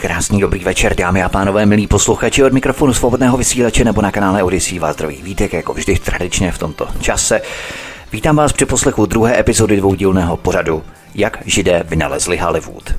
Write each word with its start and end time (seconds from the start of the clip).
Krásný 0.00 0.40
dobrý 0.40 0.64
večer, 0.64 0.96
dámy 0.96 1.22
a 1.22 1.28
pánové, 1.28 1.66
milí 1.66 1.86
posluchači 1.86 2.44
od 2.44 2.52
mikrofonu 2.52 2.94
svobodného 2.94 3.36
vysílače 3.36 3.84
nebo 3.84 4.02
na 4.02 4.10
kanále 4.10 4.42
Odyssey 4.42 4.78
vás 4.78 4.96
zdraví 4.96 5.22
Vítek, 5.22 5.52
jako 5.52 5.74
vždy 5.74 5.98
tradičně 5.98 6.52
v 6.52 6.58
tomto 6.58 6.88
čase. 7.00 7.40
Vítám 8.12 8.36
vás 8.36 8.52
při 8.52 8.66
poslechu 8.66 9.06
druhé 9.06 9.40
epizody 9.40 9.76
dvoudílného 9.76 10.36
pořadu 10.36 10.82
Jak 11.14 11.38
židé 11.46 11.84
vynalezli 11.88 12.36
Hollywood. 12.36 12.94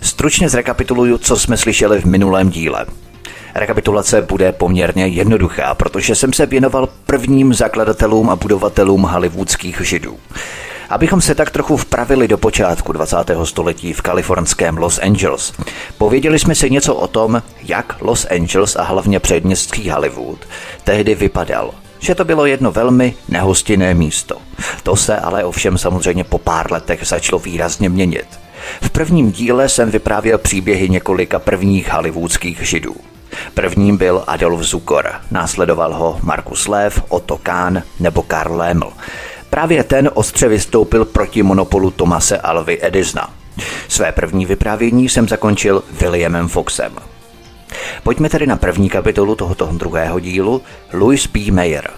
Stručně 0.00 0.48
zrekapituluju, 0.48 1.18
co 1.18 1.36
jsme 1.36 1.56
slyšeli 1.56 2.00
v 2.00 2.04
minulém 2.04 2.50
díle. 2.50 2.86
Rekapitulace 3.54 4.22
bude 4.22 4.52
poměrně 4.52 5.06
jednoduchá, 5.06 5.74
protože 5.74 6.14
jsem 6.14 6.32
se 6.32 6.46
věnoval 6.46 6.88
prvním 7.06 7.54
zakladatelům 7.54 8.30
a 8.30 8.36
budovatelům 8.36 9.02
hollywoodských 9.02 9.80
židů. 9.80 10.18
Abychom 10.90 11.20
se 11.20 11.34
tak 11.34 11.50
trochu 11.50 11.76
vpravili 11.76 12.28
do 12.28 12.38
počátku 12.38 12.92
20. 12.92 13.16
století 13.44 13.92
v 13.92 14.02
kalifornském 14.02 14.78
Los 14.78 14.98
Angeles, 14.98 15.52
pověděli 15.98 16.38
jsme 16.38 16.54
si 16.54 16.70
něco 16.70 16.94
o 16.94 17.06
tom, 17.06 17.42
jak 17.62 17.96
Los 18.00 18.26
Angeles 18.30 18.76
a 18.76 18.82
hlavně 18.82 19.20
předměstský 19.20 19.90
Hollywood 19.90 20.38
tehdy 20.84 21.14
vypadal 21.14 21.74
že 22.02 22.14
to 22.14 22.24
bylo 22.24 22.46
jedno 22.46 22.72
velmi 22.72 23.14
nehostinné 23.28 23.94
místo. 23.94 24.36
To 24.82 24.96
se 24.96 25.18
ale 25.18 25.44
ovšem 25.44 25.78
samozřejmě 25.78 26.24
po 26.24 26.38
pár 26.38 26.72
letech 26.72 27.06
začalo 27.06 27.38
výrazně 27.38 27.88
měnit. 27.88 28.26
V 28.82 28.90
prvním 28.90 29.32
díle 29.32 29.68
jsem 29.68 29.90
vyprávěl 29.90 30.38
příběhy 30.38 30.88
několika 30.88 31.38
prvních 31.38 31.92
hollywoodských 31.92 32.60
židů. 32.62 32.96
Prvním 33.54 33.96
byl 33.96 34.24
Adolf 34.26 34.62
Zukor, 34.62 35.10
následoval 35.30 35.94
ho 35.94 36.18
Markus 36.22 36.68
Lev, 36.68 37.02
Otto 37.08 37.38
Kahn 37.38 37.82
nebo 38.00 38.22
Karl 38.22 38.56
Leml. 38.56 38.92
Právě 39.50 39.84
ten 39.84 40.10
ostře 40.14 40.48
vystoupil 40.48 41.04
proti 41.04 41.42
monopolu 41.42 41.90
Tomase 41.90 42.38
Alvy 42.38 42.78
Edisona. 42.82 43.30
Své 43.88 44.12
první 44.12 44.46
vyprávění 44.46 45.08
jsem 45.08 45.28
zakončil 45.28 45.82
Williamem 46.00 46.48
Foxem. 46.48 46.92
Pojďme 48.02 48.28
tedy 48.28 48.46
na 48.46 48.56
první 48.56 48.88
kapitolu 48.90 49.34
tohoto 49.34 49.66
druhého 49.66 50.20
dílu 50.20 50.62
Louis 50.92 51.26
B. 51.26 51.50
Mayer. 51.50 51.90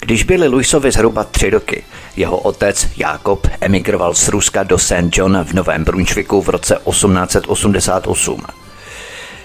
Když 0.00 0.22
byli 0.22 0.48
Louisovi 0.48 0.90
zhruba 0.90 1.24
tři 1.24 1.50
roky, 1.50 1.84
jeho 2.16 2.38
otec 2.38 2.88
Jakob 2.96 3.48
emigroval 3.60 4.14
z 4.14 4.28
Ruska 4.28 4.62
do 4.62 4.78
St. 4.78 5.16
John 5.16 5.44
v 5.44 5.52
Novém 5.52 5.84
Brunšviku 5.84 6.42
v 6.42 6.48
roce 6.48 6.78
1888. 6.90 8.42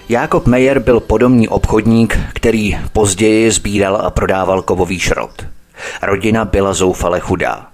Jakob 0.08 0.46
Mayer 0.46 0.78
byl 0.78 1.00
podomní 1.00 1.48
obchodník, 1.48 2.18
který 2.34 2.78
později 2.92 3.50
sbíral 3.50 3.96
a 3.96 4.10
prodával 4.10 4.62
kovový 4.62 4.98
šrot. 4.98 5.53
Rodina 6.02 6.44
byla 6.44 6.72
zoufale 6.72 7.20
chudá. 7.20 7.66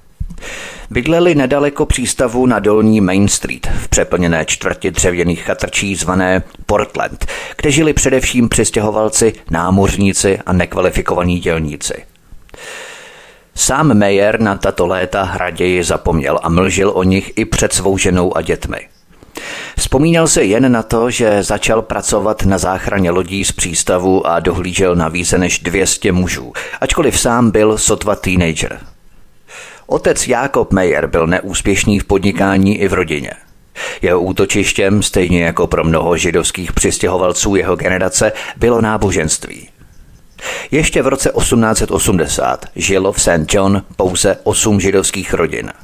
Bydleli 0.91 1.35
nedaleko 1.35 1.87
přístavu 1.87 2.47
na 2.47 2.59
dolní 2.59 3.01
Main 3.01 3.29
Street 3.29 3.67
v 3.67 3.89
přeplněné 3.89 4.45
čtvrti 4.45 4.91
dřevěných 4.91 5.43
chatrčí 5.43 5.97
zvané 5.97 6.43
Portland, 6.67 7.27
kde 7.57 7.71
žili 7.71 7.93
především 7.93 8.49
přistěhovalci, 8.49 9.33
námořníci 9.51 10.39
a 10.47 10.53
nekvalifikovaní 10.53 11.41
dělníci. 11.41 12.05
Sám 13.55 13.99
Mayer 13.99 14.41
na 14.41 14.57
tato 14.57 14.87
léta 14.87 15.33
raději 15.37 15.85
zapomněl 15.85 16.41
a 16.43 16.49
mlžil 16.49 16.93
o 16.95 17.03
nich 17.03 17.33
i 17.37 17.45
před 17.45 17.73
svou 17.73 17.99
ženou 17.99 18.37
a 18.37 18.43
dětmi. 18.43 18.79
Vzpomínal 19.79 20.29
se 20.29 20.45
jen 20.45 20.73
na 20.73 20.83
to, 20.83 21.11
že 21.11 21.43
začal 21.43 21.83
pracovat 21.83 22.43
na 22.43 22.59
záchraně 22.59 23.11
lodí 23.11 23.45
z 23.45 23.53
přístavu 23.53 24.27
a 24.27 24.41
dohlížel 24.41 24.97
na 24.97 25.09
více 25.09 25.39
než 25.39 25.59
200 25.59 26.13
mužů, 26.13 26.53
ačkoliv 26.81 27.21
sám 27.21 27.51
byl 27.51 27.79
sotva 27.79 28.17
teenager. 28.17 28.81
Otec 29.87 30.29
Jakob 30.29 30.73
Meyer 30.73 31.07
byl 31.07 31.27
neúspěšný 31.27 31.99
v 31.99 32.05
podnikání 32.05 32.79
i 32.79 32.89
v 32.89 32.93
rodině. 32.93 33.33
Jeho 34.03 34.21
útočištěm, 34.21 35.03
stejně 35.03 35.45
jako 35.45 35.67
pro 35.67 35.85
mnoho 35.85 36.17
židovských 36.17 36.73
přistěhovalců 36.73 37.57
jeho 37.57 37.77
generace, 37.77 38.33
bylo 38.57 38.81
náboženství. 38.81 39.69
Ještě 40.71 41.03
v 41.03 41.07
roce 41.07 41.33
1880 41.39 42.67
žilo 42.77 43.13
v 43.13 43.21
St. 43.21 43.55
John 43.55 43.83
pouze 43.97 44.39
osm 44.45 44.81
židovských 44.81 45.35
rodin– 45.35 45.73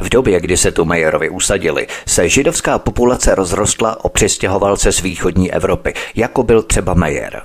v 0.00 0.08
době, 0.08 0.40
kdy 0.40 0.56
se 0.56 0.72
tu 0.72 0.84
Majerovi 0.84 1.30
usadili, 1.30 1.86
se 2.06 2.28
židovská 2.28 2.78
populace 2.78 3.34
rozrostla 3.34 4.04
o 4.04 4.08
přistěhovalce 4.08 4.92
z 4.92 5.00
východní 5.00 5.52
Evropy, 5.52 5.94
jako 6.14 6.42
byl 6.42 6.62
třeba 6.62 6.94
Majer. 6.94 7.42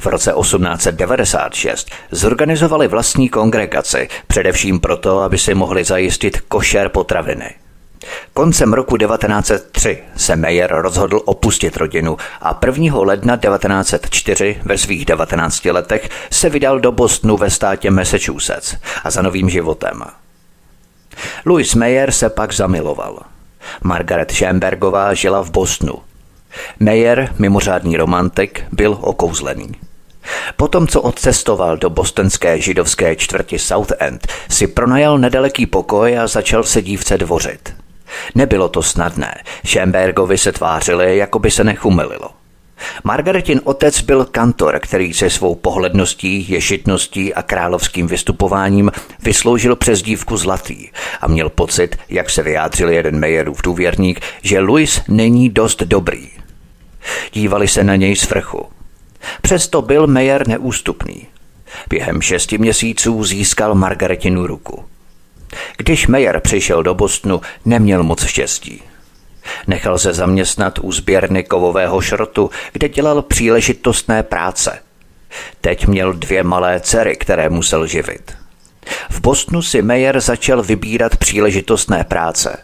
V 0.00 0.06
roce 0.06 0.32
1896 0.40 1.90
zorganizovali 2.10 2.88
vlastní 2.88 3.28
kongregaci, 3.28 4.08
především 4.26 4.80
proto, 4.80 5.20
aby 5.20 5.38
si 5.38 5.54
mohli 5.54 5.84
zajistit 5.84 6.40
košer 6.40 6.88
potraviny. 6.88 7.54
Koncem 8.34 8.72
roku 8.72 8.96
1903 8.96 9.98
se 10.16 10.36
Mayer 10.36 10.74
rozhodl 10.74 11.20
opustit 11.24 11.76
rodinu 11.76 12.16
a 12.40 12.60
1. 12.66 12.98
ledna 13.00 13.36
1904 13.36 14.58
ve 14.64 14.78
svých 14.78 15.04
19 15.04 15.64
letech 15.64 16.08
se 16.30 16.48
vydal 16.48 16.80
do 16.80 16.92
Bostonu 16.92 17.36
ve 17.36 17.50
státě 17.50 17.90
Massachusetts 17.90 18.76
a 19.04 19.10
za 19.10 19.22
novým 19.22 19.50
životem. 19.50 20.04
Louis 21.46 21.74
Mayer 21.74 22.12
se 22.12 22.30
pak 22.30 22.52
zamiloval. 22.52 23.18
Margaret 23.84 24.30
Schembergová 24.30 25.14
žila 25.14 25.42
v 25.42 25.50
Bostonu. 25.50 25.94
Mayer, 26.80 27.28
mimořádný 27.38 27.96
romantik, 27.96 28.64
byl 28.72 28.98
okouzlený. 29.00 29.72
Potom, 30.56 30.86
co 30.86 31.02
odcestoval 31.02 31.76
do 31.76 31.90
bostonské 31.90 32.60
židovské 32.60 33.16
čtvrti 33.16 33.58
South 33.58 33.92
End, 33.98 34.26
si 34.48 34.66
pronajal 34.66 35.18
nedaleký 35.18 35.66
pokoj 35.66 36.18
a 36.18 36.26
začal 36.26 36.64
se 36.64 36.82
dívce 36.82 37.18
dvořit. 37.18 37.74
Nebylo 38.34 38.68
to 38.68 38.82
snadné. 38.82 39.34
Schembergovi 39.66 40.38
se 40.38 40.52
tvářili, 40.52 41.16
jako 41.16 41.38
by 41.38 41.50
se 41.50 41.64
nechumililo. 41.64 42.30
Margaretin 43.04 43.60
otec 43.64 44.00
byl 44.00 44.24
kantor, 44.24 44.78
který 44.82 45.14
se 45.14 45.30
svou 45.30 45.54
pohledností, 45.54 46.50
ješitností 46.50 47.34
a 47.34 47.42
královským 47.42 48.06
vystupováním 48.06 48.90
vysloužil 49.22 49.76
přes 49.76 50.02
dívku 50.02 50.36
Zlatý 50.36 50.88
a 51.20 51.28
měl 51.28 51.50
pocit, 51.50 51.96
jak 52.08 52.30
se 52.30 52.42
vyjádřil 52.42 52.88
jeden 52.88 53.20
Mayerův 53.20 53.62
důvěrník, 53.62 54.20
že 54.42 54.60
Louis 54.60 55.00
není 55.08 55.50
dost 55.50 55.82
dobrý. 55.82 56.28
Dívali 57.32 57.68
se 57.68 57.84
na 57.84 57.96
něj 57.96 58.16
z 58.16 58.30
vrchu. 58.30 58.66
Přesto 59.42 59.82
byl 59.82 60.06
Mayer 60.06 60.48
neústupný. 60.48 61.26
Během 61.88 62.22
šesti 62.22 62.58
měsíců 62.58 63.24
získal 63.24 63.74
Margaretinu 63.74 64.46
ruku. 64.46 64.84
Když 65.76 66.06
Mayer 66.06 66.40
přišel 66.40 66.82
do 66.82 66.94
Bostonu, 66.94 67.40
neměl 67.64 68.02
moc 68.02 68.26
štěstí. 68.26 68.82
Nechal 69.66 69.98
se 69.98 70.12
zaměstnat 70.12 70.78
u 70.82 70.92
sběrny 70.92 71.44
kovového 71.44 72.00
šrotu, 72.00 72.50
kde 72.72 72.88
dělal 72.88 73.22
příležitostné 73.22 74.22
práce. 74.22 74.78
Teď 75.60 75.86
měl 75.86 76.12
dvě 76.12 76.42
malé 76.42 76.80
dcery, 76.80 77.16
které 77.16 77.48
musel 77.48 77.86
živit. 77.86 78.32
V 79.10 79.20
Bostonu 79.20 79.62
si 79.62 79.82
Mayer 79.82 80.20
začal 80.20 80.62
vybírat 80.62 81.16
příležitostné 81.16 82.04
práce. 82.04 82.58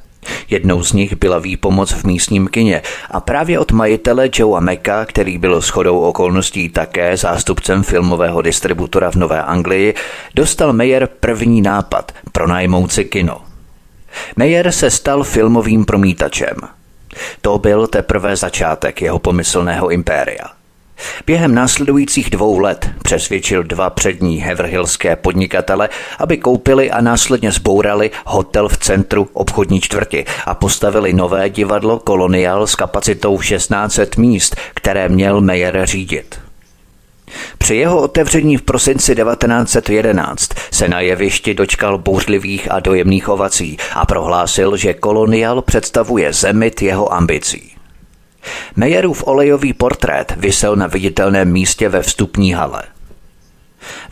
Jednou 0.50 0.82
z 0.82 0.92
nich 0.92 1.16
byla 1.16 1.38
výpomoc 1.38 1.92
v 1.92 2.04
místním 2.04 2.48
kině 2.48 2.82
a 3.10 3.20
právě 3.20 3.58
od 3.58 3.72
majitele 3.72 4.28
Joea 4.34 4.60
Mecka, 4.60 5.04
který 5.04 5.38
byl 5.38 5.60
shodou 5.60 6.00
okolností 6.00 6.68
také 6.68 7.16
zástupcem 7.16 7.82
filmového 7.82 8.42
distributora 8.42 9.10
v 9.10 9.16
Nové 9.16 9.42
Anglii, 9.42 9.94
dostal 10.34 10.72
Mayer 10.72 11.08
první 11.20 11.62
nápad 11.62 12.12
pro 12.32 12.48
najmouci 12.48 13.04
kino– 13.04 13.40
Meyer 14.36 14.72
se 14.72 14.90
stal 14.90 15.22
filmovým 15.24 15.84
promítačem. 15.84 16.56
To 17.40 17.58
byl 17.58 17.86
teprve 17.86 18.36
začátek 18.36 19.02
jeho 19.02 19.18
pomyslného 19.18 19.90
impéria. 19.90 20.44
Během 21.26 21.54
následujících 21.54 22.30
dvou 22.30 22.58
let 22.58 22.90
přesvědčil 23.02 23.62
dva 23.62 23.90
přední 23.90 24.36
heverhillské 24.36 25.16
podnikatele, 25.16 25.88
aby 26.18 26.38
koupili 26.38 26.90
a 26.90 27.00
následně 27.00 27.52
zbourali 27.52 28.10
hotel 28.26 28.68
v 28.68 28.76
centru 28.76 29.28
obchodní 29.32 29.80
čtvrti 29.80 30.24
a 30.46 30.54
postavili 30.54 31.12
nové 31.12 31.50
divadlo 31.50 31.98
Kolonial 31.98 32.66
s 32.66 32.74
kapacitou 32.74 33.38
1600 33.38 34.16
míst, 34.16 34.56
které 34.74 35.08
měl 35.08 35.40
Meyer 35.40 35.86
řídit. 35.86 36.41
Při 37.58 37.74
jeho 37.74 38.00
otevření 38.00 38.56
v 38.56 38.62
prosinci 38.62 39.14
1911 39.14 40.50
se 40.70 40.88
na 40.88 41.00
jevišti 41.00 41.54
dočkal 41.54 41.98
bouřlivých 41.98 42.70
a 42.70 42.80
dojemných 42.80 43.28
ovací 43.28 43.76
a 43.94 44.06
prohlásil, 44.06 44.76
že 44.76 44.94
kolonial 44.94 45.62
představuje 45.62 46.32
zemit 46.32 46.82
jeho 46.82 47.12
ambicí. 47.12 47.72
Meyerův 48.76 49.26
olejový 49.26 49.72
portrét 49.72 50.32
vysel 50.36 50.76
na 50.76 50.86
viditelném 50.86 51.52
místě 51.52 51.88
ve 51.88 52.02
vstupní 52.02 52.52
hale. 52.52 52.82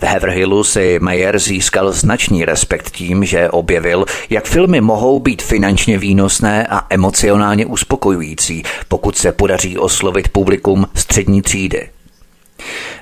V 0.00 0.02
Haverhillu 0.02 0.64
si 0.64 0.99
Mayer 1.02 1.38
získal 1.38 1.93
značný 1.93 2.44
respekt 2.44 2.90
tím, 2.90 3.25
že 3.25 3.50
objevil, 3.50 4.05
jak 4.31 4.44
filmy 4.44 4.81
mohou 4.81 5.20
být 5.20 5.43
finančně 5.43 5.99
výnosné 5.99 6.67
a 6.67 6.87
emocionálně 6.90 7.67
uspokojující, 7.67 8.62
pokud 8.88 9.19
se 9.19 9.32
podaří 9.32 9.78
oslovit 9.78 10.28
publikum 10.28 10.87
střední 10.94 11.43
třídy. 11.43 11.88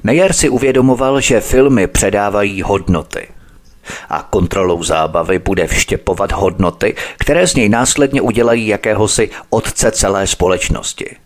Mayer 0.02 0.32
si 0.32 0.48
uvědomoval, 0.48 1.20
že 1.20 1.40
filmy 1.40 1.86
předávají 1.86 2.62
hodnoty. 2.62 3.28
A 4.08 4.22
kontrolou 4.22 4.82
zábavy 4.82 5.38
bude 5.38 5.66
vštěpovat 5.66 6.32
hodnoty, 6.32 6.94
které 7.18 7.46
z 7.46 7.54
něj 7.54 7.68
následně 7.68 8.20
udělají 8.20 8.66
jakéhosi 8.66 9.30
otce 9.50 9.90
celé 9.90 10.26
společnosti. 10.26 11.16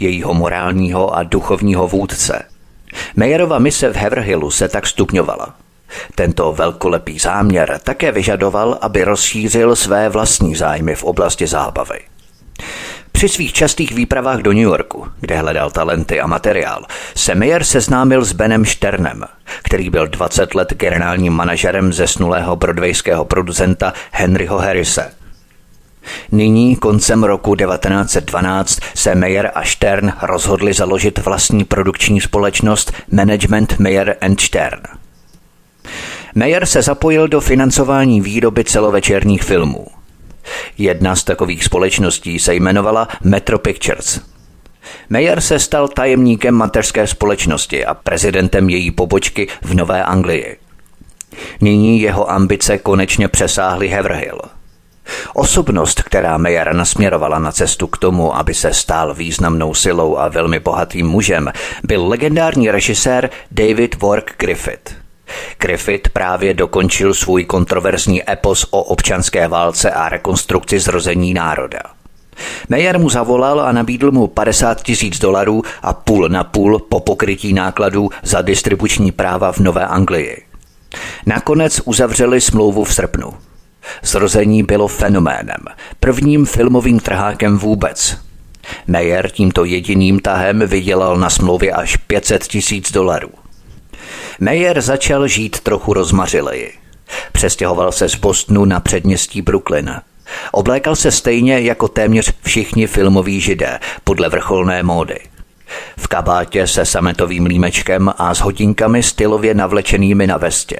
Jejího 0.00 0.34
morálního 0.34 1.16
a 1.16 1.22
duchovního 1.22 1.88
vůdce. 1.88 2.42
Mayerova 3.16 3.58
mise 3.58 3.92
v 3.92 3.96
Haverhillu 3.96 4.50
se 4.50 4.68
tak 4.68 4.86
stupňovala. 4.86 5.54
Tento 6.14 6.52
velkolepý 6.52 7.18
záměr 7.18 7.80
také 7.84 8.12
vyžadoval, 8.12 8.78
aby 8.80 9.04
rozšířil 9.04 9.76
své 9.76 10.08
vlastní 10.08 10.54
zájmy 10.54 10.94
v 10.94 11.04
oblasti 11.04 11.46
zábavy. 11.46 12.00
Při 13.12 13.28
svých 13.28 13.52
častých 13.52 13.92
výpravách 13.92 14.38
do 14.38 14.52
New 14.52 14.62
Yorku, 14.62 15.06
kde 15.20 15.38
hledal 15.38 15.70
talenty 15.70 16.20
a 16.20 16.26
materiál, 16.26 16.84
se 17.14 17.34
Meyer 17.34 17.64
seznámil 17.64 18.24
s 18.24 18.32
Benem 18.32 18.64
Šternem, 18.64 19.24
který 19.62 19.90
byl 19.90 20.06
20 20.06 20.54
let 20.54 20.72
generálním 20.76 21.32
manažerem 21.32 21.92
zesnulého 21.92 22.56
broadwayského 22.56 23.24
producenta 23.24 23.92
Henryho 24.10 24.58
Harrise. 24.58 25.12
Nyní 26.32 26.76
koncem 26.76 27.24
roku 27.24 27.56
1912 27.56 28.80
se 28.94 29.14
Meyer 29.14 29.50
a 29.54 29.64
Stern 29.64 30.12
rozhodli 30.22 30.72
založit 30.72 31.18
vlastní 31.18 31.64
produkční 31.64 32.20
společnost 32.20 32.92
Management 33.12 33.78
Meyer 33.78 34.16
and 34.20 34.40
Stern. 34.40 34.80
Meyer 36.34 36.66
se 36.66 36.82
zapojil 36.82 37.28
do 37.28 37.40
financování 37.40 38.20
výroby 38.20 38.64
celovečerních 38.64 39.42
filmů– 39.42 39.86
Jedna 40.78 41.16
z 41.16 41.24
takových 41.24 41.64
společností 41.64 42.38
se 42.38 42.54
jmenovala 42.54 43.08
Metro 43.24 43.58
Pictures. 43.58 44.20
Mayer 45.08 45.40
se 45.40 45.58
stal 45.58 45.88
tajemníkem 45.88 46.54
mateřské 46.54 47.06
společnosti 47.06 47.86
a 47.86 47.94
prezidentem 47.94 48.68
její 48.68 48.90
pobočky 48.90 49.48
v 49.62 49.74
Nové 49.74 50.04
Anglii. 50.04 50.56
Nyní 51.60 52.00
jeho 52.00 52.30
ambice 52.30 52.78
konečně 52.78 53.28
přesáhly 53.28 53.88
Haverhill. 53.88 54.40
Osobnost, 55.34 56.02
která 56.02 56.38
Mayer 56.38 56.74
nasměrovala 56.74 57.38
na 57.38 57.52
cestu 57.52 57.86
k 57.86 57.98
tomu, 57.98 58.36
aby 58.36 58.54
se 58.54 58.74
stal 58.74 59.14
významnou 59.14 59.74
silou 59.74 60.16
a 60.16 60.28
velmi 60.28 60.60
bohatým 60.60 61.06
mužem, 61.06 61.52
byl 61.84 62.08
legendární 62.08 62.70
režisér 62.70 63.30
David 63.50 64.02
Wark 64.02 64.34
Griffith– 64.38 64.94
Griffith 65.58 66.08
právě 66.08 66.54
dokončil 66.54 67.14
svůj 67.14 67.44
kontroverzní 67.44 68.30
epos 68.30 68.66
o 68.70 68.82
občanské 68.82 69.48
válce 69.48 69.90
a 69.90 70.08
rekonstrukci 70.08 70.80
zrození 70.80 71.34
národa. 71.34 71.80
Meyer 72.68 72.98
mu 72.98 73.10
zavolal 73.10 73.60
a 73.60 73.72
nabídl 73.72 74.10
mu 74.10 74.26
50 74.26 74.82
tisíc 74.82 75.18
dolarů 75.18 75.62
a 75.82 75.92
půl 75.92 76.28
na 76.28 76.44
půl 76.44 76.78
po 76.78 77.00
pokrytí 77.00 77.52
nákladů 77.52 78.10
za 78.22 78.42
distribuční 78.42 79.12
práva 79.12 79.52
v 79.52 79.58
Nové 79.58 79.86
Anglii. 79.86 80.42
Nakonec 81.26 81.80
uzavřeli 81.84 82.40
smlouvu 82.40 82.84
v 82.84 82.94
srpnu. 82.94 83.34
Zrození 84.02 84.62
bylo 84.62 84.88
fenoménem, 84.88 85.64
prvním 86.00 86.46
filmovým 86.46 87.00
trhákem 87.00 87.58
vůbec. 87.58 88.18
Meyer 88.86 89.30
tímto 89.30 89.64
jediným 89.64 90.20
tahem 90.20 90.66
vydělal 90.66 91.16
na 91.16 91.30
smlouvě 91.30 91.72
až 91.72 91.96
500 91.96 92.42
tisíc 92.42 92.92
dolarů. 92.92 93.30
Mayer 94.40 94.80
začal 94.80 95.28
žít 95.28 95.60
trochu 95.60 95.94
rozmařileji. 95.94 96.72
Přestěhoval 97.32 97.92
se 97.92 98.08
z 98.08 98.14
Bostonu 98.14 98.64
na 98.64 98.80
předměstí 98.80 99.42
Brooklyn. 99.42 100.00
Oblékal 100.52 100.96
se 100.96 101.10
stejně 101.10 101.60
jako 101.60 101.88
téměř 101.88 102.32
všichni 102.42 102.86
filmoví 102.86 103.40
židé, 103.40 103.78
podle 104.04 104.28
vrcholné 104.28 104.82
módy. 104.82 105.18
V 105.98 106.08
kabátě 106.08 106.66
se 106.66 106.84
sametovým 106.84 107.46
límečkem 107.46 108.12
a 108.18 108.34
s 108.34 108.40
hodinkami 108.40 109.02
stylově 109.02 109.54
navlečenými 109.54 110.26
na 110.26 110.36
vestě. 110.36 110.78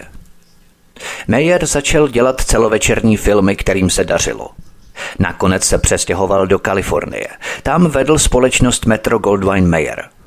Mayer 1.28 1.66
začal 1.66 2.08
dělat 2.08 2.40
celovečerní 2.40 3.16
filmy, 3.16 3.56
kterým 3.56 3.90
se 3.90 4.04
dařilo. 4.04 4.48
Nakonec 5.18 5.64
se 5.64 5.78
přestěhoval 5.78 6.46
do 6.46 6.58
Kalifornie. 6.58 7.28
Tam 7.62 7.86
vedl 7.86 8.18
společnost 8.18 8.86
Metro 8.86 9.18
Goldwyn 9.18 9.68
Mayer– 9.68 10.04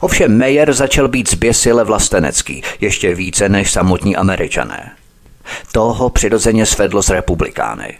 Ovšem 0.00 0.38
Mayer 0.38 0.72
začal 0.72 1.08
být 1.08 1.30
zběsile 1.30 1.84
vlastenecký, 1.84 2.62
ještě 2.80 3.14
více 3.14 3.48
než 3.48 3.70
samotní 3.72 4.16
američané. 4.16 4.90
To 5.72 5.80
ho 5.80 6.10
přirozeně 6.10 6.66
svedlo 6.66 7.02
s 7.02 7.10
republikány. 7.10 7.98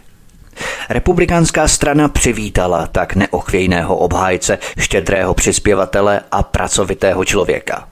Republikánská 0.89 1.67
strana 1.67 2.07
přivítala 2.07 2.87
tak 2.87 3.15
neochvějného 3.15 3.97
obhájce, 3.97 4.57
štědrého 4.79 5.33
přispěvatele 5.33 6.21
a 6.31 6.43
pracovitého 6.43 7.25
člověka. 7.25 7.87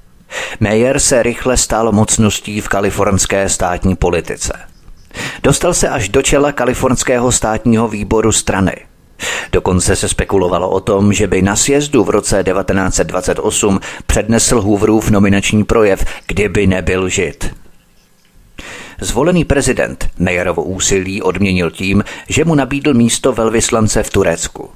Mayer 0.60 1.00
se 1.00 1.24
rychle 1.24 1.58
stal 1.58 1.92
mocností 1.92 2.62
v 2.62 2.68
kalifornské 2.68 3.50
státní 3.50 3.96
politice. 3.96 4.54
Dostal 5.44 5.74
se 5.74 5.90
až 5.90 6.10
do 6.10 6.22
čela 6.22 6.52
kalifornského 6.52 7.32
státního 7.32 7.88
výboru 7.88 8.32
strany– 8.32 8.76
Dokonce 9.52 9.96
se 9.96 10.10
spekulovalo 10.10 10.70
o 10.70 10.80
tom, 10.80 11.14
že 11.14 11.28
by 11.28 11.42
na 11.42 11.56
sjezdu 11.56 12.04
v 12.04 12.10
roce 12.10 12.44
1928 12.44 13.80
přednesl 14.06 14.62
Hooverův 14.62 15.10
nominační 15.10 15.64
projev, 15.64 16.06
kdyby 16.28 16.68
nebyl 16.68 17.10
žid. 17.10 17.56
Zvolený 19.02 19.46
prezident 19.46 20.10
Meyerovo 20.18 20.64
úsilí 20.64 21.22
odměnil 21.22 21.72
tím, 21.72 22.04
že 22.30 22.46
mu 22.46 22.56
nabídl 22.56 22.94
místo 22.94 23.34
velvyslance 23.34 24.04
v 24.04 24.10
Turecku. 24.10 24.70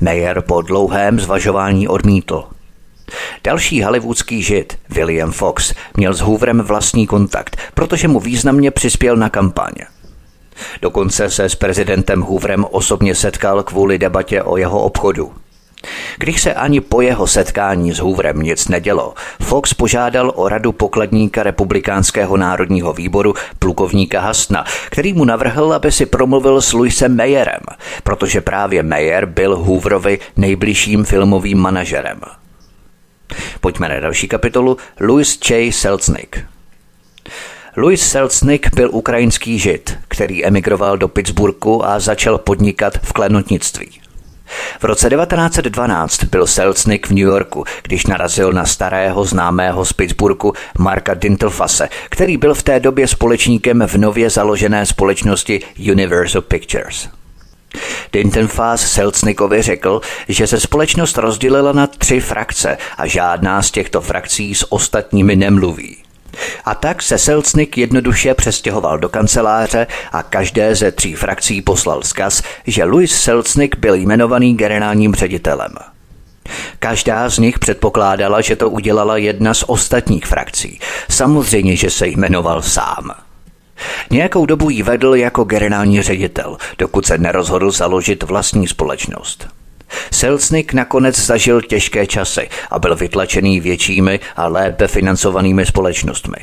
Meyer 0.00 0.40
po 0.40 0.62
dlouhém 0.62 1.20
zvažování 1.20 1.88
odmítl. 1.88 2.44
Další 3.44 3.82
hollywoodský 3.82 4.42
žid, 4.42 4.78
William 4.90 5.32
Fox, 5.32 5.74
měl 5.96 6.14
s 6.14 6.20
Hooverem 6.20 6.60
vlastní 6.60 7.06
kontakt, 7.06 7.56
protože 7.74 8.08
mu 8.08 8.20
významně 8.20 8.70
přispěl 8.70 9.16
na 9.16 9.30
kampaně. 9.30 9.86
Dokonce 10.82 11.30
se 11.30 11.44
s 11.44 11.54
prezidentem 11.54 12.20
Hooverem 12.20 12.64
osobně 12.70 13.14
setkal 13.14 13.62
kvůli 13.62 13.98
debatě 13.98 14.42
o 14.42 14.56
jeho 14.56 14.82
obchodu. 14.82 15.32
Když 16.18 16.42
se 16.42 16.54
ani 16.54 16.80
po 16.80 17.00
jeho 17.00 17.26
setkání 17.26 17.92
s 17.92 17.98
Hooverem 17.98 18.42
nic 18.42 18.68
nedělo, 18.68 19.14
Fox 19.42 19.74
požádal 19.74 20.32
o 20.34 20.48
radu 20.48 20.72
pokladníka 20.72 21.42
republikánského 21.42 22.36
národního 22.36 22.92
výboru 22.92 23.34
plukovníka 23.58 24.20
Hastna, 24.20 24.64
který 24.86 25.12
mu 25.12 25.24
navrhl, 25.24 25.72
aby 25.72 25.92
si 25.92 26.06
promluvil 26.06 26.60
s 26.60 26.72
Louisem 26.72 27.16
Mayerem, 27.16 27.60
protože 28.02 28.40
právě 28.40 28.82
Mayer 28.82 29.26
byl 29.26 29.56
Hooverovi 29.56 30.18
nejbližším 30.36 31.04
filmovým 31.04 31.58
manažerem. 31.58 32.20
Pojďme 33.60 33.88
na 33.88 34.00
další 34.00 34.28
kapitolu 34.28 34.76
Louis 35.00 35.38
J. 35.50 35.72
Selznick. 35.72 36.38
Louis 37.76 38.08
Selznick 38.08 38.74
byl 38.74 38.90
ukrajinský 38.92 39.58
žid, 39.58 39.98
který 40.08 40.44
emigroval 40.44 40.98
do 40.98 41.08
Pittsburghu 41.08 41.86
a 41.86 42.00
začal 42.00 42.38
podnikat 42.38 42.98
v 43.02 43.12
klenotnictví. 43.12 44.00
V 44.80 44.84
roce 44.84 45.10
1912 45.10 46.24
byl 46.24 46.46
Selznick 46.46 47.06
v 47.06 47.10
New 47.10 47.18
Yorku, 47.18 47.64
když 47.82 48.06
narazil 48.06 48.52
na 48.52 48.64
starého 48.64 49.24
známého 49.24 49.84
z 49.84 49.92
Pittsburghu 49.92 50.52
Marka 50.78 51.14
Dintelfase, 51.14 51.88
který 52.10 52.36
byl 52.36 52.54
v 52.54 52.62
té 52.62 52.80
době 52.80 53.08
společníkem 53.08 53.82
v 53.86 53.94
nově 53.94 54.30
založené 54.30 54.86
společnosti 54.86 55.60
Universal 55.92 56.42
Pictures. 56.42 57.08
Dintenfass 58.12 58.92
Selznickovi 58.92 59.62
řekl, 59.62 60.00
že 60.28 60.46
se 60.46 60.60
společnost 60.60 61.18
rozdělila 61.18 61.72
na 61.72 61.86
tři 61.86 62.20
frakce 62.20 62.78
a 62.98 63.06
žádná 63.06 63.62
z 63.62 63.70
těchto 63.70 64.00
frakcí 64.00 64.54
s 64.54 64.72
ostatními 64.72 65.36
nemluví. 65.36 66.03
A 66.64 66.74
tak 66.74 67.02
se 67.02 67.18
Selcnik 67.18 67.78
jednoduše 67.78 68.34
přestěhoval 68.34 68.98
do 68.98 69.08
kanceláře 69.08 69.86
a 70.12 70.22
každé 70.22 70.74
ze 70.74 70.92
tří 70.92 71.14
frakcí 71.14 71.62
poslal 71.62 72.02
zkaz, 72.02 72.42
že 72.66 72.84
Louis 72.84 73.20
Selcnik 73.20 73.76
byl 73.78 73.94
jmenovaný 73.94 74.56
generálním 74.56 75.14
ředitelem. 75.14 75.74
Každá 76.78 77.28
z 77.28 77.38
nich 77.38 77.58
předpokládala, 77.58 78.40
že 78.40 78.56
to 78.56 78.70
udělala 78.70 79.16
jedna 79.16 79.54
z 79.54 79.64
ostatních 79.66 80.26
frakcí. 80.26 80.80
Samozřejmě, 81.10 81.76
že 81.76 81.90
se 81.90 82.06
jmenoval 82.06 82.62
sám. 82.62 83.10
Nějakou 84.10 84.46
dobu 84.46 84.70
ji 84.70 84.82
vedl 84.82 85.14
jako 85.14 85.44
generální 85.44 86.02
ředitel, 86.02 86.56
dokud 86.78 87.06
se 87.06 87.18
nerozhodl 87.18 87.70
založit 87.70 88.22
vlastní 88.22 88.68
společnost. 88.68 89.48
Selznick 90.12 90.72
nakonec 90.72 91.18
zažil 91.18 91.60
těžké 91.60 92.06
časy 92.06 92.48
a 92.70 92.78
byl 92.78 92.96
vytlačený 92.96 93.60
většími 93.60 94.20
a 94.36 94.46
lépe 94.46 94.88
financovanými 94.88 95.66
společnostmi. 95.66 96.36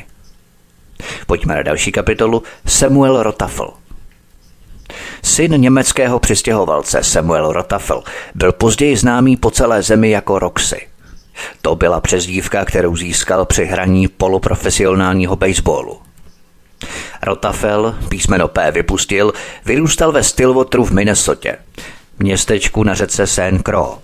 Pojďme 1.26 1.54
na 1.54 1.62
další 1.62 1.92
kapitolu. 1.92 2.42
Samuel 2.66 3.22
Rotafel. 3.22 3.70
Syn 5.22 5.60
německého 5.60 6.18
přistěhovalce 6.18 7.02
Samuel 7.02 7.52
Rotafel 7.52 8.02
byl 8.34 8.52
později 8.52 8.96
známý 8.96 9.36
po 9.36 9.50
celé 9.50 9.82
zemi 9.82 10.10
jako 10.10 10.38
Roxy. 10.38 10.86
To 11.62 11.76
byla 11.76 12.00
přezdívka, 12.00 12.64
kterou 12.64 12.96
získal 12.96 13.44
při 13.44 13.64
hraní 13.64 14.08
poloprofesionálního 14.08 15.36
baseballu. 15.36 16.00
Rotafel, 17.22 17.94
písmeno 18.08 18.48
P 18.48 18.70
vypustil, 18.70 19.32
vyrůstal 19.64 20.12
ve 20.12 20.22
Stillwateru 20.22 20.84
v 20.84 20.90
Minnesotě, 20.90 21.56
městečku 22.22 22.84
na 22.84 22.94
řece 22.94 23.26
Saint 23.26 23.62
Croix. 23.62 23.98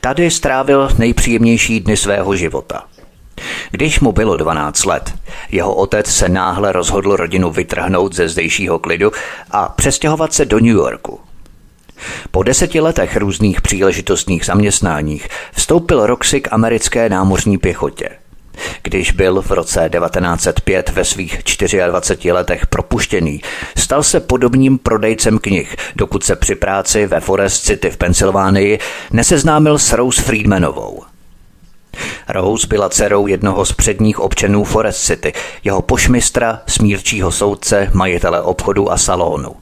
Tady 0.00 0.30
strávil 0.30 0.88
nejpříjemnější 0.98 1.80
dny 1.80 1.96
svého 1.96 2.36
života. 2.36 2.84
Když 3.70 4.00
mu 4.00 4.12
bylo 4.12 4.36
12 4.36 4.84
let, 4.84 5.14
jeho 5.50 5.74
otec 5.74 6.06
se 6.06 6.28
náhle 6.28 6.72
rozhodl 6.72 7.16
rodinu 7.16 7.50
vytrhnout 7.50 8.14
ze 8.14 8.28
zdejšího 8.28 8.78
klidu 8.78 9.12
a 9.50 9.68
přestěhovat 9.68 10.32
se 10.32 10.44
do 10.44 10.58
New 10.58 10.76
Yorku. 10.76 11.20
Po 12.30 12.42
deseti 12.42 12.80
letech 12.80 13.16
různých 13.16 13.60
příležitostných 13.60 14.44
zaměstnáních 14.44 15.28
vstoupil 15.52 16.06
Roxy 16.06 16.40
k 16.40 16.52
americké 16.52 17.08
námořní 17.08 17.58
pěchotě. 17.58 18.08
Když 18.82 19.12
byl 19.12 19.42
v 19.42 19.50
roce 19.50 19.90
1905 19.92 20.88
ve 20.90 21.04
svých 21.04 21.42
24 21.88 22.32
letech 22.32 22.66
propuštěný, 22.66 23.42
stal 23.76 24.02
se 24.02 24.20
podobným 24.20 24.78
prodejcem 24.78 25.38
knih, 25.38 25.76
dokud 25.96 26.24
se 26.24 26.36
při 26.36 26.54
práci 26.54 27.06
ve 27.06 27.20
Forest 27.20 27.64
City 27.64 27.90
v 27.90 27.96
Pensylvánii 27.96 28.78
neseznámil 29.12 29.78
s 29.78 29.92
Rose 29.92 30.22
Friedmanovou. 30.22 31.02
Rose 32.28 32.66
byla 32.66 32.88
dcerou 32.88 33.26
jednoho 33.26 33.64
z 33.64 33.72
předních 33.72 34.18
občanů 34.18 34.64
Forest 34.64 35.04
City, 35.04 35.32
jeho 35.64 35.82
pošmistra, 35.82 36.60
smírčího 36.66 37.32
soudce, 37.32 37.90
majitele 37.94 38.42
obchodu 38.42 38.92
a 38.92 38.98
salonu. 38.98 39.56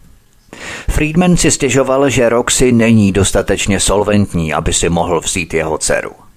Friedman 0.91 1.37
si 1.37 1.51
stěžoval, 1.51 2.11
že 2.11 2.29
Roxy 2.29 2.73
není 2.73 3.13
dostatečně 3.13 3.81
solventní, 3.81 4.55
aby 4.55 4.73
si 4.73 4.89
mohl 4.89 5.21
vzít 5.21 5.55
jeho 5.55 5.79
dceru. 5.79 6.28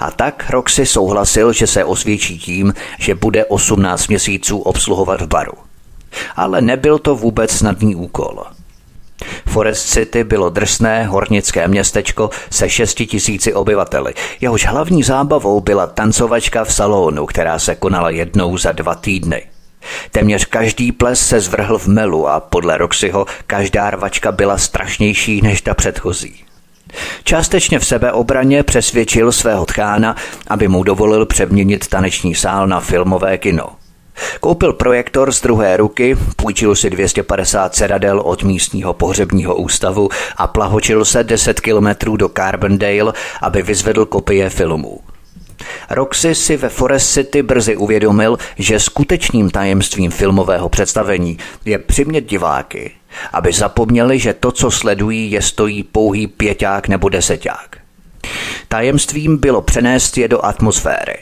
A 0.00 0.10
tak 0.10 0.50
Roxy 0.50 0.86
souhlasil, 0.86 1.52
že 1.52 1.66
se 1.66 1.84
osvědčí 1.84 2.38
tím, 2.38 2.74
že 2.98 3.14
bude 3.14 3.44
18 3.44 4.08
měsíců 4.08 4.58
obsluhovat 4.58 5.20
v 5.20 5.26
baru. 5.26 5.52
Ale 6.36 6.60
nebyl 6.60 6.98
to 6.98 7.16
vůbec 7.16 7.50
snadný 7.50 7.94
úkol. 7.94 8.44
Forest 9.46 9.88
City 9.88 10.24
bylo 10.24 10.50
drsné 10.50 11.04
hornické 11.04 11.68
městečko 11.68 12.30
se 12.50 12.70
6 12.70 12.94
tisíci 12.94 13.54
obyvateli. 13.54 14.14
Jehož 14.40 14.66
hlavní 14.66 15.02
zábavou 15.02 15.60
byla 15.60 15.86
tancovačka 15.86 16.64
v 16.64 16.74
salonu, 16.74 17.26
která 17.26 17.58
se 17.58 17.74
konala 17.74 18.10
jednou 18.10 18.58
za 18.58 18.72
dva 18.72 18.94
týdny. 18.94 19.46
Téměř 20.10 20.44
každý 20.44 20.92
ples 20.92 21.28
se 21.28 21.40
zvrhl 21.40 21.78
v 21.78 21.86
melu 21.86 22.28
a 22.28 22.40
podle 22.40 22.78
Roxyho 22.78 23.26
každá 23.46 23.90
rvačka 23.90 24.32
byla 24.32 24.58
strašnější 24.58 25.42
než 25.42 25.62
ta 25.62 25.74
předchozí. 25.74 26.47
Částečně 27.24 27.78
v 27.78 27.86
sebeobraně 27.86 28.62
přesvědčil 28.62 29.32
svého 29.32 29.66
tchána, 29.66 30.16
aby 30.48 30.68
mu 30.68 30.82
dovolil 30.82 31.26
přeměnit 31.26 31.86
taneční 31.86 32.34
sál 32.34 32.66
na 32.66 32.80
filmové 32.80 33.38
kino. 33.38 33.68
Koupil 34.40 34.72
projektor 34.72 35.32
z 35.32 35.40
druhé 35.40 35.76
ruky, 35.76 36.16
půjčil 36.36 36.76
si 36.76 36.90
250 36.90 37.74
sedadel 37.74 38.20
od 38.20 38.42
místního 38.42 38.94
pohřebního 38.94 39.56
ústavu 39.56 40.08
a 40.36 40.46
plahočil 40.46 41.04
se 41.04 41.24
10 41.24 41.60
kilometrů 41.60 42.16
do 42.16 42.28
Carbondale, 42.28 43.12
aby 43.42 43.62
vyzvedl 43.62 44.06
kopie 44.06 44.50
filmů. 44.50 45.00
Roxy 45.90 46.34
si 46.34 46.56
ve 46.56 46.68
Forest 46.68 47.12
City 47.12 47.42
brzy 47.42 47.76
uvědomil, 47.76 48.38
že 48.58 48.80
skutečným 48.80 49.50
tajemstvím 49.50 50.10
filmového 50.10 50.68
představení 50.68 51.38
je 51.64 51.78
přimět 51.78 52.24
diváky, 52.24 52.90
aby 53.32 53.52
zapomněli, 53.52 54.18
že 54.18 54.34
to, 54.34 54.52
co 54.52 54.70
sledují, 54.70 55.30
je 55.30 55.42
stojí 55.42 55.82
pouhý 55.82 56.26
pěťák 56.26 56.88
nebo 56.88 57.08
deseťák. 57.08 57.76
Tajemstvím 58.68 59.36
bylo 59.36 59.62
přenést 59.62 60.18
je 60.18 60.28
do 60.28 60.44
atmosféry, 60.44 61.16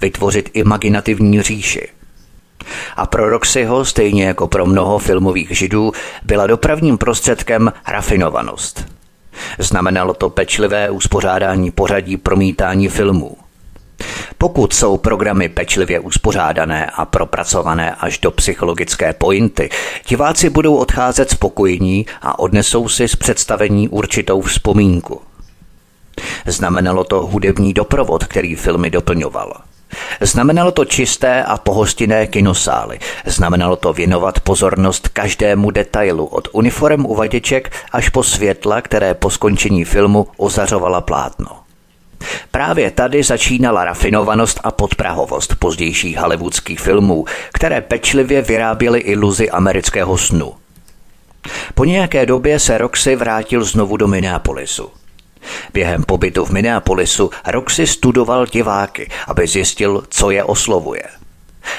vytvořit 0.00 0.50
imaginativní 0.52 1.42
říši. 1.42 1.88
A 2.96 3.06
pro 3.06 3.30
Roxyho, 3.30 3.84
stejně 3.84 4.24
jako 4.24 4.46
pro 4.48 4.66
mnoho 4.66 4.98
filmových 4.98 5.58
židů, 5.58 5.92
byla 6.22 6.46
dopravním 6.46 6.98
prostředkem 6.98 7.72
rafinovanost. 7.88 8.86
Znamenalo 9.58 10.14
to 10.14 10.30
pečlivé 10.30 10.90
uspořádání 10.90 11.70
pořadí 11.70 12.16
promítání 12.16 12.88
filmů, 12.88 13.36
pokud 14.38 14.72
jsou 14.72 14.96
programy 14.96 15.48
pečlivě 15.48 16.00
uspořádané 16.00 16.86
a 16.86 17.04
propracované 17.04 17.94
až 17.94 18.18
do 18.18 18.30
psychologické 18.30 19.12
pointy, 19.12 19.70
diváci 20.08 20.50
budou 20.50 20.76
odcházet 20.76 21.30
spokojení 21.30 22.06
a 22.22 22.38
odnesou 22.38 22.88
si 22.88 23.08
z 23.08 23.16
představení 23.16 23.88
určitou 23.88 24.40
vzpomínku. 24.40 25.20
Znamenalo 26.46 27.04
to 27.04 27.26
hudební 27.26 27.72
doprovod, 27.72 28.24
který 28.24 28.54
filmy 28.54 28.90
doplňoval. 28.90 29.54
Znamenalo 30.20 30.72
to 30.72 30.84
čisté 30.84 31.44
a 31.44 31.58
pohostinné 31.58 32.26
kinosály. 32.26 32.98
Znamenalo 33.26 33.76
to 33.76 33.92
věnovat 33.92 34.40
pozornost 34.40 35.08
každému 35.08 35.70
detailu, 35.70 36.24
od 36.24 36.48
uniform 36.52 37.06
uvaděček 37.06 37.72
až 37.92 38.08
po 38.08 38.22
světla, 38.22 38.80
které 38.80 39.14
po 39.14 39.30
skončení 39.30 39.84
filmu 39.84 40.26
ozařovala 40.36 41.00
plátno. 41.00 41.61
Právě 42.50 42.90
tady 42.90 43.22
začínala 43.22 43.84
rafinovanost 43.84 44.60
a 44.64 44.70
podprahovost 44.70 45.54
pozdějších 45.58 46.18
hollywoodských 46.18 46.80
filmů, 46.80 47.24
které 47.52 47.80
pečlivě 47.80 48.42
vyráběly 48.42 49.00
iluzi 49.00 49.50
amerického 49.50 50.18
snu. 50.18 50.52
Po 51.74 51.84
nějaké 51.84 52.26
době 52.26 52.58
se 52.58 52.78
Roxy 52.78 53.16
vrátil 53.16 53.64
znovu 53.64 53.96
do 53.96 54.08
Minneapolisu. 54.08 54.90
Během 55.72 56.02
pobytu 56.02 56.44
v 56.44 56.50
Minneapolisu 56.50 57.30
Roxy 57.46 57.86
studoval 57.86 58.46
diváky, 58.46 59.10
aby 59.26 59.46
zjistil, 59.46 60.04
co 60.08 60.30
je 60.30 60.44
oslovuje. 60.44 61.02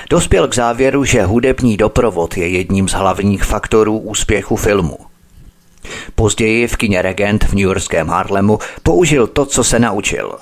Dospěl 0.10 0.48
k 0.48 0.56
závěru, 0.56 1.06
že 1.06 1.24
hudební 1.24 1.78
doprovod 1.78 2.38
je 2.38 2.48
jedním 2.48 2.90
z 2.90 2.94
hlavních 2.94 3.44
faktorů 3.44 3.98
úspěchu 3.98 4.56
filmu– 4.56 4.98
Později 6.24 6.68
v 6.68 6.76
kině 6.76 7.02
Regent 7.02 7.44
v 7.44 7.60
Yorkském 7.60 8.08
Harlemu 8.08 8.60
použil 8.84 9.28
to, 9.28 9.46
co 9.46 9.64
se 9.64 9.80
naučil. 9.80 10.36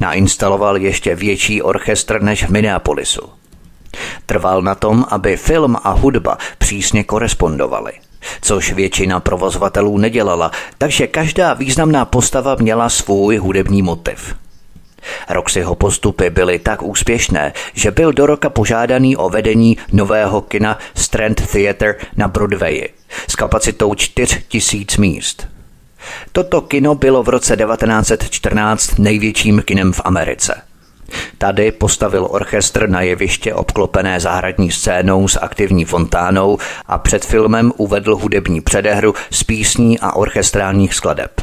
Nainstaloval 0.00 0.76
ještě 0.76 1.14
větší 1.14 1.62
orchestr 1.62 2.22
než 2.22 2.44
v 2.44 2.48
Minneapolisu. 2.48 3.22
Trval 4.26 4.62
na 4.62 4.74
tom, 4.74 5.04
aby 5.08 5.36
film 5.36 5.76
a 5.84 5.90
hudba 5.90 6.38
přísně 6.58 7.04
korespondovaly, 7.04 7.92
což 8.40 8.72
většina 8.72 9.20
provozovatelů 9.20 9.98
nedělala, 9.98 10.50
takže 10.78 11.06
každá 11.06 11.54
významná 11.54 12.04
postava 12.04 12.54
měla 12.54 12.88
svůj 12.88 13.36
hudební 13.36 13.82
motiv. 13.82 14.34
Roxyho 15.28 15.74
postupy 15.74 16.30
byly 16.30 16.58
tak 16.58 16.82
úspěšné, 16.82 17.52
že 17.74 17.90
byl 17.90 18.12
do 18.12 18.26
roka 18.26 18.50
požádaný 18.50 19.16
o 19.16 19.28
vedení 19.28 19.76
nového 19.92 20.40
kina 20.40 20.78
Strand 20.94 21.46
Theatre 21.52 21.94
na 22.16 22.28
Broadwayi 22.28 22.97
s 23.28 23.36
kapacitou 23.36 23.94
4000 23.94 24.98
míst. 24.98 25.48
Toto 26.32 26.60
kino 26.60 26.94
bylo 26.94 27.22
v 27.22 27.28
roce 27.28 27.56
1914 27.56 28.98
největším 28.98 29.62
kinem 29.62 29.92
v 29.92 30.00
Americe. 30.04 30.62
Tady 31.38 31.72
postavil 31.72 32.26
orchestr 32.30 32.88
na 32.88 33.00
jeviště 33.00 33.54
obklopené 33.54 34.20
zahradní 34.20 34.70
scénou 34.70 35.28
s 35.28 35.38
aktivní 35.40 35.84
fontánou 35.84 36.58
a 36.86 36.98
před 36.98 37.24
filmem 37.24 37.72
uvedl 37.76 38.16
hudební 38.16 38.60
předehru 38.60 39.14
z 39.30 39.42
písní 39.42 40.00
a 40.00 40.12
orchestrálních 40.12 40.94
skladeb. 40.94 41.40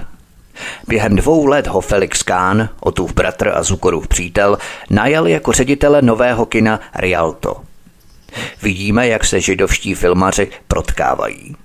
Během 0.88 1.16
dvou 1.16 1.46
let 1.46 1.68
ho 1.68 1.82
Felix 1.82 2.24
Kahn, 2.24 2.70
Otův 2.80 3.14
bratr 3.14 3.52
a 3.56 3.64
Zukorův 3.64 4.08
přítel, 4.08 4.58
najal 4.90 5.28
jako 5.28 5.52
ředitele 5.52 6.02
nového 6.02 6.46
kina 6.46 6.80
Rialto. 6.96 7.62
Vidíme, 8.63 9.09
jak 9.09 9.25
se 9.25 9.41
židovští 9.41 9.95
filmaři 9.95 10.49
protkávají. 10.69 11.57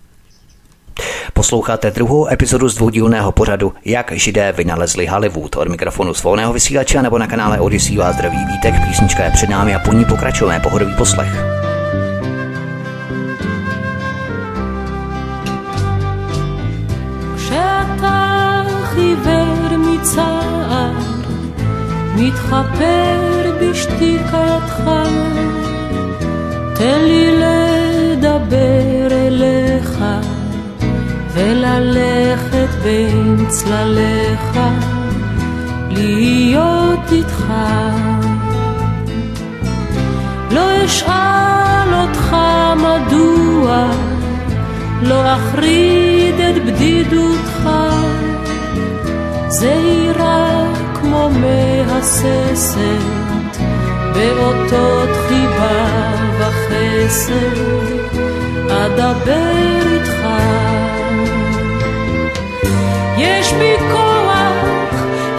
Posloucháte 1.34 1.92
druhou 1.92 2.28
epizodu 2.28 2.70
z 2.70 2.76
dvoudílného 2.76 3.32
pořadu 3.32 3.74
Jak 3.86 4.12
židé 4.12 4.52
vynalezli 4.52 5.08
Hollywood 5.08 5.56
od 5.56 5.68
mikrofonu 5.68 6.14
svobodného 6.14 6.54
vysílače 6.54 7.02
nebo 7.02 7.18
na 7.18 7.28
kanále 7.28 7.60
Odyssey 7.60 7.98
vás 7.98 8.16
zdraví 8.16 8.38
vítek, 8.46 8.76
písnička 8.88 9.24
je 9.24 9.32
před 9.32 9.50
námi 9.50 9.76
a 9.76 9.80
po 9.80 9.94
ní 9.94 10.06
pokračujeme 10.06 10.60
pohodový 10.60 10.94
poslech. 10.94 11.56
מתחפר 22.16 23.52
בשתיקתך, 23.62 24.82
תן 26.81 27.01
לי 27.05 27.31
לדבר 27.37 29.13
אליך 29.13 30.05
וללכת 31.33 32.69
בין 32.83 33.47
צלליך 33.49 34.59
להיות 35.91 37.13
איתך. 37.13 37.53
לא 40.51 40.85
אשאל 40.85 41.95
אותך 41.95 42.37
מדוע 42.77 43.91
לא 45.03 45.35
אחריד 45.35 46.35
את 46.41 46.65
בדידותך, 46.65 47.71
זה 49.49 49.71
יירא 49.71 50.65
כמו 50.95 51.31
מהססת 51.31 52.81
באותות 54.15 55.11
חיבה 55.29 56.10
וחסד, 57.11 57.57
אדבר 58.71 59.83
איתך. 59.93 60.27
יש 63.19 63.53
בי 63.53 63.77
כוח, 63.93 64.33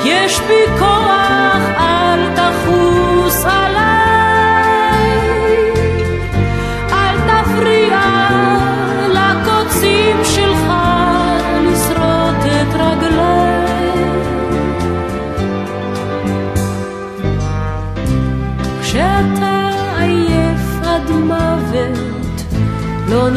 יש 0.05 0.39
בי 0.39 0.79
כוח, 0.79 1.00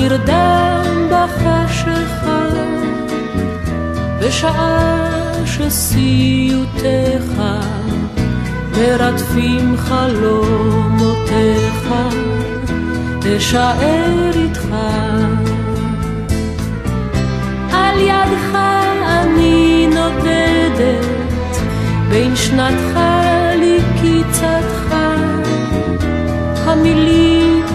נרדם 0.04 1.08
בחשיכה. 1.10 2.44
בשעה 4.20 5.10
שסיוטיך 5.46 7.42
מרדפים 8.78 9.76
חלומותיך, 9.76 10.74
אשאר 13.36 14.30
איתך. 14.34 14.68
על 17.72 18.00
ידך 18.00 18.58
אני 19.04 19.86
נודדת, 19.94 21.56
בין 22.10 22.36
שנתך 22.36 22.98
לקיצתך, 23.60 24.94
המילים 26.66 27.33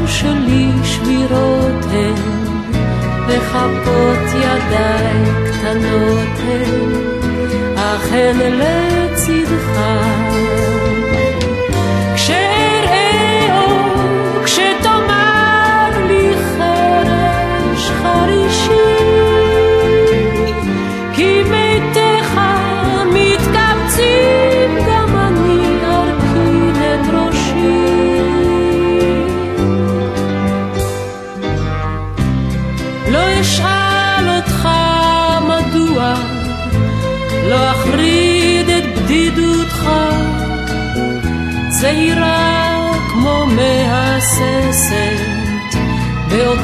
שלי 0.10 0.70
שבירות 0.84 1.86
הן. 1.92 2.40
וכפות 3.28 4.28
ידיי 4.36 5.24
קטנות 5.52 6.40
הן, 6.48 6.94
אך 7.76 8.12
הן 8.12 8.38
לצדך. 8.40 9.80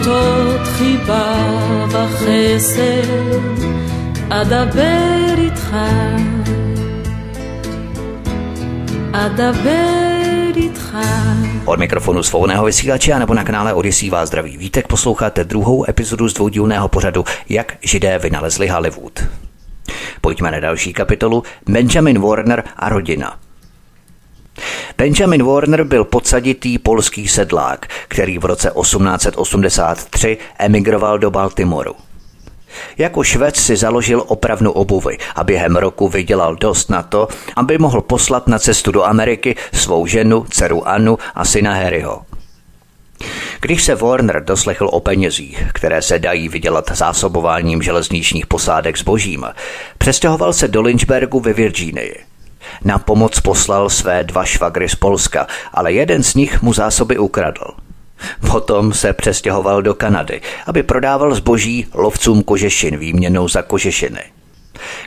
באותות 0.04 0.60
חיבה 0.66 1.36
וחסד, 1.88 3.64
אדבר 4.28 5.34
איתך, 5.38 5.76
אדבר 9.12 10.52
איתך. 10.56 10.96
Od 11.64 11.78
mikrofonu 11.78 12.22
svobodného 12.22 12.64
vysílače 12.64 13.12
a 13.12 13.18
nebo 13.18 13.34
na 13.34 13.44
kanále 13.44 13.74
Odisí 13.74 14.10
vás 14.10 14.28
zdraví 14.28 14.56
Vítek 14.56 14.86
posloucháte 14.86 15.44
druhou 15.44 15.90
epizodu 15.90 16.28
z 16.28 16.34
dvoudílného 16.34 16.88
pořadu 16.88 17.24
Jak 17.48 17.76
židé 17.82 18.18
vynalezli 18.18 18.68
Hollywood. 18.68 19.24
Pojďme 20.20 20.50
na 20.50 20.60
další 20.60 20.92
kapitolu 20.92 21.42
Benjamin 21.68 22.20
Warner 22.20 22.62
a 22.76 22.88
rodina. 22.88 23.43
Benjamin 24.97 25.43
Warner 25.43 25.83
byl 25.83 26.03
podsaditý 26.03 26.79
polský 26.79 27.27
sedlák, 27.27 27.87
který 28.07 28.37
v 28.37 28.45
roce 28.45 28.71
1883 28.81 30.37
emigroval 30.59 31.19
do 31.19 31.31
Baltimoru. 31.31 31.95
Jako 32.97 33.23
švec 33.23 33.55
si 33.55 33.75
založil 33.75 34.23
opravnu 34.27 34.71
obuvy 34.71 35.17
a 35.35 35.43
během 35.43 35.75
roku 35.75 36.07
vydělal 36.07 36.55
dost 36.55 36.89
na 36.89 37.03
to, 37.03 37.27
aby 37.55 37.77
mohl 37.77 38.01
poslat 38.01 38.47
na 38.47 38.59
cestu 38.59 38.91
do 38.91 39.03
Ameriky 39.03 39.55
svou 39.73 40.07
ženu, 40.07 40.45
dceru 40.49 40.87
Annu 40.87 41.17
a 41.35 41.45
syna 41.45 41.73
Harryho. 41.73 42.21
Když 43.61 43.83
se 43.83 43.95
Warner 43.95 44.43
doslechl 44.43 44.89
o 44.91 44.99
penězích, 44.99 45.63
které 45.73 46.01
se 46.01 46.19
dají 46.19 46.49
vydělat 46.49 46.91
zásobováním 46.91 47.81
železničních 47.81 48.47
posádek 48.47 48.97
zbožím, 48.97 49.45
přestěhoval 49.97 50.53
se 50.53 50.67
do 50.67 50.81
Lynchburgu 50.81 51.39
ve 51.39 51.53
Virginii. 51.53 52.34
Na 52.83 52.99
pomoc 52.99 53.39
poslal 53.39 53.89
své 53.89 54.23
dva 54.23 54.45
švagry 54.45 54.89
z 54.89 54.95
Polska, 54.95 55.47
ale 55.73 55.93
jeden 55.93 56.23
z 56.23 56.35
nich 56.35 56.61
mu 56.61 56.73
zásoby 56.73 57.17
ukradl. 57.17 57.65
Potom 58.51 58.93
se 58.93 59.13
přestěhoval 59.13 59.81
do 59.81 59.93
Kanady, 59.93 60.41
aby 60.67 60.83
prodával 60.83 61.35
zboží 61.35 61.87
lovcům 61.93 62.43
kožešin 62.43 62.97
výměnou 62.97 63.47
za 63.47 63.61
kožešiny. 63.61 64.23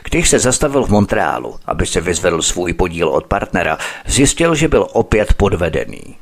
Když 0.03 0.29
se 0.29 0.39
zastavil 0.39 0.83
v 0.83 0.89
Montrealu, 0.89 1.55
aby 1.65 1.85
se 1.85 2.01
vyzvedl 2.01 2.41
svůj 2.41 2.73
podíl 2.73 3.09
od 3.09 3.25
partnera, 3.25 3.77
zjistil, 4.07 4.55
že 4.55 4.67
byl 4.67 4.87
opět 4.93 5.33
podvedený. 5.33 6.15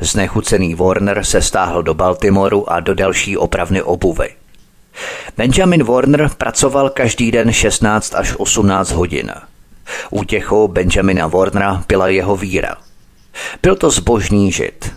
Znechucený 0.00 0.74
Warner 0.74 1.24
se 1.24 1.42
stáhl 1.42 1.82
do 1.82 1.94
Baltimoru 1.94 2.72
a 2.72 2.80
do 2.80 2.94
další 2.94 3.36
opravny 3.36 3.82
obuvy. 3.82 4.28
Benjamin 5.36 5.84
Warner 5.84 6.30
pracoval 6.38 6.90
každý 6.90 7.32
den 7.32 7.52
16 7.52 8.14
až 8.14 8.34
18 8.38 8.90
hodin. 8.90 9.32
Útěchou 10.10 10.68
Benjamina 10.68 11.26
Warnera 11.26 11.84
byla 11.88 12.08
jeho 12.08 12.36
víra. 12.36 12.76
Byl 13.62 13.76
to 13.76 13.90
zbožný 13.90 14.52
žid. 14.52 14.92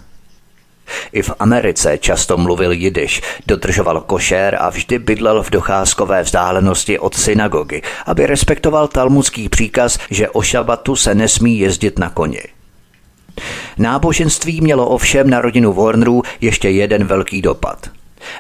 I 1.12 1.22
v 1.22 1.32
Americe 1.40 1.98
často 1.98 2.38
mluvil 2.38 2.72
jidiš, 2.72 3.22
dodržoval 3.48 4.02
košér 4.02 4.58
a 4.60 4.70
vždy 4.70 5.00
bydlel 5.00 5.44
v 5.44 5.50
docházkové 5.50 6.24
vzdálenosti 6.24 7.00
od 7.00 7.16
synagogy, 7.16 7.82
aby 8.06 8.26
respektoval 8.26 8.88
talmudský 8.88 9.50
příkaz, 9.50 10.00
že 10.10 10.30
o 10.30 10.42
šabatu 10.42 10.96
se 10.96 11.16
nesmí 11.16 11.60
jezdit 11.60 12.00
na 12.00 12.10
koni. 12.10 12.42
Náboženství 13.78 14.62
mělo 14.62 14.88
ovšem 14.88 15.30
na 15.30 15.42
rodinu 15.42 15.74
Warnerů 15.74 16.22
ještě 16.42 16.70
jeden 16.70 17.04
velký 17.06 17.42
dopad. 17.42 17.90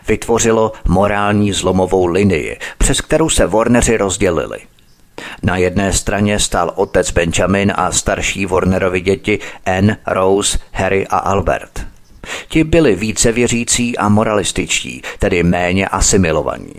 Vytvořilo 0.07 0.71
morální 0.87 1.53
zlomovou 1.53 2.05
linii, 2.05 2.59
přes 2.77 3.01
kterou 3.01 3.29
se 3.29 3.47
Warneri 3.47 3.97
rozdělili. 3.97 4.59
Na 5.43 5.57
jedné 5.57 5.93
straně 5.93 6.39
stál 6.39 6.71
otec 6.75 7.11
Benjamin 7.11 7.73
a 7.75 7.91
starší 7.91 8.45
Warnerovi 8.45 9.01
děti 9.01 9.39
Anne, 9.65 9.97
Rose, 10.07 10.57
Harry 10.71 11.07
a 11.07 11.17
Albert. 11.17 11.87
Ti 12.49 12.63
byli 12.63 12.95
více 12.95 13.31
věřící 13.31 13.97
a 13.97 14.09
moralističtí, 14.09 15.01
tedy 15.19 15.43
méně 15.43 15.87
asimilovaní. 15.87 16.73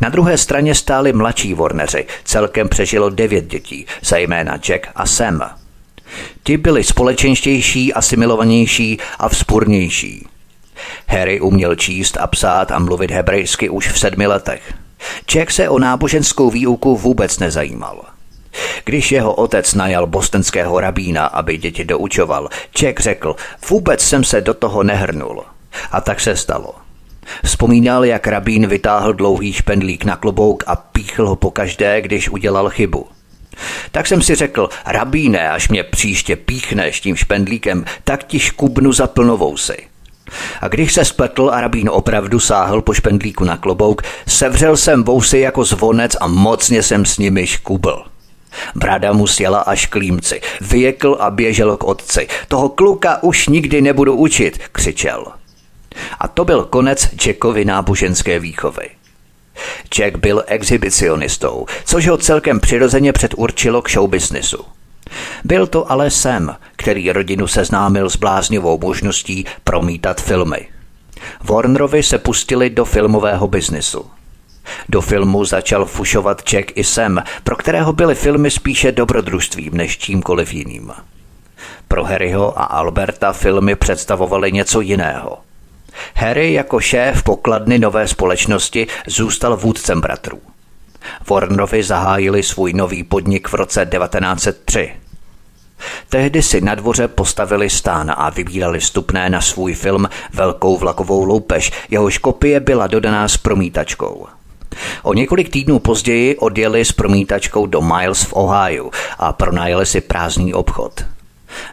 Na 0.00 0.08
druhé 0.08 0.38
straně 0.38 0.74
stáli 0.74 1.12
mladší 1.12 1.54
Warneri, 1.54 2.06
celkem 2.24 2.68
přežilo 2.68 3.10
devět 3.10 3.46
dětí, 3.46 3.86
zejména 4.02 4.56
Jack 4.56 4.88
a 4.94 5.06
Sam. 5.06 5.50
Ti 6.42 6.56
byli 6.56 6.84
společenštější, 6.84 7.94
asimilovanější 7.94 8.98
a 9.18 9.28
vzpurnější. 9.28 10.26
Harry 11.08 11.40
uměl 11.40 11.74
číst 11.74 12.16
a 12.16 12.26
psát 12.26 12.72
a 12.72 12.78
mluvit 12.78 13.10
hebrejsky 13.10 13.68
už 13.68 13.88
v 13.88 13.98
sedmi 13.98 14.26
letech. 14.26 14.74
Jack 15.26 15.50
se 15.50 15.68
o 15.68 15.78
náboženskou 15.78 16.50
výuku 16.50 16.96
vůbec 16.96 17.38
nezajímal. 17.38 18.04
Když 18.84 19.12
jeho 19.12 19.34
otec 19.34 19.74
najal 19.74 20.06
bostonského 20.06 20.80
rabína, 20.80 21.26
aby 21.26 21.58
děti 21.58 21.84
doučoval, 21.84 22.48
Jack 22.74 23.00
řekl, 23.00 23.36
vůbec 23.68 24.00
jsem 24.00 24.24
se 24.24 24.40
do 24.40 24.54
toho 24.54 24.82
nehrnul. 24.82 25.44
A 25.92 26.00
tak 26.00 26.20
se 26.20 26.36
stalo. 26.36 26.74
Vzpomínal, 27.44 28.04
jak 28.04 28.26
rabín 28.26 28.66
vytáhl 28.66 29.12
dlouhý 29.12 29.52
špendlík 29.52 30.04
na 30.04 30.16
klobouk 30.16 30.64
a 30.66 30.76
píchl 30.76 31.28
ho 31.28 31.36
pokaždé, 31.36 32.00
když 32.00 32.28
udělal 32.28 32.68
chybu. 32.68 33.06
Tak 33.90 34.06
jsem 34.06 34.22
si 34.22 34.34
řekl, 34.34 34.68
rabíne, 34.86 35.50
až 35.50 35.68
mě 35.68 35.84
příště 35.84 36.36
píchneš 36.36 37.00
tím 37.00 37.16
špendlíkem, 37.16 37.84
tak 38.04 38.24
ti 38.24 38.38
škubnu 38.38 38.92
za 38.92 39.06
plnovou 39.06 39.56
si. 39.56 39.76
A 40.60 40.68
když 40.68 40.94
se 40.94 41.04
spletl 41.04 41.50
a 41.52 41.60
rabín 41.60 41.88
opravdu 41.88 42.40
sáhl 42.40 42.82
po 42.82 42.94
špendlíku 42.94 43.44
na 43.44 43.56
klobouk, 43.56 44.02
sevřel 44.26 44.76
jsem 44.76 45.04
vousy 45.04 45.38
jako 45.38 45.64
zvonec 45.64 46.16
a 46.20 46.26
mocně 46.26 46.82
jsem 46.82 47.04
s 47.04 47.18
nimi 47.18 47.46
škubl. 47.46 48.04
Brada 48.74 49.12
mu 49.12 49.26
sjela 49.26 49.60
až 49.60 49.86
k 49.86 49.94
límci, 49.94 50.40
vyjekl 50.60 51.16
a 51.20 51.30
běžel 51.30 51.76
k 51.76 51.84
otci. 51.84 52.28
Toho 52.48 52.68
kluka 52.68 53.22
už 53.22 53.48
nikdy 53.48 53.80
nebudu 53.80 54.14
učit, 54.14 54.58
křičel. 54.72 55.26
A 56.20 56.28
to 56.28 56.44
byl 56.44 56.64
konec 56.64 57.08
Jackovy 57.26 57.64
náboženské 57.64 58.38
výchovy. 58.38 58.88
Jack 59.94 60.16
byl 60.18 60.44
exhibicionistou, 60.46 61.66
což 61.84 62.08
ho 62.08 62.16
celkem 62.16 62.60
přirozeně 62.60 63.12
předurčilo 63.12 63.82
k 63.82 63.90
showbiznisu. 63.90 64.64
Byl 65.44 65.66
to 65.66 65.92
ale 65.92 66.10
Sam, 66.10 66.56
který 66.76 67.12
rodinu 67.12 67.46
seznámil 67.46 68.10
s 68.10 68.16
bláznivou 68.16 68.78
možností 68.78 69.46
promítat 69.64 70.20
filmy. 70.20 70.68
Warnerovi 71.44 72.02
se 72.02 72.18
pustili 72.18 72.70
do 72.70 72.84
filmového 72.84 73.48
biznisu. 73.48 74.06
Do 74.88 75.00
filmu 75.00 75.44
začal 75.44 75.84
fušovat 75.84 76.42
Jack 76.50 76.72
i 76.74 76.84
Sam, 76.84 77.22
pro 77.44 77.56
kterého 77.56 77.92
byly 77.92 78.14
filmy 78.14 78.50
spíše 78.50 78.92
dobrodružstvím 78.92 79.76
než 79.76 79.98
čímkoliv 79.98 80.52
jiným. 80.52 80.92
Pro 81.88 82.04
Harryho 82.04 82.58
a 82.58 82.64
Alberta 82.64 83.32
filmy 83.32 83.76
představovaly 83.76 84.52
něco 84.52 84.80
jiného. 84.80 85.38
Harry 86.14 86.52
jako 86.52 86.80
šéf 86.80 87.22
pokladny 87.22 87.78
nové 87.78 88.08
společnosti 88.08 88.86
zůstal 89.06 89.56
vůdcem 89.56 90.00
bratrů. 90.00 90.40
Warnerovi 91.30 91.82
zahájili 91.82 92.42
svůj 92.42 92.72
nový 92.72 93.04
podnik 93.04 93.48
v 93.48 93.54
roce 93.54 93.86
1903. 93.86 94.92
Tehdy 96.08 96.42
si 96.42 96.60
na 96.60 96.74
dvoře 96.74 97.08
postavili 97.08 97.70
stán 97.70 98.12
a 98.16 98.30
vybírali 98.30 98.80
vstupné 98.80 99.30
na 99.30 99.40
svůj 99.40 99.74
film 99.74 100.08
Velkou 100.32 100.76
vlakovou 100.76 101.24
loupež, 101.24 101.72
jehož 101.90 102.18
kopie 102.18 102.60
byla 102.60 102.86
dodaná 102.86 103.28
s 103.28 103.36
promítačkou. 103.36 104.26
O 105.02 105.14
několik 105.14 105.48
týdnů 105.48 105.78
později 105.78 106.36
odjeli 106.36 106.84
s 106.84 106.92
promítačkou 106.92 107.66
do 107.66 107.80
Miles 107.80 108.22
v 108.22 108.32
Ohio 108.32 108.90
a 109.18 109.32
pronajeli 109.32 109.86
si 109.86 110.00
prázdný 110.00 110.54
obchod. 110.54 111.04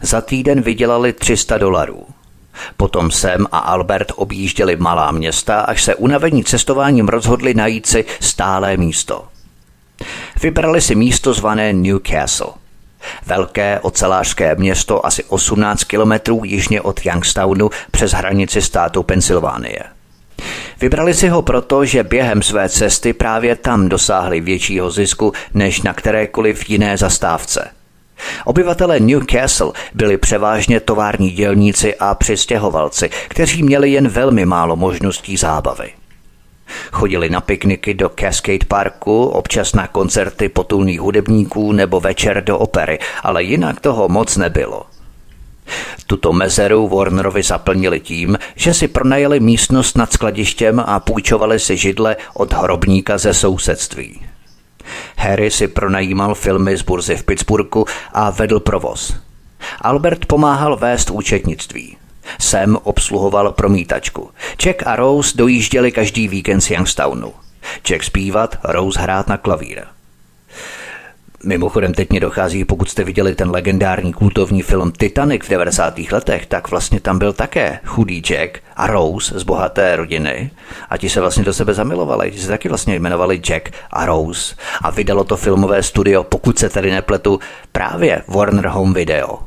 Za 0.02 0.22
týden 0.22 0.62
vydělali 0.62 1.14
300 1.14 1.58
dolarů. 1.58 2.06
Potom 2.78 3.12
Sam 3.12 3.46
a 3.52 3.58
Albert 3.58 4.12
objížděli 4.16 4.76
malá 4.76 5.12
města, 5.12 5.62
až 5.62 5.84
se 5.84 5.96
unavení 5.96 6.44
cestováním 6.44 7.08
rozhodli 7.08 7.54
najít 7.54 7.86
si 7.86 8.06
stálé 8.20 8.78
místo. 8.78 9.26
Vybrali 10.42 10.82
si 10.82 10.96
místo 10.96 11.34
zvané 11.34 11.74
Newcastle. 11.74 12.54
Velké 13.26 13.80
ocelářské 13.80 14.56
město 14.56 15.06
asi 15.06 15.24
18 15.24 15.84
kilometrů 15.84 16.42
jižně 16.46 16.82
od 16.82 17.06
Youngstownu 17.06 17.70
přes 17.92 18.12
hranici 18.12 18.62
státu 18.62 19.04
Pensylvánie. 19.04 19.80
Vybrali 20.82 21.14
si 21.14 21.28
ho 21.28 21.42
proto, 21.42 21.86
že 21.86 22.04
během 22.04 22.42
své 22.42 22.70
cesty 22.70 23.14
právě 23.14 23.56
tam 23.56 23.90
dosáhli 23.90 24.42
většího 24.42 24.92
zisku 24.92 25.34
než 25.54 25.82
na 25.82 25.94
kterékoliv 25.94 26.70
jiné 26.70 26.98
zastávce. 26.98 27.70
Obyvatele 28.46 29.00
Newcastle 29.00 29.72
byli 29.94 30.18
převážně 30.18 30.80
tovární 30.80 31.32
dělníci 31.32 31.96
a 31.96 32.16
přistěhovalci, 32.16 33.10
kteří 33.28 33.64
měli 33.64 33.92
jen 33.92 34.08
velmi 34.08 34.46
málo 34.46 34.76
možností 34.76 35.38
zábavy. 35.38 35.92
Chodili 36.92 37.30
na 37.30 37.42
pikniky 37.42 37.94
do 37.94 38.12
Cascade 38.20 38.66
Parku, 38.68 39.26
občas 39.26 39.74
na 39.74 39.88
koncerty 39.88 40.50
potulných 40.50 41.02
hudebníků 41.02 41.72
nebo 41.72 42.00
večer 42.00 42.44
do 42.44 42.58
opery, 42.58 43.00
ale 43.24 43.44
jinak 43.44 43.80
toho 43.80 44.10
moc 44.10 44.38
nebylo. 44.38 44.86
Tuto 46.08 46.34
mezeru 46.34 46.88
Warnerovi 46.88 47.44
zaplnili 47.44 48.00
tím, 48.00 48.38
že 48.56 48.74
si 48.74 48.88
pronajeli 48.88 49.40
místnost 49.40 49.98
nad 49.98 50.14
skladištěm 50.14 50.84
a 50.86 51.00
půjčovali 51.00 51.60
si 51.60 51.78
židle 51.78 52.16
od 52.34 52.54
hrobníka 52.54 53.18
ze 53.18 53.34
sousedství. 53.34 54.22
Harry 55.18 55.52
si 55.52 55.68
pronajímal 55.68 56.36
filmy 56.36 56.78
z 56.78 56.82
burzy 56.82 57.16
v 57.16 57.24
Pittsburghu 57.24 57.86
a 58.14 58.30
vedl 58.30 58.60
provoz. 58.60 59.16
Albert 59.82 60.26
pomáhal 60.26 60.78
vést 60.78 61.10
účetnictví. 61.10 61.98
Sam 62.40 62.78
obsluhoval 62.84 63.52
promítačku. 63.52 64.30
Jack 64.64 64.88
a 64.88 64.96
Rose 64.96 65.38
dojížděli 65.38 65.92
každý 65.92 66.28
víkend 66.28 66.62
z 66.62 66.70
Youngstownu. 66.70 67.34
Jack 67.90 68.04
zpívat, 68.04 68.56
Rose 68.64 69.00
hrát 69.00 69.28
na 69.28 69.38
klavír. 69.38 69.95
Mimochodem 71.46 71.94
teď 71.94 72.10
mě 72.10 72.20
dochází, 72.20 72.66
pokud 72.66 72.90
jste 72.90 73.04
viděli 73.04 73.36
ten 73.36 73.52
legendární 73.52 74.14
kultovní 74.14 74.62
film 74.62 74.92
Titanic 74.92 75.46
v 75.46 75.50
90. 75.50 76.00
letech, 76.12 76.46
tak 76.46 76.70
vlastně 76.70 77.00
tam 77.00 77.20
byl 77.20 77.34
také 77.34 77.80
chudý 77.86 78.22
Jack 78.22 78.60
a 78.76 78.88
Rose 78.88 79.40
z 79.40 79.44
bohaté 79.44 79.96
rodiny 79.96 80.52
a 80.90 80.98
ti 80.98 81.10
se 81.10 81.22
vlastně 81.22 81.44
do 81.44 81.54
sebe 81.54 81.74
zamilovali. 81.74 82.32
Ti 82.32 82.40
se 82.40 82.48
taky 82.48 82.70
vlastně 82.70 82.96
jmenovali 82.96 83.42
Jack 83.46 83.70
a 83.92 84.06
Rose 84.06 84.56
a 84.82 84.90
vydalo 84.90 85.24
to 85.24 85.38
filmové 85.38 85.84
studio, 85.84 86.24
pokud 86.24 86.60
se 86.60 86.70
tady 86.70 86.92
nepletu, 86.92 87.40
právě 87.72 88.22
Warner 88.28 88.68
Home 88.68 88.94
Video. 88.94 89.40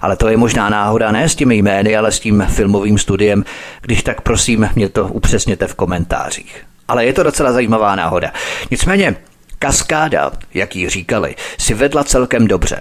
Ale 0.00 0.16
to 0.16 0.28
je 0.28 0.36
možná 0.36 0.68
náhoda 0.68 1.12
ne 1.12 1.28
s 1.28 1.34
těmi 1.34 1.56
jmény, 1.56 1.96
ale 1.96 2.12
s 2.12 2.20
tím 2.20 2.46
filmovým 2.48 2.98
studiem. 2.98 3.44
Když 3.82 4.02
tak 4.02 4.20
prosím, 4.20 4.68
mě 4.74 4.88
to 4.88 5.08
upřesněte 5.08 5.66
v 5.66 5.74
komentářích. 5.74 6.64
Ale 6.88 7.06
je 7.06 7.12
to 7.12 7.22
docela 7.22 7.52
zajímavá 7.52 7.96
náhoda. 7.96 8.32
Nicméně, 8.70 9.16
Kaskáda, 9.58 10.32
jak 10.54 10.76
jí 10.76 10.88
říkali, 10.88 11.34
si 11.58 11.74
vedla 11.74 12.04
celkem 12.04 12.46
dobře. 12.46 12.80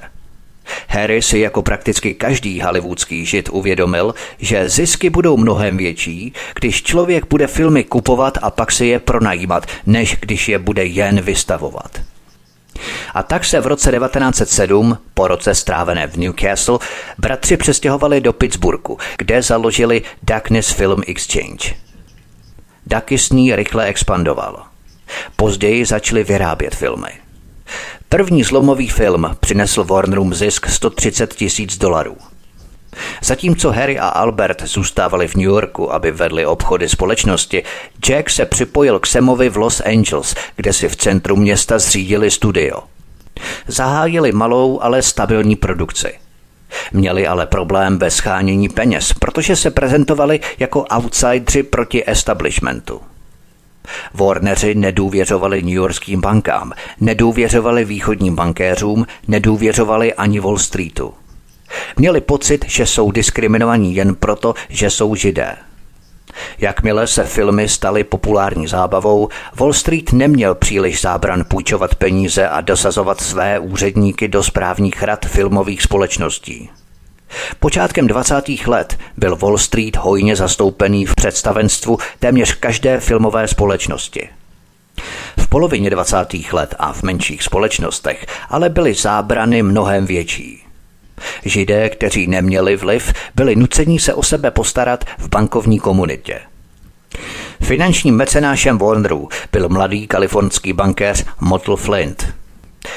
Harry 0.88 1.22
si 1.22 1.40
jako 1.40 1.62
prakticky 1.62 2.14
každý 2.14 2.62
hollywoodský 2.62 3.26
žid 3.26 3.50
uvědomil, 3.52 4.16
že 4.40 4.70
zisky 4.70 5.10
budou 5.10 5.38
mnohem 5.38 5.78
větší, 5.78 6.34
když 6.56 6.84
člověk 6.84 7.30
bude 7.30 7.48
filmy 7.48 7.84
kupovat 7.84 8.38
a 8.42 8.52
pak 8.52 8.72
si 8.72 8.86
je 8.86 9.00
pronajímat, 9.00 9.66
než 9.86 10.18
když 10.22 10.50
je 10.50 10.60
bude 10.60 10.86
jen 10.86 11.22
vystavovat. 11.22 12.02
A 13.14 13.24
tak 13.24 13.46
se 13.46 13.62
v 13.62 13.68
roce 13.68 13.92
1907, 13.92 14.98
po 15.14 15.28
roce 15.28 15.56
strávené 15.56 16.08
v 16.08 16.18
Newcastle, 16.18 16.80
bratři 17.18 17.58
přestěhovali 17.58 18.22
do 18.22 18.34
Pittsburghu, 18.34 18.98
kde 19.18 19.42
založili 19.42 20.02
Darkness 20.24 20.72
Film 20.72 21.02
Exchange. 21.08 21.76
Ní 23.32 23.56
rychle 23.56 23.86
expandoval. 23.86 24.75
Později 25.36 25.86
začali 25.86 26.24
vyrábět 26.24 26.76
filmy. 26.76 27.10
První 28.10 28.44
zlomový 28.44 28.90
film 28.90 29.36
přinesl 29.40 29.84
Warnerům 29.84 30.34
zisk 30.34 30.70
130 30.70 31.34
tisíc 31.34 31.78
dolarů. 31.78 32.18
Zatímco 33.24 33.72
Harry 33.72 34.00
a 34.00 34.08
Albert 34.08 34.62
zůstávali 34.62 35.28
v 35.28 35.36
New 35.36 35.46
Yorku, 35.46 35.94
aby 35.94 36.12
vedli 36.12 36.46
obchody 36.46 36.90
společnosti, 36.90 37.64
Jack 38.06 38.30
se 38.30 38.46
připojil 38.46 39.00
k 39.00 39.08
Samovi 39.08 39.50
v 39.50 39.58
Los 39.58 39.82
Angeles, 39.82 40.36
kde 40.56 40.74
si 40.74 40.90
v 40.90 40.96
centru 40.96 41.36
města 41.36 41.80
zřídili 41.80 42.32
studio. 42.32 42.84
Zahájili 43.68 44.32
malou, 44.32 44.80
ale 44.82 45.02
stabilní 45.02 45.56
produkci. 45.56 46.14
Měli 46.92 47.28
ale 47.28 47.46
problém 47.46 47.98
bez 47.98 48.16
schánění 48.16 48.70
peněz, 48.70 49.14
protože 49.14 49.56
se 49.56 49.72
prezentovali 49.72 50.40
jako 50.60 50.86
outsidři 50.96 51.64
proti 51.64 52.04
establishmentu. 52.10 53.02
Warneri 54.14 54.76
nedůvěřovali 54.76 55.64
newyorským 55.64 56.22
bankám, 56.22 56.74
nedůvěřovali 57.00 57.86
východním 57.86 58.36
bankéřům, 58.36 59.06
nedůvěřovali 59.28 60.14
ani 60.14 60.40
Wall 60.40 60.58
Streetu. 60.58 61.14
Měli 61.98 62.22
pocit, 62.22 62.66
že 62.68 62.86
jsou 62.86 63.12
diskriminovaní 63.12 63.96
jen 63.96 64.16
proto, 64.16 64.54
že 64.70 64.90
jsou 64.90 65.16
židé. 65.16 65.56
Jakmile 66.58 67.08
se 67.08 67.24
filmy 67.24 67.70
staly 67.70 68.04
populární 68.04 68.68
zábavou, 68.68 69.30
Wall 69.56 69.74
Street 69.74 70.14
neměl 70.14 70.56
příliš 70.56 71.02
zábran 71.02 71.44
půjčovat 71.48 71.96
peníze 71.96 72.50
a 72.50 72.62
dosazovat 72.62 73.22
své 73.22 73.60
úředníky 73.60 74.28
do 74.28 74.44
správních 74.44 75.04
rad 75.04 75.26
filmových 75.26 75.82
společností. 75.82 76.70
Počátkem 77.60 78.08
20. 78.08 78.50
let 78.68 78.98
byl 79.18 79.36
Wall 79.36 79.58
Street 79.58 79.96
hojně 79.96 80.36
zastoupený 80.36 81.06
v 81.06 81.16
představenstvu 81.16 81.98
téměř 82.20 82.54
každé 82.54 83.00
filmové 83.00 83.48
společnosti. 83.48 84.30
V 85.38 85.48
polovině 85.48 85.90
20. 85.90 86.18
let 86.52 86.76
a 86.80 86.94
v 86.94 87.04
menších 87.04 87.44
společnostech 87.44 88.26
ale 88.50 88.70
byly 88.70 88.94
zábrany 88.94 89.64
mnohem 89.64 90.06
větší. 90.06 90.64
Židé, 91.46 91.90
kteří 91.90 92.28
neměli 92.28 92.76
vliv, 92.76 93.14
byli 93.36 93.56
nuceni 93.56 94.00
se 94.00 94.14
o 94.14 94.24
sebe 94.24 94.52
postarat 94.52 95.06
v 95.18 95.30
bankovní 95.30 95.80
komunitě. 95.80 96.40
Finančním 97.62 98.16
mecenášem 98.16 98.78
Warnerů 98.78 99.30
byl 99.52 99.70
mladý 99.70 100.08
kalifornský 100.08 100.74
bankéř 100.74 101.26
Motl 101.42 101.76
Flint– 101.76 102.34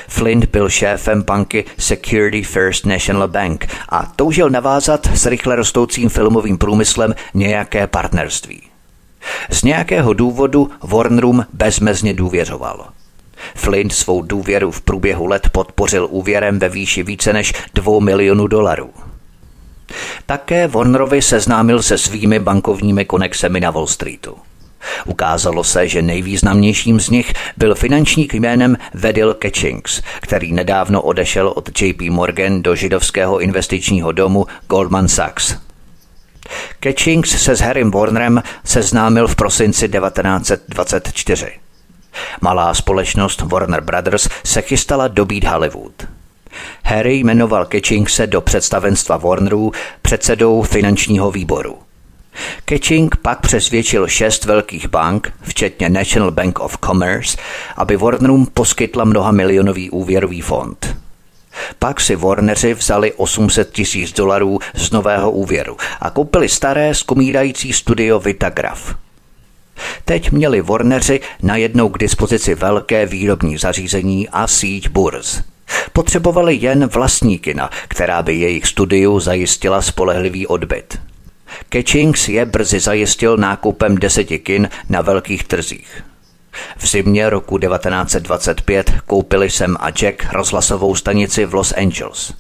Flint 0.09 0.45
byl 0.45 0.69
šéfem 0.69 1.23
banky 1.23 1.65
Security 1.79 2.43
First 2.43 2.87
National 2.87 3.29
Bank 3.29 3.67
a 3.89 4.13
toužil 4.17 4.51
navázat 4.51 5.07
s 5.15 5.27
rychle 5.27 5.57
rostoucím 5.57 6.09
filmovým 6.09 6.59
průmyslem 6.59 7.15
nějaké 7.35 7.87
partnerství. 7.87 8.63
Z 9.51 9.63
nějakého 9.63 10.13
důvodu 10.13 10.71
Warnerům 10.83 11.47
bezmezně 11.53 12.15
důvěřoval. 12.15 12.87
Flint 13.55 13.93
svou 13.93 14.23
důvěru 14.23 14.71
v 14.71 14.81
průběhu 14.81 15.27
let 15.27 15.49
podpořil 15.53 16.09
úvěrem 16.11 16.59
ve 16.59 16.69
výši 16.69 17.03
více 17.03 17.33
než 17.33 17.53
2 17.75 18.01
milionů 18.01 18.47
dolarů. 18.47 18.91
Také 20.27 20.69
Warnerovi 20.69 21.23
seznámil 21.23 21.83
se 21.83 21.99
svými 21.99 22.39
bankovními 22.39 23.05
konexemi 23.05 23.61
na 23.61 23.71
Wall 23.71 23.87
Streetu. 23.87 24.48
Ukázalo 25.07 25.65
se, 25.65 25.89
že 25.89 26.03
nejvýznamnějším 26.03 27.01
z 27.01 27.11
nich 27.11 27.33
byl 27.57 27.75
finančník 27.75 28.35
jménem 28.35 28.77
Vedil 28.95 29.37
Catchings, 29.43 30.03
který 30.21 30.53
nedávno 30.53 31.03
odešel 31.03 31.53
od 31.57 31.83
JP 31.83 32.01
Morgan 32.01 32.63
do 32.63 32.75
židovského 32.75 33.39
investičního 33.39 34.13
domu 34.13 34.47
Goldman 34.69 35.09
Sachs. 35.09 35.57
Catchings 36.81 37.43
se 37.43 37.57
s 37.57 37.61
Harrym 37.61 37.91
Warnerem 37.91 38.43
seznámil 38.65 39.29
v 39.29 39.37
prosinci 39.37 39.89
1924. 39.89 41.53
Malá 42.41 42.75
společnost 42.75 43.41
Warner 43.41 43.81
Brothers 43.81 44.29
se 44.45 44.63
chystala 44.63 45.09
dobít 45.09 45.45
Hollywood. 45.45 46.07
Harry 46.85 47.15
jmenoval 47.15 47.67
Catchingse 47.73 48.27
do 48.27 48.41
představenstva 48.41 49.17
Warnerů 49.17 49.73
předsedou 50.03 50.63
finančního 50.63 51.31
výboru. 51.31 51.88
Catching 52.69 53.17
pak 53.17 53.41
přesvědčil 53.41 54.09
šest 54.09 54.45
velkých 54.45 54.89
bank, 54.89 55.33
včetně 55.43 55.89
National 55.89 56.31
Bank 56.31 56.61
of 56.61 56.79
Commerce, 56.85 57.37
aby 57.77 57.97
Warnerům 57.97 58.47
poskytla 58.55 59.05
mnoha 59.05 59.31
milionový 59.31 59.91
úvěrový 59.91 60.41
fond. 60.41 60.97
Pak 61.79 62.01
si 62.01 62.17
Warneri 62.17 62.75
vzali 62.75 63.13
800 63.13 63.73
tisíc 63.73 64.13
dolarů 64.13 64.59
z 64.75 64.91
nového 64.91 65.31
úvěru 65.31 65.77
a 66.01 66.11
koupili 66.11 66.49
staré 66.49 66.95
skomírající 66.95 67.73
studio 67.73 68.21
Vitagraph. 68.21 68.95
Teď 70.05 70.31
měli 70.31 70.61
Warneri 70.61 71.21
najednou 71.43 71.89
k 71.89 71.99
dispozici 71.99 72.55
velké 72.55 73.07
výrobní 73.07 73.59
zařízení 73.59 74.29
a 74.29 74.47
síť 74.47 74.89
burz. 74.89 75.43
Potřebovali 75.93 76.55
jen 76.57 76.87
vlastní 76.87 77.39
kina, 77.39 77.71
která 77.89 78.23
by 78.23 78.35
jejich 78.35 78.67
studiu 78.67 79.21
zajistila 79.21 79.83
spolehlivý 79.83 80.47
odbyt. 80.47 80.99
Catchings 81.73 82.29
je 82.29 82.47
brzy 82.47 82.81
zajistil 82.81 83.37
nákupem 83.37 83.97
deseti 83.97 84.39
kin 84.39 84.69
na 84.89 85.03
velkých 85.03 85.45
trzích. 85.45 86.05
V 86.77 86.87
zimě 86.87 87.31
roku 87.31 87.59
1925 87.59 88.93
koupili 89.07 89.51
Sam 89.51 89.77
a 89.81 89.91
Jack 89.91 90.33
rozhlasovou 90.33 90.95
stanici 90.95 91.47
v 91.47 91.55
Los 91.55 91.73
Angeles. 91.73 92.35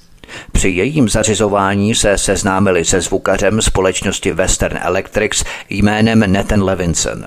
Při 0.53 0.69
jejím 0.69 1.09
zařizování 1.09 1.95
se 1.95 2.19
seznámili 2.19 2.85
se 2.85 3.01
zvukařem 3.01 3.63
společnosti 3.63 4.33
Western 4.33 4.79
Electrics 4.83 5.45
jménem 5.71 6.33
Nathan 6.33 6.63
Levinson. 6.63 7.25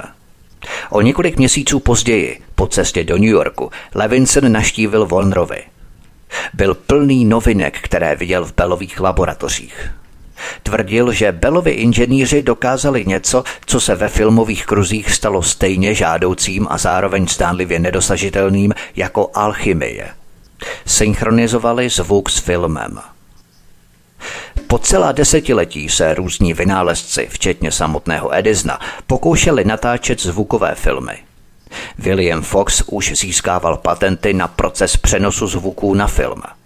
O 0.89 1.01
několik 1.01 1.37
měsíců 1.37 1.79
později, 1.79 2.41
po 2.55 2.67
cestě 2.67 3.03
do 3.03 3.17
New 3.17 3.29
Yorku, 3.29 3.71
Levinson 3.95 4.51
naštívil 4.51 5.07
Warnerovi. 5.07 5.63
Byl 6.53 6.75
plný 6.75 7.25
novinek, 7.25 7.79
které 7.81 8.15
viděl 8.15 8.45
v 8.45 8.55
Belových 8.55 8.99
laboratořích. 8.99 9.91
Tvrdil, 10.63 11.12
že 11.12 11.32
Bellovi 11.32 11.71
inženýři 11.71 12.43
dokázali 12.43 13.06
něco, 13.06 13.43
co 13.65 13.80
se 13.80 13.95
ve 13.95 14.08
filmových 14.08 14.65
kruzích 14.65 15.12
stalo 15.12 15.43
stejně 15.43 15.93
žádoucím 15.93 16.67
a 16.69 16.77
zároveň 16.77 17.27
stánlivě 17.27 17.80
nedosažitelným 17.80 18.73
jako 18.95 19.30
alchymie. 19.34 20.08
Synchronizovali 20.86 21.89
zvuk 21.89 22.30
s 22.30 22.39
filmem. 22.39 22.99
Po 24.67 24.77
celá 24.77 25.12
desetiletí 25.12 25.89
se 25.89 26.13
různí 26.13 26.54
vynálezci, 26.54 27.27
včetně 27.32 27.71
samotného 27.71 28.36
Edisona, 28.36 28.80
pokoušeli 29.08 29.65
natáčet 29.65 30.21
zvukové 30.21 30.75
filmy. 30.75 31.17
William 31.99 32.41
Fox 32.41 32.84
už 32.88 33.13
získával 33.15 33.77
patenty 33.77 34.34
na 34.34 34.47
proces 34.47 34.97
přenosu 34.97 35.47
zvuků 35.47 35.93
na 35.93 36.08
film– 36.08 36.41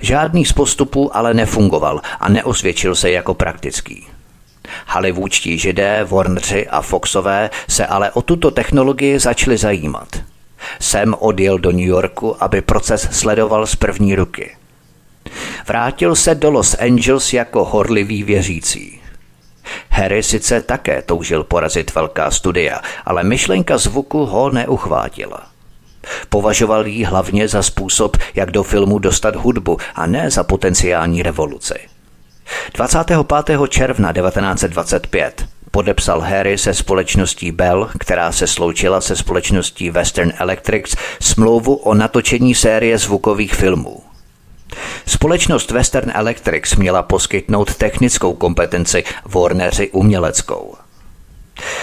Žádný 0.00 0.44
z 0.44 0.52
postupů 0.52 1.16
ale 1.16 1.34
nefungoval 1.34 2.00
a 2.20 2.28
neosvědčil 2.28 2.94
se 2.94 3.10
jako 3.10 3.34
praktický. 3.34 4.06
Hollywoodští 4.88 5.58
židé, 5.58 6.04
Warneri 6.04 6.68
a 6.68 6.82
Foxové 6.82 7.50
se 7.68 7.86
ale 7.86 8.10
o 8.10 8.22
tuto 8.22 8.50
technologii 8.50 9.18
začali 9.18 9.56
zajímat. 9.56 10.08
Sam 10.80 11.14
odjel 11.18 11.58
do 11.58 11.70
New 11.70 11.80
Yorku, 11.80 12.42
aby 12.42 12.60
proces 12.60 13.08
sledoval 13.10 13.66
z 13.66 13.74
první 13.74 14.14
ruky. 14.14 14.56
Vrátil 15.66 16.16
se 16.16 16.34
do 16.34 16.50
Los 16.50 16.74
Angeles 16.74 17.32
jako 17.32 17.64
horlivý 17.64 18.22
věřící. 18.22 19.00
Harry 19.90 20.22
sice 20.22 20.62
také 20.62 21.02
toužil 21.02 21.44
porazit 21.44 21.94
velká 21.94 22.30
studia, 22.30 22.80
ale 23.04 23.22
myšlenka 23.22 23.78
zvuku 23.78 24.26
ho 24.26 24.50
neuchvátila. 24.50 25.49
Považoval 26.28 26.86
ji 26.86 27.04
hlavně 27.04 27.48
za 27.48 27.62
způsob, 27.62 28.16
jak 28.34 28.50
do 28.50 28.62
filmu 28.62 28.98
dostat 28.98 29.36
hudbu 29.36 29.78
a 29.94 30.06
ne 30.06 30.30
za 30.30 30.44
potenciální 30.44 31.22
revoluci. 31.22 31.74
25. 32.74 33.26
června 33.68 34.12
1925 34.12 35.46
podepsal 35.70 36.20
Harry 36.20 36.58
se 36.58 36.74
společností 36.74 37.52
Bell, 37.52 37.90
která 37.98 38.32
se 38.32 38.46
sloučila 38.46 39.00
se 39.00 39.16
společností 39.16 39.90
Western 39.90 40.32
Electrics, 40.38 40.96
smlouvu 41.20 41.74
o 41.74 41.94
natočení 41.94 42.54
série 42.54 42.98
zvukových 42.98 43.54
filmů. 43.54 44.02
Společnost 45.06 45.70
Western 45.70 46.10
Electrics 46.14 46.76
měla 46.76 47.02
poskytnout 47.02 47.74
technickou 47.74 48.34
kompetenci, 48.34 49.04
Warneri 49.24 49.90
uměleckou. 49.90 50.74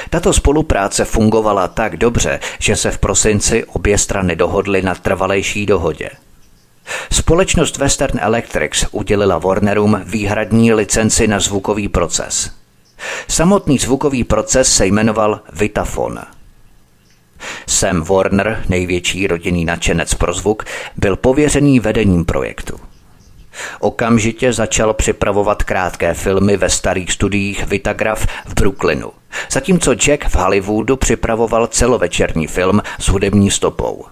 Tato 0.09 0.33
spolupráce 0.33 1.05
fungovala 1.05 1.67
tak 1.67 1.97
dobře, 1.97 2.39
že 2.59 2.75
se 2.75 2.91
v 2.91 2.97
prosinci 2.97 3.63
obě 3.63 3.97
strany 3.97 4.35
dohodly 4.35 4.81
na 4.81 4.95
trvalejší 4.95 5.65
dohodě. 5.65 6.09
Společnost 7.11 7.77
Western 7.77 8.19
Electrics 8.21 8.85
udělila 8.91 9.37
Warnerům 9.37 10.01
výhradní 10.05 10.73
licenci 10.73 11.27
na 11.27 11.39
zvukový 11.39 11.87
proces. 11.87 12.51
Samotný 13.27 13.77
zvukový 13.77 14.23
proces 14.23 14.75
se 14.75 14.85
jmenoval 14.85 15.39
Vitafon. 15.53 16.19
Sam 17.67 18.01
Warner, 18.01 18.63
největší 18.69 19.27
rodinný 19.27 19.65
nadšenec 19.65 20.13
pro 20.13 20.33
zvuk, 20.33 20.63
byl 20.95 21.15
pověřený 21.15 21.79
vedením 21.79 22.25
projektu. 22.25 22.79
Okamžitě 23.79 24.53
začal 24.53 24.93
připravovat 24.93 25.63
krátké 25.63 26.13
filmy 26.13 26.57
ve 26.57 26.69
starých 26.69 27.11
studiích 27.11 27.67
Vitagraph 27.67 28.27
v 28.45 28.53
Brooklynu, 28.53 29.11
zatímco 29.51 29.93
Jack 29.93 30.29
v 30.29 30.35
Hollywoodu 30.35 30.97
připravoval 30.97 31.67
celovečerní 31.67 32.47
film 32.47 32.81
s 32.99 33.07
hudební 33.07 33.51
stopou. 33.51 34.05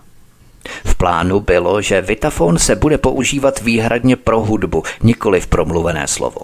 V 0.86 0.96
plánu 0.96 1.40
bylo, 1.40 1.82
že 1.82 2.02
Vitafon 2.02 2.60
se 2.60 2.76
bude 2.76 2.98
používat 2.98 3.62
výhradně 3.62 4.16
pro 4.16 4.40
hudbu, 4.40 4.84
nikoli 5.04 5.42
v 5.42 5.48
promluvené 5.48 6.08
slovo. 6.08 6.42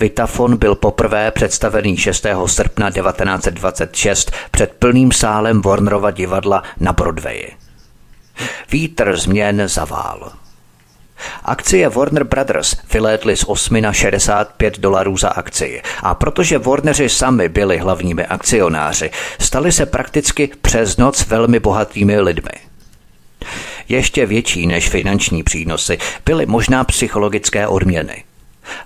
Vitafon 0.00 0.56
byl 0.56 0.74
poprvé 0.74 1.30
představený 1.30 1.96
6. 1.96 2.26
srpna 2.46 2.90
1926 2.90 4.32
před 4.50 4.72
plným 4.78 5.12
sálem 5.12 5.62
Warnerova 5.62 6.10
divadla 6.10 6.62
na 6.80 6.92
Broadwayi. 6.92 7.52
Vítr 8.72 9.16
změn 9.16 9.62
zavál. 9.68 10.32
Akcie 11.44 11.88
Warner 11.88 12.24
Brothers 12.24 12.76
vylétly 12.92 13.36
z 13.36 13.44
8 13.46 13.80
na 13.80 13.92
65 13.92 14.78
dolarů 14.78 15.16
za 15.16 15.28
akci 15.28 15.82
a 16.02 16.14
protože 16.14 16.58
Warneri 16.58 17.08
sami 17.08 17.48
byli 17.48 17.78
hlavními 17.78 18.26
akcionáři, 18.26 19.10
stali 19.38 19.72
se 19.72 19.86
prakticky 19.86 20.50
přes 20.62 20.96
noc 20.96 21.26
velmi 21.26 21.60
bohatými 21.60 22.20
lidmi. 22.20 22.50
Ještě 23.88 24.26
větší 24.26 24.66
než 24.66 24.88
finanční 24.88 25.42
přínosy 25.42 25.98
byly 26.26 26.46
možná 26.46 26.84
psychologické 26.84 27.66
odměny. 27.66 28.24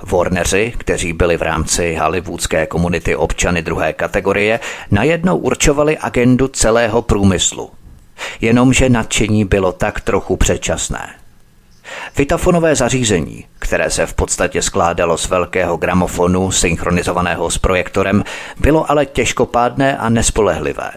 Warneri, 0.02 0.72
kteří 0.78 1.12
byli 1.12 1.36
v 1.36 1.42
rámci 1.42 1.94
hollywoodské 2.00 2.66
komunity 2.66 3.16
občany 3.16 3.62
druhé 3.62 3.92
kategorie, 3.92 4.60
najednou 4.90 5.36
určovali 5.36 5.98
agendu 5.98 6.48
celého 6.48 7.02
průmyslu. 7.02 7.70
Jenomže 8.40 8.88
nadšení 8.88 9.44
bylo 9.44 9.72
tak 9.72 10.00
trochu 10.00 10.36
předčasné. 10.36 11.21
Vitafonové 12.16 12.76
zařízení, 12.76 13.44
které 13.58 13.90
se 13.90 14.06
v 14.06 14.14
podstatě 14.14 14.62
skládalo 14.62 15.18
z 15.18 15.28
velkého 15.28 15.76
gramofonu 15.76 16.50
synchronizovaného 16.50 17.50
s 17.50 17.58
projektorem, 17.58 18.24
bylo 18.60 18.90
ale 18.90 19.06
těžkopádné 19.06 19.98
a 19.98 20.08
nespolehlivé. 20.08 20.90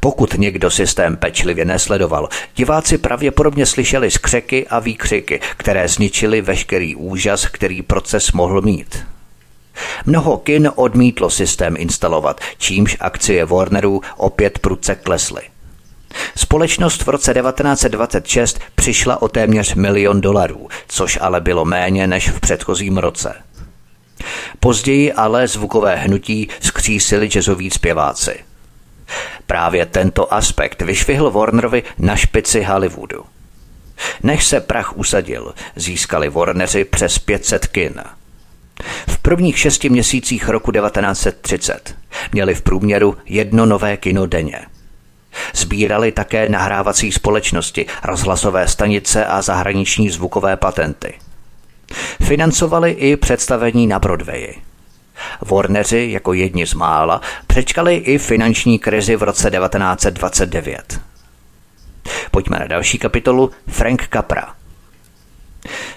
Pokud 0.00 0.34
někdo 0.34 0.70
systém 0.70 1.16
pečlivě 1.16 1.64
nesledoval, 1.64 2.28
diváci 2.56 2.98
pravděpodobně 2.98 3.66
slyšeli 3.66 4.10
skřeky 4.10 4.66
a 4.68 4.78
výkřiky, 4.78 5.40
které 5.56 5.88
zničily 5.88 6.40
veškerý 6.40 6.96
úžas, 6.96 7.46
který 7.46 7.82
proces 7.82 8.32
mohl 8.32 8.60
mít. 8.60 9.06
Mnoho 10.06 10.36
kin 10.38 10.70
odmítlo 10.74 11.30
systém 11.30 11.74
instalovat, 11.78 12.40
čímž 12.58 12.96
akcie 13.00 13.44
Warnerů 13.44 14.00
opět 14.16 14.58
prudce 14.58 14.94
klesly. 14.94 15.42
Společnost 16.36 17.06
v 17.06 17.08
roce 17.08 17.34
1926 17.34 18.60
přišla 18.74 19.22
o 19.22 19.28
téměř 19.28 19.74
milion 19.74 20.20
dolarů, 20.20 20.68
což 20.88 21.18
ale 21.20 21.40
bylo 21.40 21.64
méně 21.64 22.06
než 22.06 22.28
v 22.30 22.40
předchozím 22.40 22.98
roce. 22.98 23.34
Později 24.60 25.12
ale 25.12 25.48
zvukové 25.48 25.96
hnutí 25.96 26.48
skřísili 26.60 27.28
jazzoví 27.34 27.70
zpěváci. 27.70 28.44
Právě 29.46 29.86
tento 29.86 30.34
aspekt 30.34 30.82
vyšvihl 30.82 31.30
Warnerovi 31.30 31.82
na 31.98 32.16
špici 32.16 32.62
Hollywoodu. 32.62 33.24
Než 34.22 34.44
se 34.44 34.60
prach 34.60 34.96
usadil, 34.96 35.54
získali 35.76 36.28
Warneri 36.28 36.84
přes 36.84 37.18
500 37.18 37.66
kin. 37.66 38.02
V 39.08 39.18
prvních 39.18 39.58
šesti 39.58 39.88
měsících 39.88 40.48
roku 40.48 40.72
1930 40.72 41.94
měli 42.32 42.54
v 42.54 42.62
průměru 42.62 43.16
jedno 43.26 43.66
nové 43.66 43.96
kino 43.96 44.26
denně. 44.26 44.60
Sbírali 45.54 46.12
také 46.12 46.48
nahrávací 46.48 47.12
společnosti, 47.12 47.86
rozhlasové 48.04 48.68
stanice 48.68 49.26
a 49.26 49.42
zahraniční 49.42 50.10
zvukové 50.10 50.56
patenty. 50.56 51.14
Financovali 52.22 52.90
i 52.90 53.16
představení 53.16 53.86
na 53.86 53.98
Broadwayi. 53.98 54.62
Warneri 55.40 56.12
jako 56.12 56.32
jedni 56.32 56.66
z 56.66 56.74
mála 56.74 57.20
přečkali 57.46 57.96
i 57.96 58.18
finanční 58.18 58.78
krizi 58.78 59.16
v 59.16 59.22
roce 59.22 59.50
1929. 59.50 61.00
Pojďme 62.30 62.58
na 62.58 62.66
další 62.66 62.98
kapitolu 62.98 63.50
Frank 63.68 64.08
Capra– 64.12 64.54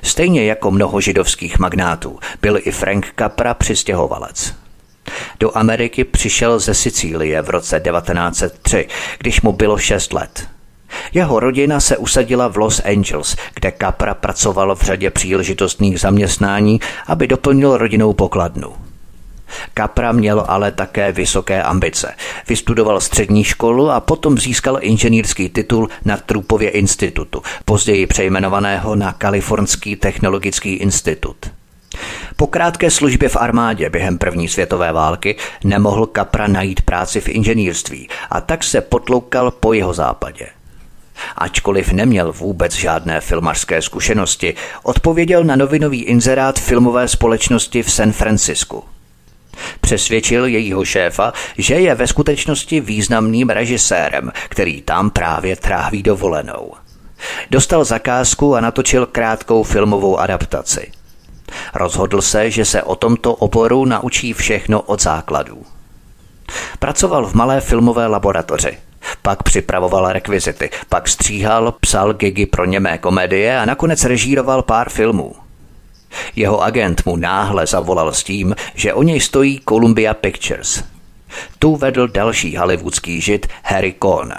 Stejně 0.02 0.46
jako 0.46 0.72
mnoho 0.72 1.02
židovských 1.02 1.60
magnátů 1.60 2.20
byl 2.42 2.60
i 2.64 2.72
Frank 2.72 3.14
Capra 3.20 3.54
přistěhovalec. 3.54 4.63
Do 5.40 5.58
Ameriky 5.58 6.04
přišel 6.04 6.60
ze 6.60 6.74
Sicílie 6.74 7.42
v 7.42 7.50
roce 7.50 7.80
1903, 7.80 8.88
když 9.20 9.42
mu 9.42 9.52
bylo 9.52 9.78
6 9.78 10.14
let. 10.14 10.48
Jeho 11.14 11.40
rodina 11.40 11.80
se 11.80 11.98
usadila 11.98 12.48
v 12.48 12.58
Los 12.58 12.82
Angeles, 12.86 13.36
kde 13.56 13.74
Capra 13.82 14.14
pracoval 14.14 14.76
v 14.76 14.82
řadě 14.82 15.10
příležitostných 15.10 16.00
zaměstnání, 16.00 16.80
aby 17.08 17.28
doplnil 17.28 17.78
rodinou 17.78 18.14
pokladnu. 18.14 18.74
Capra 19.78 20.12
měl 20.12 20.46
ale 20.48 20.72
také 20.72 21.12
vysoké 21.12 21.64
ambice. 21.64 22.14
Vystudoval 22.48 23.02
střední 23.02 23.44
školu 23.44 23.90
a 23.90 24.00
potom 24.00 24.38
získal 24.38 24.78
inženýrský 24.82 25.50
titul 25.50 25.90
na 26.06 26.18
Trupově 26.18 26.70
institutu, 26.70 27.42
později 27.66 28.08
přejmenovaného 28.08 28.96
na 28.96 29.14
Kalifornský 29.14 29.96
technologický 29.96 30.74
institut. 30.74 31.38
Po 32.36 32.48
krátké 32.48 32.92
službě 32.92 33.30
v 33.30 33.36
armádě 33.36 33.90
během 33.90 34.18
první 34.18 34.48
světové 34.48 34.92
války 34.92 35.36
nemohl 35.64 36.10
Capra 36.16 36.48
najít 36.48 36.82
práci 36.82 37.22
v 37.22 37.30
inženýrství 37.30 38.10
a 38.30 38.42
tak 38.42 38.64
se 38.64 38.82
potloukal 38.82 39.52
po 39.52 39.74
jeho 39.74 39.94
západě. 39.94 40.48
Ačkoliv 41.36 41.92
neměl 41.92 42.32
vůbec 42.32 42.74
žádné 42.74 43.22
filmařské 43.22 43.82
zkušenosti, 43.82 44.54
odpověděl 44.84 45.44
na 45.44 45.56
novinový 45.56 46.04
inzerát 46.04 46.60
filmové 46.60 47.08
společnosti 47.08 47.84
v 47.84 47.92
San 47.92 48.12
Francisku. 48.12 48.84
Přesvědčil 49.82 50.46
jejího 50.46 50.86
šéfa, 50.86 51.34
že 51.58 51.76
je 51.76 51.96
ve 51.96 52.08
skutečnosti 52.08 52.80
významným 52.80 53.50
režisérem, 53.50 54.32
který 54.50 54.82
tam 54.82 55.10
právě 55.10 55.56
tráví 55.56 56.04
dovolenou. 56.04 56.74
Dostal 57.52 57.86
zakázku 57.86 58.56
a 58.56 58.62
natočil 58.62 59.06
krátkou 59.06 59.64
filmovou 59.64 60.18
adaptaci. 60.18 60.92
Rozhodl 61.74 62.22
se, 62.22 62.52
že 62.52 62.66
se 62.66 62.84
o 62.84 62.96
tomto 62.96 63.36
oboru 63.36 63.86
naučí 63.86 64.34
všechno 64.34 64.82
od 64.82 65.02
základů. 65.02 65.66
Pracoval 66.80 67.26
v 67.26 67.34
malé 67.34 67.62
filmové 67.62 68.08
laboratoři, 68.08 68.78
pak 69.22 69.44
připravoval 69.44 70.12
rekvizity, 70.12 70.70
pak 70.90 71.08
stříhal, 71.08 71.72
psal 71.72 72.14
gigy 72.14 72.46
pro 72.46 72.66
němé 72.66 72.98
komedie 72.98 73.60
a 73.60 73.66
nakonec 73.66 74.04
režíroval 74.04 74.62
pár 74.62 74.90
filmů. 74.90 75.36
Jeho 76.36 76.62
agent 76.62 77.06
mu 77.06 77.16
náhle 77.16 77.68
zavolal 77.68 78.14
s 78.14 78.24
tím, 78.24 78.56
že 78.76 78.94
o 78.94 79.04
něj 79.04 79.20
stojí 79.20 79.62
Columbia 79.70 80.14
Pictures. 80.14 80.84
Tu 81.60 81.76
vedl 81.76 82.08
další 82.08 82.58
hollywoodský 82.58 83.22
žid 83.22 83.48
Harry 83.64 83.96
Cohn. 84.02 84.34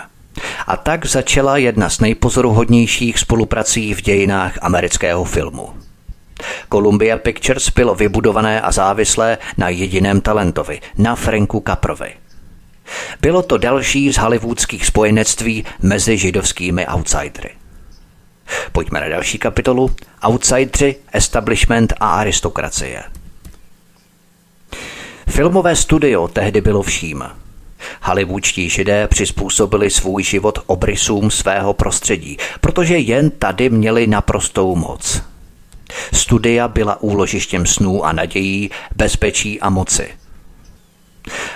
A 0.67 0.77
tak 0.77 1.07
začala 1.07 1.57
jedna 1.57 1.91
z 1.91 2.01
nejpozoruhodnějších 2.01 3.19
spoluprací 3.19 3.95
v 3.95 4.03
dějinách 4.03 4.59
amerického 4.63 5.25
filmu. 5.25 5.69
Columbia 6.73 7.19
Pictures 7.19 7.71
bylo 7.71 7.95
vybudované 7.95 8.61
a 8.61 8.73
závislé 8.73 9.39
na 9.57 9.69
jediném 9.69 10.21
talentovi, 10.21 10.81
na 10.99 11.15
Franku 11.15 11.63
Caprovi. 11.67 12.13
Bylo 13.21 13.43
to 13.43 13.59
další 13.59 14.13
z 14.13 14.17
hollywoodských 14.19 14.87
spojenectví 14.87 15.65
mezi 15.83 16.19
židovskými 16.19 16.87
outsidery. 16.87 17.51
Pojďme 18.73 19.01
na 19.01 19.09
další 19.09 19.39
kapitolu. 19.39 19.91
Outsidři, 20.29 20.97
establishment 21.13 21.93
a 22.01 22.09
aristokracie. 22.09 23.03
Filmové 25.29 25.77
studio 25.77 26.29
tehdy 26.29 26.61
bylo 26.61 26.83
vším. 26.83 27.25
Hollywoodští 28.03 28.69
židé 28.69 29.09
přizpůsobili 29.09 29.91
svůj 29.91 30.23
život 30.23 30.59
obrysům 30.67 31.31
svého 31.31 31.75
prostředí, 31.75 32.37
protože 32.61 32.99
jen 32.99 33.31
tady 33.31 33.71
měli 33.71 34.07
naprostou 34.07 34.77
moc. 34.77 35.23
Studia 36.13 36.69
byla 36.69 37.03
úložištěm 37.03 37.67
snů 37.67 38.05
a 38.05 38.13
nadějí, 38.13 38.71
bezpečí 38.97 39.61
a 39.61 39.71
moci– 39.71 40.09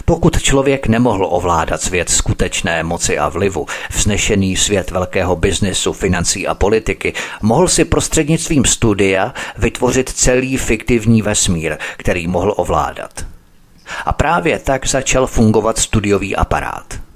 pokud 0.05 0.43
člověk 0.43 0.87
nemohl 0.87 1.27
ovládat 1.31 1.83
svět 1.83 2.11
skutečné 2.11 2.83
moci 2.83 3.19
a 3.19 3.29
vlivu, 3.29 3.67
vznešený 3.91 4.57
svět 4.57 4.91
velkého 4.91 5.37
biznesu, 5.37 5.93
financí 5.93 6.47
a 6.47 6.55
politiky, 6.55 7.13
mohl 7.43 7.69
si 7.69 7.85
prostřednictvím 7.85 8.65
studia 8.65 9.35
vytvořit 9.59 10.11
celý 10.11 10.57
fiktivní 10.57 11.23
vesmír, 11.23 11.77
který 11.97 12.27
mohl 12.27 12.55
ovládat. 12.57 13.27
A 14.05 14.13
právě 14.13 14.59
tak 14.59 14.87
začal 14.87 15.27
fungovat 15.27 15.79
studiový 15.79 16.37
aparát. 16.37 17.08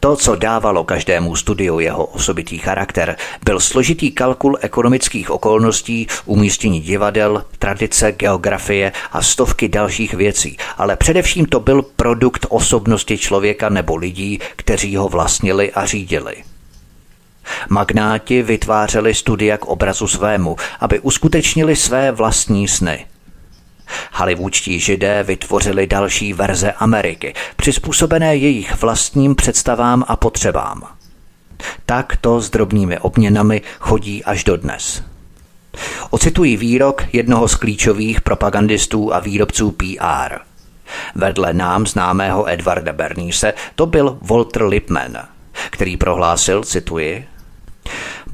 To, 0.00 0.16
co 0.16 0.36
dávalo 0.36 0.84
každému 0.84 1.36
studiu 1.36 1.78
jeho 1.78 2.04
osobitý 2.04 2.58
charakter, 2.58 3.16
byl 3.44 3.60
složitý 3.60 4.10
kalkul 4.10 4.58
ekonomických 4.60 5.30
okolností, 5.30 6.06
umístění 6.24 6.80
divadel, 6.80 7.44
tradice, 7.58 8.12
geografie 8.12 8.92
a 9.12 9.22
stovky 9.22 9.68
dalších 9.68 10.14
věcí, 10.14 10.56
ale 10.76 10.96
především 10.96 11.46
to 11.46 11.60
byl 11.60 11.82
produkt 11.82 12.46
osobnosti 12.48 13.18
člověka 13.18 13.68
nebo 13.68 13.96
lidí, 13.96 14.40
kteří 14.56 14.96
ho 14.96 15.08
vlastnili 15.08 15.72
a 15.72 15.86
řídili. 15.86 16.34
Magnáti 17.68 18.42
vytvářeli 18.42 19.14
studia 19.14 19.56
k 19.56 19.64
obrazu 19.64 20.08
svému, 20.08 20.56
aby 20.80 21.00
uskutečnili 21.00 21.76
své 21.76 22.12
vlastní 22.12 22.68
sny– 22.68 23.06
Hollywoodští 24.12 24.80
židé 24.80 25.22
vytvořili 25.22 25.86
další 25.86 26.32
verze 26.32 26.72
Ameriky, 26.72 27.34
přizpůsobené 27.56 28.36
jejich 28.36 28.82
vlastním 28.82 29.34
představám 29.34 30.04
a 30.08 30.16
potřebám. 30.16 30.82
Tak 31.86 32.16
to 32.16 32.40
s 32.40 32.50
drobnými 32.50 32.98
obměnami 32.98 33.62
chodí 33.78 34.24
až 34.24 34.44
do 34.44 34.56
dnes. 34.56 35.02
Ocituji 36.10 36.56
výrok 36.56 37.04
jednoho 37.12 37.48
z 37.48 37.54
klíčových 37.54 38.20
propagandistů 38.20 39.14
a 39.14 39.18
výrobců 39.18 39.70
PR. 39.70 40.38
Vedle 41.14 41.54
nám 41.54 41.86
známého 41.86 42.50
Edvarda 42.50 42.92
Bernise 42.92 43.54
to 43.74 43.86
byl 43.86 44.18
Walter 44.22 44.62
Lippmann, 44.62 45.18
který 45.70 45.96
prohlásil, 45.96 46.64
cituji, 46.64 47.28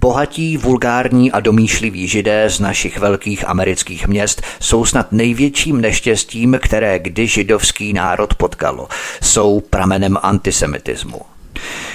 Bohatí, 0.05 0.57
vulgární 0.57 1.33
a 1.33 1.40
domýšliví 1.40 2.09
židé 2.09 2.51
z 2.51 2.61
našich 2.61 2.99
velkých 2.99 3.49
amerických 3.49 4.09
měst 4.09 4.43
jsou 4.61 4.85
snad 4.85 5.12
největším 5.12 5.81
neštěstím, 5.81 6.59
které 6.62 6.99
kdy 6.99 7.27
židovský 7.27 7.93
národ 7.93 8.35
potkalo. 8.35 8.88
Jsou 9.23 9.61
pramenem 9.61 10.19
antisemitismu. 10.23 11.21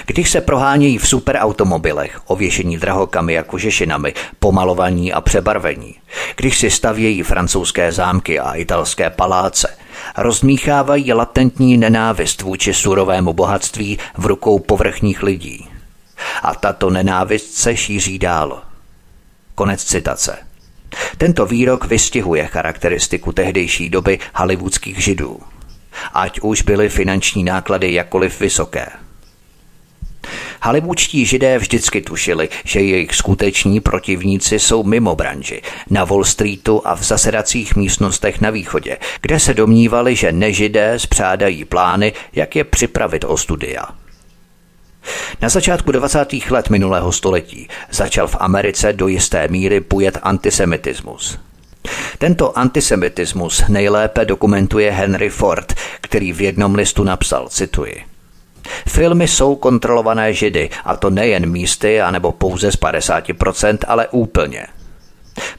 Když 0.06 0.30
se 0.30 0.40
prohánějí 0.40 0.98
v 0.98 1.08
superautomobilech, 1.08 2.20
ověšení 2.26 2.78
drahokami 2.78 3.38
a 3.38 3.42
kožešinami, 3.42 4.14
pomalovaní 4.38 5.12
a 5.12 5.20
přebarvení, 5.20 5.94
když 6.36 6.58
si 6.58 6.70
stavějí 6.70 7.22
francouzské 7.22 7.92
zámky 7.92 8.40
a 8.40 8.52
italské 8.52 9.10
paláce, 9.10 9.76
rozmíchávají 10.16 11.12
latentní 11.12 11.76
nenávist 11.76 12.42
vůči 12.42 12.74
surovému 12.74 13.32
bohatství 13.32 13.98
v 14.18 14.26
rukou 14.26 14.58
povrchních 14.58 15.22
lidí– 15.22 15.66
a 16.42 16.54
tato 16.54 16.90
nenávist 16.90 17.54
se 17.54 17.76
šíří 17.76 18.18
dál. 18.18 18.62
Konec 19.54 19.84
citace. 19.84 20.38
Tento 21.18 21.46
výrok 21.46 21.84
vystihuje 21.84 22.46
charakteristiku 22.46 23.32
tehdejší 23.32 23.88
doby 23.90 24.18
hollywoodských 24.34 25.04
židů. 25.04 25.40
Ať 26.14 26.40
už 26.40 26.62
byly 26.62 26.88
finanční 26.88 27.44
náklady 27.44 27.92
jakkoliv 27.92 28.40
vysoké. 28.40 28.86
Hollywoodští 30.62 31.26
židé 31.26 31.58
vždycky 31.58 32.00
tušili, 32.00 32.48
že 32.64 32.80
jejich 32.80 33.14
skuteční 33.14 33.80
protivníci 33.80 34.58
jsou 34.58 34.84
mimo 34.84 35.14
branži, 35.14 35.62
na 35.90 36.04
Wall 36.04 36.24
Streetu 36.24 36.82
a 36.84 36.94
v 36.94 37.02
zasedacích 37.02 37.76
místnostech 37.76 38.40
na 38.40 38.50
východě, 38.50 38.98
kde 39.20 39.40
se 39.40 39.54
domnívali, 39.54 40.16
že 40.16 40.32
nežidé 40.32 40.98
spřádají 40.98 41.64
plány, 41.64 42.12
jak 42.32 42.56
je 42.56 42.64
připravit 42.64 43.24
o 43.24 43.36
studia. 43.36 43.84
Na 45.42 45.48
začátku 45.48 45.92
20. 45.92 46.32
let 46.50 46.70
minulého 46.70 47.12
století 47.12 47.68
začal 47.90 48.28
v 48.28 48.36
Americe 48.40 48.92
do 48.92 49.08
jisté 49.08 49.48
míry 49.48 49.80
bujet 49.80 50.18
antisemitismus. 50.22 51.38
Tento 52.18 52.58
antisemitismus 52.58 53.62
nejlépe 53.68 54.24
dokumentuje 54.24 54.90
Henry 54.90 55.30
Ford, 55.30 55.74
který 56.00 56.32
v 56.32 56.40
jednom 56.40 56.74
listu 56.74 57.04
napsal, 57.04 57.48
cituji, 57.48 58.04
Filmy 58.88 59.28
jsou 59.28 59.56
kontrolované 59.56 60.32
židy, 60.34 60.70
a 60.84 60.96
to 60.96 61.10
nejen 61.10 61.50
místy, 61.50 62.00
anebo 62.00 62.32
pouze 62.32 62.72
z 62.72 62.76
50%, 62.76 63.78
ale 63.86 64.08
úplně. 64.08 64.66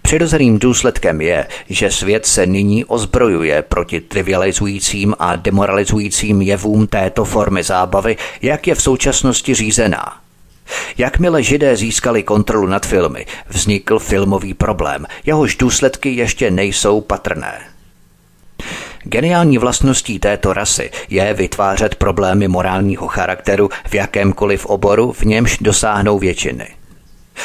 Přirozeným 0.01 0.59
důsledkem 0.59 1.22
je, 1.22 1.47
že 1.69 1.91
svět 1.91 2.26
se 2.26 2.45
nyní 2.45 2.86
ozbrojuje 2.86 3.61
proti 3.61 4.01
trivializujícím 4.01 5.15
a 5.19 5.36
demoralizujícím 5.36 6.41
jevům 6.41 6.88
této 6.88 7.26
formy 7.26 7.63
zábavy, 7.63 8.17
jak 8.41 8.67
je 8.67 8.76
v 8.76 8.82
současnosti 8.82 9.53
řízená. 9.53 10.17
Jakmile 10.97 11.43
židé 11.43 11.78
získali 11.78 12.24
kontrolu 12.24 12.67
nad 12.67 12.86
filmy, 12.86 13.26
vznikl 13.49 13.99
filmový 13.99 14.53
problém, 14.53 15.05
jehož 15.26 15.55
důsledky 15.55 16.09
ještě 16.09 16.51
nejsou 16.51 17.01
patrné. 17.01 17.61
Geniální 19.03 19.57
vlastností 19.57 20.19
této 20.19 20.53
rasy 20.53 20.91
je 21.09 21.34
vytvářet 21.34 21.95
problémy 21.95 22.47
morálního 22.47 23.07
charakteru 23.07 23.69
v 23.89 23.93
jakémkoliv 23.93 24.65
oboru, 24.65 25.11
v 25.11 25.22
němž 25.22 25.57
dosáhnou 25.61 26.19
většiny. 26.19 26.67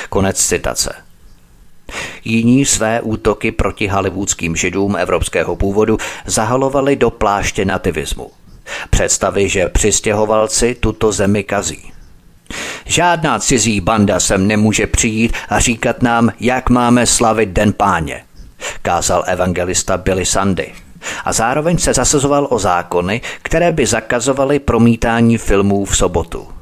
Konec 0.08 0.46
citace. 0.46 1.05
Jiní 2.24 2.64
své 2.64 3.00
útoky 3.00 3.52
proti 3.52 3.88
hollywoodským 3.88 4.56
židům 4.56 4.96
evropského 4.96 5.56
původu 5.56 5.98
zahalovali 6.26 6.96
do 6.96 7.10
pláště 7.10 7.64
nativismu. 7.64 8.30
Představy, 8.90 9.48
že 9.48 9.68
přistěhovalci 9.68 10.74
tuto 10.74 11.12
zemi 11.12 11.44
kazí. 11.44 11.92
Žádná 12.84 13.38
cizí 13.38 13.80
banda 13.80 14.20
sem 14.20 14.46
nemůže 14.46 14.86
přijít 14.86 15.32
a 15.48 15.60
říkat 15.60 16.02
nám, 16.02 16.32
jak 16.40 16.70
máme 16.70 17.06
slavit 17.06 17.48
Den 17.48 17.72
páně, 17.72 18.24
kázal 18.82 19.24
evangelista 19.26 19.96
Billy 19.96 20.26
Sandy. 20.26 20.72
A 21.24 21.32
zároveň 21.32 21.78
se 21.78 21.94
zasazoval 21.94 22.46
o 22.50 22.58
zákony, 22.58 23.20
které 23.42 23.72
by 23.72 23.86
zakazovaly 23.86 24.58
promítání 24.58 25.38
filmů 25.38 25.84
v 25.84 25.96
sobotu. 25.96 26.55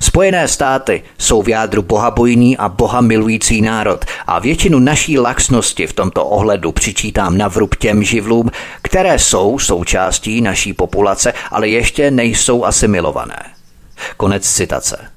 Spojené 0.00 0.48
státy 0.48 1.02
jsou 1.18 1.42
v 1.42 1.48
jádru 1.48 1.82
bohabojný 1.82 2.56
a 2.56 2.68
boha 2.68 3.00
milující 3.00 3.60
národ 3.62 4.04
a 4.26 4.38
většinu 4.38 4.78
naší 4.78 5.18
laxnosti 5.18 5.86
v 5.86 5.92
tomto 5.92 6.24
ohledu 6.24 6.72
přičítám 6.72 7.38
na 7.38 7.48
vrub 7.48 7.74
těm 7.76 8.02
živlům, 8.02 8.50
které 8.82 9.18
jsou 9.18 9.58
součástí 9.58 10.40
naší 10.40 10.72
populace, 10.72 11.32
ale 11.50 11.68
ještě 11.68 12.10
nejsou 12.10 12.64
asimilované. 12.64 13.36
Konec 14.16 14.48
citace. 14.50 15.14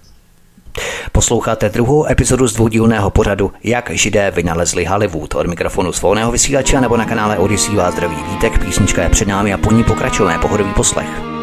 Posloucháte 1.12 1.70
druhou 1.70 2.06
epizodu 2.06 2.48
z 2.48 2.54
dvoudílného 2.54 3.10
pořadu 3.10 3.52
Jak 3.64 3.90
židé 3.94 4.32
vynalezli 4.32 4.86
Hollywood 4.86 5.36
od 5.36 5.48
mikrofonu 5.48 5.92
svobodného 5.92 6.32
vysílače 6.32 6.82
nebo 6.82 6.98
na 6.98 7.06
kanále 7.06 7.38
Odyssey 7.38 7.76
vás 7.76 7.94
zdraví 7.94 8.18
vítek, 8.32 8.66
písnička 8.66 9.04
je 9.04 9.10
před 9.10 9.28
námi 9.28 9.54
a 9.54 9.58
po 9.58 9.72
ní 9.72 9.84
pokračujeme 9.84 10.40
pohodový 10.40 10.74
poslech. 10.74 11.37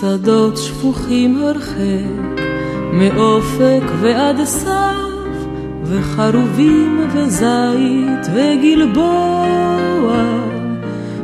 שדות 0.00 0.56
שפוכים 0.56 1.42
הרחק, 1.42 2.40
מאופק 2.92 3.82
ועד 4.00 4.44
סף, 4.44 5.36
וחרובים 5.84 7.00
וזית 7.14 8.26
וגלבוע, 8.34 10.12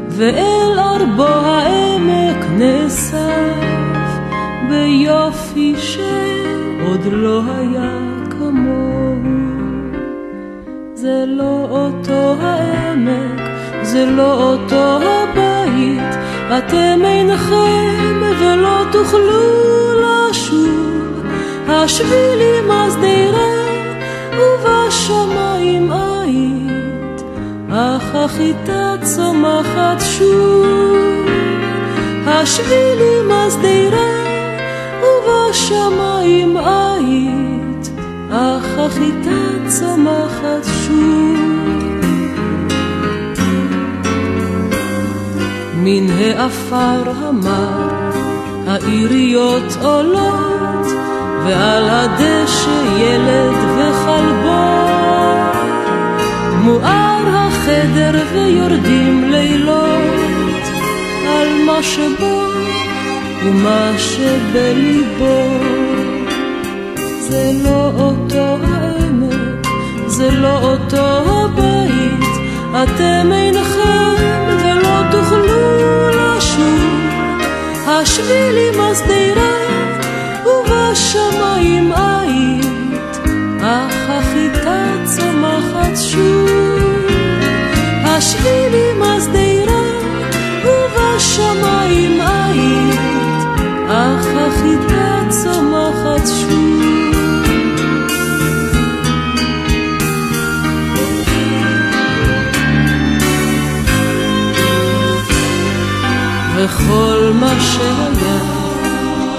ואל 0.08 0.78
ארבו 0.78 1.22
העמק 1.22 2.44
נאסף, 2.58 4.08
ביופי 4.68 5.74
שעוד 5.78 7.00
לא 7.12 7.42
היה 7.46 7.98
כמוהו. 8.30 9.16
זה 10.94 11.24
לא 11.26 11.66
אותו 11.70 12.34
העמק, 12.40 13.40
זה 13.82 14.06
לא 14.06 14.52
אותו 14.52 14.98
הבית, 15.02 15.45
אתם 16.48 17.00
אינכם 17.04 18.22
ולא 18.40 18.82
תוכלו 18.92 19.92
לשוב, 20.02 21.24
השבילים 21.68 22.70
השדרה 22.70 23.66
ובשמיים 24.38 25.90
היית, 25.92 27.22
אך 27.70 28.14
החיטה 28.14 28.94
צומחת 29.02 30.00
שוב. 30.00 30.96
השבילים 32.26 33.30
השדרה 33.30 34.24
ובשמיים 35.02 36.56
היית, 36.56 37.90
אך 38.30 38.78
החיטה 38.78 39.68
צומחת 39.68 40.64
שוב. 40.64 41.95
מן 45.88 46.06
העפר 46.10 47.10
המר 47.16 48.10
העיריות 48.66 49.76
עולות 49.82 50.86
ועל 51.44 51.88
הדשא 51.88 52.82
ילד 52.98 53.56
וכלבו 53.76 54.66
מואר 56.62 57.22
החדר 57.26 58.20
ויורדים 58.32 59.30
לילות 59.30 60.62
על 61.28 61.48
מה 61.66 61.82
שבו 61.82 62.42
ומה 63.44 63.90
שבליבו. 63.98 65.42
זה 67.18 67.52
לא 67.64 67.90
אותו 67.98 68.56
העמק, 68.64 69.66
זה 70.06 70.30
לא 70.30 70.58
אותו 70.58 71.06
הבית, 71.26 72.26
אתם 72.72 73.32
אינכם 73.32 74.65
ולא 75.30 75.46
תוכלו 75.46 76.08
לשוב. 76.10 77.06
השבילים 77.86 78.80
השדרה 78.80 79.56
ובשמיים 80.46 81.92
היית, 81.92 83.18
אך 83.62 83.94
החיטה 84.08 84.84
צומחת 85.04 85.96
שוב. 85.96 86.78
השבילים 88.04 89.02
השדרה 89.02 89.82
ובשמיים 90.64 92.20
היית, 92.20 93.00
אך 93.88 94.26
החיטה 94.36 95.20
צומחת 95.30 96.26
שוב. 96.26 96.65
וכל 106.66 107.30
מה 107.34 107.60
שהיה 107.60 108.38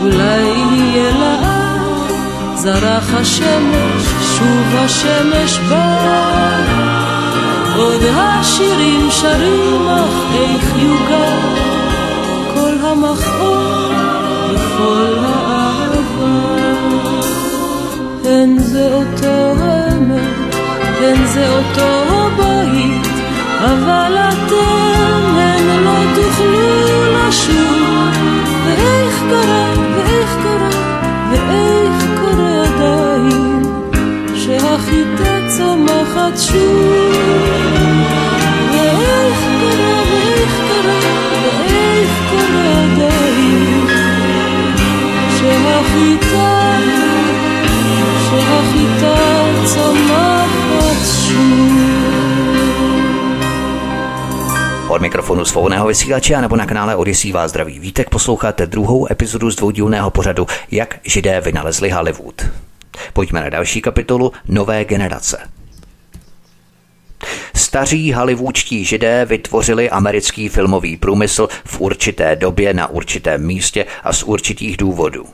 אולי 0.01 0.41
יהיה 0.71 1.11
לאט, 1.11 2.11
זרח 2.55 3.13
השמש, 3.13 4.03
שוב 4.37 4.75
השמש 4.75 5.59
בא. 5.69 6.59
עוד 7.75 8.01
השירים 8.13 9.07
שרים, 9.11 9.87
אך 9.87 10.33
איך 10.33 10.73
יוגע 10.77 11.39
כל 12.53 12.87
המכאוב 12.87 13.91
וכל 14.53 15.15
האהבה. 15.19 16.57
הן 18.25 18.57
זה 18.57 18.93
אותו 18.93 19.53
העמק, 19.61 20.55
הן 21.01 21.25
זה 21.25 21.49
אותו 21.49 21.87
הבית, 22.07 23.16
אבל 23.59 24.17
אתם 24.29 25.37
הן 25.37 25.83
לא 25.83 25.99
תוכלו 26.15 27.13
לשוב. 27.13 27.87
ואיך 28.65 29.23
קרה, 29.29 29.73
ואיך 29.95 30.35
קרה, 30.43 30.69
ואיך 31.31 32.05
קורה 32.21 32.63
עדיין, 32.63 33.61
שהחיטה 34.35 35.39
צומחת 35.47 36.37
שוב. 36.37 37.15
ואיך 38.71 39.47
Od 54.89 55.01
mikrofonu 55.01 55.45
svobodného 55.45 55.87
vysílače 55.87 56.41
nebo 56.41 56.55
na 56.55 56.65
kanále 56.65 56.95
Odyssey 56.95 57.31
vás 57.31 57.51
zdraví 57.51 57.79
vítek 57.79 58.09
posloucháte 58.09 58.67
druhou 58.67 59.11
epizodu 59.11 59.51
z 59.51 59.55
dvoudílného 59.55 60.11
pořadu 60.11 60.47
Jak 60.71 60.99
židé 61.03 61.41
vynalezli 61.41 61.89
Hollywood. 61.89 62.45
Pojďme 63.13 63.41
na 63.41 63.49
další 63.49 63.81
kapitolu 63.81 64.31
Nové 64.47 64.85
generace. 64.85 65.37
Staří 67.55 68.13
hollywoodští 68.13 68.85
židé 68.85 69.25
vytvořili 69.25 69.89
americký 69.89 70.49
filmový 70.49 70.97
průmysl 70.97 71.47
v 71.65 71.79
určité 71.81 72.35
době 72.35 72.73
na 72.73 72.87
určitém 72.87 73.45
místě 73.45 73.85
a 74.03 74.13
z 74.13 74.23
určitých 74.23 74.77
důvodů. 74.77 75.25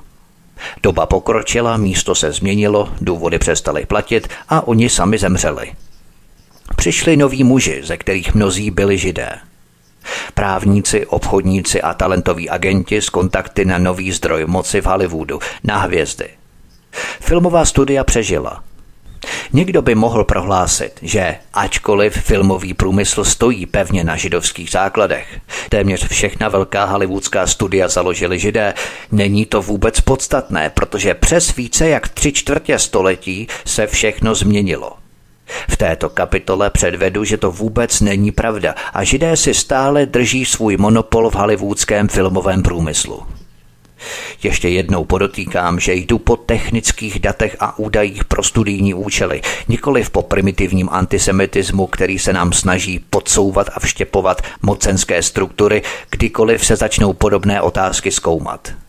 Doba 0.84 1.06
pokročila, 1.06 1.78
místo 1.78 2.16
se 2.16 2.32
změnilo, 2.32 2.90
důvody 3.02 3.40
přestaly 3.40 3.86
platit 3.86 4.28
a 4.50 4.68
oni 4.68 4.90
sami 4.90 5.18
zemřeli. 5.18 5.72
Přišli 6.76 7.18
noví 7.18 7.44
muži, 7.44 7.82
ze 7.84 7.98
kterých 7.98 8.36
mnozí 8.36 8.72
byli 8.72 8.98
židé. 8.98 9.40
Právníci, 10.34 11.06
obchodníci 11.06 11.82
a 11.82 11.94
talentoví 11.94 12.50
agenti 12.50 13.02
s 13.02 13.10
kontakty 13.10 13.66
na 13.66 13.78
nový 13.78 14.12
zdroj 14.12 14.46
moci 14.46 14.82
v 14.82 14.86
Hollywoodu, 14.86 15.40
na 15.64 15.78
hvězdy. 15.78 16.30
Filmová 17.20 17.66
studia 17.66 18.04
přežila. 18.04 18.64
Někdo 19.54 19.82
by 19.82 19.96
mohl 19.96 20.24
prohlásit, 20.24 21.00
že 21.02 21.36
ačkoliv 21.54 22.14
filmový 22.14 22.74
průmysl 22.74 23.24
stojí 23.24 23.66
pevně 23.66 24.04
na 24.04 24.16
židovských 24.16 24.70
základech, 24.70 25.40
téměř 25.70 26.08
všechna 26.08 26.50
velká 26.50 26.86
hollywoodská 26.86 27.48
studia 27.48 27.88
založili 27.88 28.40
židé, 28.40 28.74
není 29.12 29.46
to 29.46 29.62
vůbec 29.62 30.02
podstatné, 30.02 30.70
protože 30.70 31.14
přes 31.14 31.56
více 31.56 31.90
jak 31.90 32.10
tři 32.10 32.32
čtvrtě 32.32 32.80
století 32.80 33.48
se 33.66 33.88
všechno 33.88 34.36
změnilo. 34.36 35.03
V 35.70 35.78
této 35.78 36.10
kapitole 36.10 36.70
předvedu, 36.70 37.24
že 37.24 37.38
to 37.38 37.52
vůbec 37.52 38.02
není 38.02 38.32
pravda 38.32 38.76
a 38.94 39.04
židé 39.04 39.38
si 39.38 39.54
stále 39.54 40.06
drží 40.06 40.46
svůj 40.46 40.78
monopol 40.78 41.30
v 41.30 41.36
hollywoodském 41.36 42.08
filmovém 42.08 42.64
průmyslu. 42.64 43.24
Ještě 44.44 44.70
jednou 44.70 45.04
podotýkám, 45.04 45.80
že 45.80 45.94
jdu 45.94 46.20
po 46.20 46.36
technických 46.36 47.20
datech 47.20 47.56
a 47.60 47.80
údajích 47.80 48.26
pro 48.26 48.44
studijní 48.44 48.94
účely, 48.94 49.42
nikoli 49.68 50.04
po 50.12 50.22
primitivním 50.22 50.90
antisemitismu, 50.92 51.88
který 51.88 52.20
se 52.20 52.34
nám 52.34 52.54
snaží 52.54 53.00
podsouvat 53.10 53.70
a 53.76 53.80
vštěpovat 53.80 54.42
mocenské 54.62 55.24
struktury, 55.24 55.82
kdykoliv 56.10 56.66
se 56.66 56.76
začnou 56.76 57.14
podobné 57.14 57.62
otázky 57.62 58.12
zkoumat. 58.12 58.83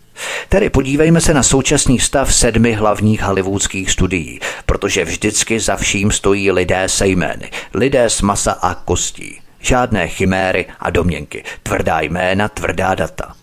Tedy 0.49 0.71
podívejme 0.71 1.21
se 1.21 1.35
na 1.35 1.43
současný 1.43 1.99
stav 2.01 2.35
sedmi 2.35 2.73
hlavních 2.73 3.23
hollywoodských 3.23 3.91
studií, 3.91 4.41
protože 4.67 5.05
vždycky 5.05 5.61
za 5.61 5.77
vším 5.77 6.11
stojí 6.11 6.51
lidé 6.51 6.89
se 6.89 7.07
jmény, 7.07 7.51
lidé 7.75 8.11
z 8.11 8.21
masa 8.23 8.53
a 8.53 8.75
kostí. 8.75 9.41
Žádné 9.61 10.09
chiméry 10.09 10.67
a 10.81 10.91
domněnky, 10.91 11.45
tvrdá 11.63 12.01
jména, 12.01 12.49
tvrdá 12.49 12.95
data. 12.95 13.35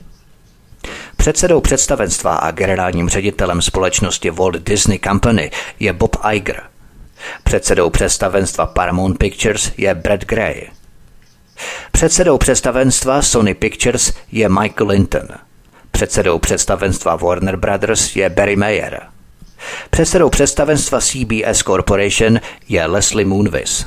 Předsedou 1.17 1.61
představenstva 1.61 2.36
a 2.36 2.51
generálním 2.51 3.09
ředitelem 3.09 3.61
společnosti 3.61 4.30
Walt 4.30 4.55
Disney 4.55 4.99
Company 4.99 5.51
je 5.80 5.93
Bob 5.93 6.15
Iger. 6.34 6.63
Předsedou 7.43 7.89
představenstva 7.89 8.65
Paramount 8.65 9.17
Pictures 9.17 9.72
je 9.78 9.95
Brad 9.95 10.26
Gray. 10.26 10.61
Předsedou 11.91 12.38
představenstva 12.38 13.22
Sony 13.22 13.53
Pictures 13.53 14.13
je 14.32 14.49
Michael 14.49 14.88
Linton. 14.88 15.28
Předsedou 15.91 16.39
představenstva 16.39 17.15
Warner 17.15 17.55
Brothers 17.55 18.15
je 18.15 18.29
Barry 18.29 18.55
Mayer. 18.55 19.01
Předsedou 19.89 20.29
představenstva 20.29 20.99
CBS 20.99 21.63
Corporation 21.63 22.39
je 22.69 22.85
Leslie 22.85 23.25
Moonves. 23.25 23.85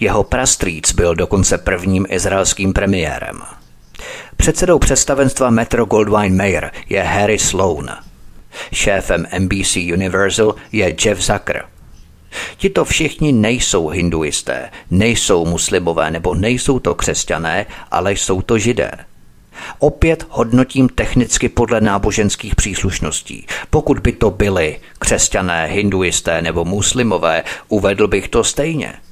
Jeho 0.00 0.24
prastrýc 0.24 0.92
byl 0.92 1.14
dokonce 1.14 1.58
prvním 1.58 2.06
izraelským 2.10 2.72
premiérem. 2.72 3.42
Předsedou 4.36 4.78
představenstva 4.78 5.50
Metro 5.50 5.84
Goldwyn 5.84 6.36
Mayer 6.36 6.70
je 6.88 7.02
Harry 7.02 7.38
Sloan. 7.38 7.96
Šéfem 8.72 9.26
NBC 9.38 9.76
Universal 9.76 10.54
je 10.72 10.96
Jeff 11.04 11.20
Zucker. 11.20 11.64
Tito 12.56 12.84
všichni 12.84 13.32
nejsou 13.32 13.88
hinduisté, 13.88 14.70
nejsou 14.90 15.46
muslimové 15.46 16.10
nebo 16.10 16.34
nejsou 16.34 16.78
to 16.78 16.94
křesťané, 16.94 17.66
ale 17.90 18.12
jsou 18.12 18.42
to 18.42 18.58
židé. 18.58 18.90
Opět 19.78 20.26
hodnotím 20.30 20.88
technicky 20.88 21.48
podle 21.48 21.80
náboženských 21.80 22.54
příslušností. 22.54 23.46
Pokud 23.70 23.98
by 23.98 24.12
to 24.12 24.30
byli 24.30 24.80
křesťané, 24.98 25.66
hinduisté 25.66 26.42
nebo 26.42 26.64
muslimové, 26.64 27.44
uvedl 27.68 28.08
bych 28.08 28.28
to 28.28 28.44
stejně– 28.44 28.94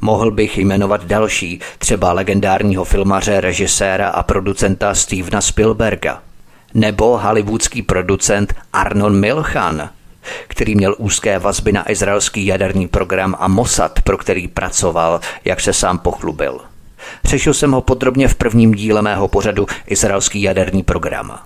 Mohl 0.00 0.30
bych 0.30 0.58
jmenovat 0.58 1.04
další, 1.04 1.60
třeba 1.78 2.12
legendárního 2.12 2.84
filmaře, 2.84 3.40
režiséra 3.40 4.08
a 4.08 4.22
producenta 4.22 4.94
Stevena 4.94 5.40
Spielberga. 5.40 6.22
Nebo 6.74 7.18
hollywoodský 7.18 7.82
producent 7.82 8.54
Arnon 8.72 9.20
Milchan, 9.20 9.90
který 10.48 10.74
měl 10.74 10.94
úzké 10.98 11.38
vazby 11.38 11.72
na 11.72 11.90
izraelský 11.90 12.46
jaderný 12.46 12.88
program 12.88 13.36
a 13.38 13.48
Mossad, 13.48 14.02
pro 14.02 14.18
který 14.18 14.48
pracoval, 14.48 15.20
jak 15.44 15.60
se 15.60 15.72
sám 15.72 15.98
pochlubil. 15.98 16.60
Řešil 17.24 17.54
jsem 17.54 17.72
ho 17.72 17.80
podrobně 17.80 18.28
v 18.28 18.34
prvním 18.34 18.74
díle 18.74 19.02
mého 19.02 19.28
pořadu 19.28 19.66
Izraelský 19.86 20.42
jaderný 20.42 20.82
program. 20.82 21.38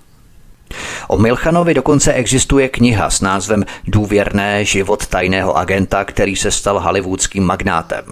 O 1.09 1.19
Milchanovi 1.19 1.75
dokonce 1.75 2.13
existuje 2.13 2.69
kniha 2.69 3.11
s 3.11 3.21
názvem 3.21 3.65
Důvěrné 3.85 4.65
život 4.65 5.07
tajného 5.07 5.57
agenta, 5.57 6.05
který 6.05 6.37
se 6.37 6.51
stal 6.51 6.81
hollywoodským 6.81 7.45
magnátem. 7.45 8.05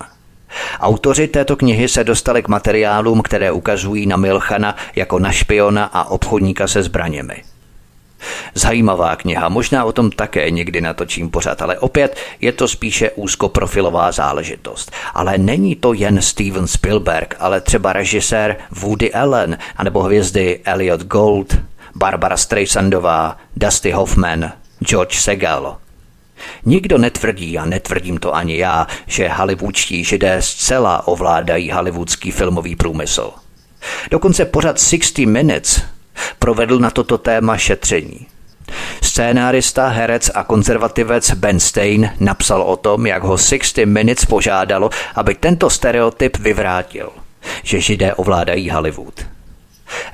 Autoři 0.80 1.28
této 1.28 1.56
knihy 1.56 1.88
se 1.88 2.04
dostali 2.04 2.42
k 2.42 2.48
materiálům, 2.48 3.22
které 3.22 3.52
ukazují 3.52 4.06
na 4.06 4.16
Milchana 4.16 4.76
jako 4.96 5.18
na 5.18 5.32
špiona 5.32 5.84
a 5.84 6.04
obchodníka 6.04 6.68
se 6.68 6.82
zbraněmi. 6.82 7.42
Zajímavá 8.54 9.16
kniha, 9.16 9.48
možná 9.48 9.84
o 9.84 9.92
tom 9.92 10.10
také 10.10 10.50
někdy 10.50 10.80
natočím 10.80 11.30
pořád, 11.30 11.62
ale 11.62 11.78
opět 11.78 12.16
je 12.40 12.52
to 12.52 12.68
spíše 12.68 13.10
úzkoprofilová 13.10 14.12
záležitost. 14.12 14.92
Ale 15.14 15.38
není 15.38 15.76
to 15.76 15.92
jen 15.92 16.22
Steven 16.22 16.66
Spielberg, 16.66 17.36
ale 17.38 17.60
třeba 17.60 17.92
režisér 17.92 18.56
Woody 18.70 19.12
Allen, 19.12 19.58
anebo 19.76 20.02
hvězdy 20.02 20.60
Elliot 20.64 21.00
Gold, 21.00 21.56
Barbara 21.94 22.36
Streisandová, 22.36 23.36
Dusty 23.56 23.90
Hoffman, 23.90 24.52
George 24.84 25.18
Segal. 25.18 25.76
Nikdo 26.64 26.98
netvrdí, 26.98 27.58
a 27.58 27.64
netvrdím 27.64 28.18
to 28.18 28.34
ani 28.34 28.58
já, 28.58 28.86
že 29.06 29.28
hollywoodští 29.28 30.04
židé 30.04 30.42
zcela 30.42 31.08
ovládají 31.08 31.70
hollywoodský 31.70 32.30
filmový 32.30 32.76
průmysl. 32.76 33.30
Dokonce 34.10 34.44
pořad 34.44 34.80
60 34.80 35.18
Minutes 35.18 35.82
provedl 36.40 36.78
na 36.78 36.90
toto 36.90 37.18
téma 37.18 37.56
šetření. 37.56 38.26
Scénárista, 39.02 39.88
herec 39.88 40.30
a 40.34 40.44
konzervativec 40.44 41.34
Ben 41.34 41.60
Stein 41.60 42.10
napsal 42.20 42.62
o 42.62 42.76
tom, 42.76 43.06
jak 43.06 43.22
ho 43.22 43.38
60 43.38 43.86
Minutes 43.86 44.24
požádalo, 44.24 44.90
aby 45.14 45.34
tento 45.34 45.70
stereotyp 45.70 46.36
vyvrátil, 46.38 47.10
že 47.62 47.80
židé 47.80 48.14
ovládají 48.14 48.70
Hollywood. 48.70 49.26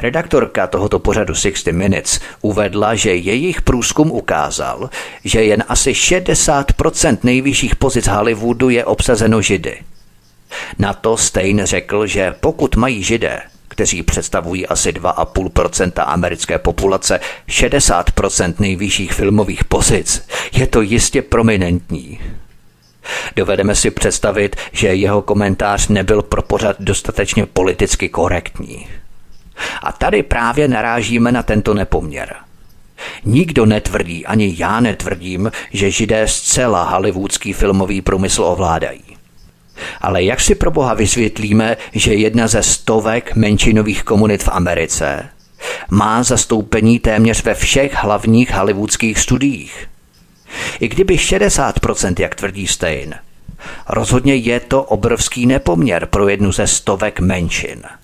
Redaktorka 0.01 0.67
tohoto 0.67 0.99
pořadu 0.99 1.35
60 1.35 1.73
Minutes 1.73 2.21
uvedla, 2.41 2.95
že 2.95 3.15
jejich 3.15 3.63
průzkum 3.63 4.11
ukázal, 4.11 4.91
že 5.25 5.45
jen 5.45 5.65
asi 5.69 5.93
60% 5.93 7.19
nejvyšších 7.23 7.77
pozic 7.77 8.07
Hollywoodu 8.07 8.69
je 8.69 8.85
obsazeno 8.85 9.43
židy. 9.43 9.83
Na 10.79 10.93
to 10.93 11.17
Stein 11.17 11.61
řekl, 11.65 12.07
že 12.07 12.35
pokud 12.41 12.77
mají 12.77 13.03
židé, 13.03 13.41
kteří 13.77 14.03
představují 14.03 14.67
asi 14.67 14.93
2,5% 14.93 15.93
americké 16.07 16.59
populace, 16.59 17.21
60% 17.49 18.55
nejvyšších 18.59 19.13
filmových 19.13 19.65
pozic, 19.65 20.29
je 20.53 20.67
to 20.67 20.83
jistě 20.83 21.23
prominentní. 21.23 22.21
Dovedeme 23.37 23.75
si 23.75 23.91
představit, 23.91 24.57
že 24.73 24.95
jeho 24.95 25.23
komentář 25.23 25.89
nebyl 25.89 26.23
pro 26.23 26.43
pořad 26.43 26.77
dostatečně 26.81 27.47
politicky 27.47 28.09
korektní. 28.09 28.89
A 29.83 29.93
tady 29.93 30.23
právě 30.23 30.69
narážíme 30.69 31.33
na 31.33 31.43
tento 31.43 31.75
nepoměr. 31.75 32.35
Nikdo 33.25 33.67
netvrdí, 33.67 34.27
ani 34.27 34.55
já 34.59 34.81
netvrdím, 34.81 35.53
že 35.73 35.91
židé 35.91 36.29
zcela 36.29 36.83
hollywoodský 36.83 37.53
filmový 37.53 38.03
průmysl 38.03 38.45
ovládají. 38.45 39.06
Ale 40.01 40.23
jak 40.23 40.41
si 40.41 40.55
pro 40.55 40.71
boha 40.71 40.95
vysvětlíme, 40.95 41.77
že 41.93 42.15
jedna 42.15 42.49
ze 42.49 42.63
stovek 42.63 43.37
menšinových 43.37 44.03
komunit 44.03 44.43
v 44.43 44.49
Americe 44.53 45.29
má 45.91 46.23
zastoupení 46.23 46.99
téměř 46.99 47.45
ve 47.45 47.55
všech 47.55 47.95
hlavních 47.95 48.51
hollywoodských 48.51 49.19
studiích? 49.19 49.89
I 50.81 50.89
kdyby 50.89 51.17
60%, 51.17 52.15
jak 52.19 52.35
tvrdí 52.35 52.67
Stein, 52.67 53.15
rozhodně 53.89 54.35
je 54.35 54.61
to 54.61 54.83
obrovský 54.83 55.47
nepoměr 55.47 56.07
pro 56.07 56.29
jednu 56.29 56.53
ze 56.53 56.67
stovek 56.67 57.21
menšin– 57.21 57.83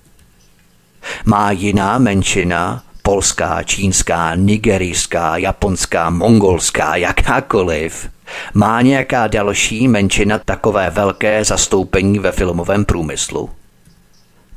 má 1.25 1.51
jiná 1.51 1.99
menšina, 1.99 2.83
polská, 3.03 3.63
čínská, 3.63 4.35
nigerijská, 4.35 5.37
japonská, 5.37 6.11
mongolská, 6.11 6.97
jakákoliv, 6.97 8.09
má 8.55 8.83
nějaká 8.83 9.27
další 9.27 9.89
menšina 9.89 10.39
takové 10.39 10.91
velké 10.91 11.45
zastoupení 11.45 12.19
ve 12.19 12.33
filmovém 12.33 12.85
průmyslu? 12.85 13.51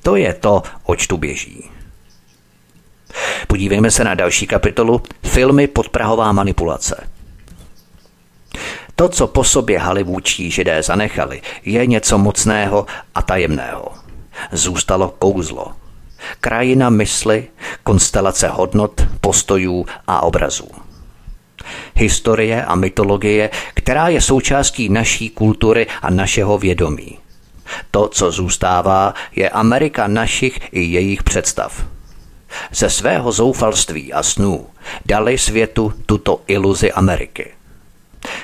To 0.03 0.15
je 0.15 0.33
to, 0.33 0.63
oč 0.83 1.07
tu 1.07 1.17
běží. 1.17 1.69
Podívejme 3.47 3.91
se 3.91 4.03
na 4.03 4.15
další 4.15 4.47
kapitolu 4.47 5.01
Filmy 5.23 5.67
podprahová 5.67 6.31
manipulace. 6.31 7.07
To, 8.95 9.09
co 9.09 9.27
po 9.27 9.43
sobě 9.43 9.79
hollywoodští 9.79 10.51
židé 10.51 10.83
zanechali, 10.83 11.41
je 11.65 11.85
něco 11.85 12.17
mocného 12.17 12.85
a 13.15 13.21
tajemného. 13.21 13.91
Zůstalo 14.51 15.09
kouzlo– 15.09 15.73
krajina 16.41 16.89
mysli, 16.89 17.47
konstelace 17.83 18.47
hodnot, 18.47 19.01
postojů 19.21 19.85
a 20.07 20.23
obrazů. 20.23 20.67
Historie 21.95 22.65
a 22.65 22.75
mytologie, 22.75 23.49
která 23.73 24.07
je 24.07 24.21
součástí 24.21 24.89
naší 24.89 25.29
kultury 25.29 25.87
a 26.01 26.09
našeho 26.09 26.57
vědomí. 26.57 27.17
To, 27.91 28.07
co 28.07 28.31
zůstává, 28.31 29.13
je 29.35 29.49
Amerika 29.49 30.07
našich 30.07 30.59
i 30.71 30.81
jejich 30.81 31.23
představ. 31.23 31.85
Ze 32.71 32.89
svého 32.89 33.31
zoufalství 33.31 34.13
a 34.13 34.23
snů 34.23 34.67
dali 35.05 35.37
světu 35.37 35.93
tuto 36.05 36.41
iluzi 36.47 36.91
Ameriky. 36.91 37.51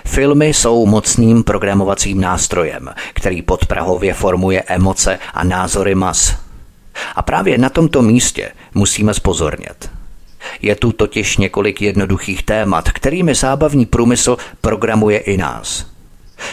Filmy 0.05 0.47
jsou 0.47 0.85
mocným 0.85 1.43
programovacím 1.43 2.21
nástrojem, 2.21 2.89
který 3.13 3.41
podprahově 3.41 4.13
formuje 4.13 4.63
emoce 4.67 5.19
a 5.33 5.43
názory 5.43 5.95
mas. 5.95 6.35
A 7.15 7.21
právě 7.21 7.57
na 7.57 7.69
tomto 7.69 8.01
místě 8.01 8.51
musíme 8.73 9.13
spozornět. 9.13 9.89
Je 10.61 10.75
tu 10.75 10.91
totiž 10.91 11.37
několik 11.37 11.81
jednoduchých 11.81 12.43
témat, 12.43 12.91
kterými 12.91 13.35
zábavní 13.35 13.85
průmysl 13.85 14.37
programuje 14.61 15.17
i 15.17 15.37
nás. 15.37 15.85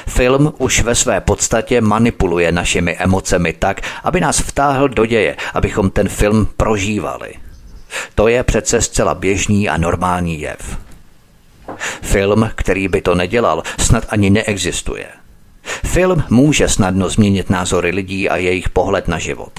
Film 0.09 0.53
už 0.59 0.83
ve 0.83 0.95
své 0.95 1.21
podstatě 1.21 1.81
manipuluje 1.81 2.53
našimi 2.53 2.97
emocemi 2.97 3.53
tak, 3.53 3.81
aby 4.05 4.21
nás 4.21 4.39
vtáhl 4.39 4.89
do 4.89 5.07
děje, 5.07 5.37
abychom 5.55 5.91
ten 5.91 6.09
film 6.09 6.49
prožívali. 6.57 7.35
To 8.15 8.29
je 8.29 8.43
přece 8.43 8.83
zcela 8.83 9.15
běžný 9.15 9.69
a 9.69 9.77
normální 9.77 10.41
jev. 10.41 10.79
Film, 12.03 12.51
který 12.55 12.89
by 12.89 13.01
to 13.01 13.15
nedělal, 13.15 13.63
snad 13.79 14.07
ani 14.09 14.31
neexistuje. 14.31 15.07
Film 15.85 16.25
může 16.31 16.69
snadno 16.69 17.09
změnit 17.09 17.51
názory 17.51 17.91
lidí 17.91 18.29
a 18.29 18.37
jejich 18.37 18.69
pohled 18.69 19.09
na 19.09 19.19
život. 19.19 19.53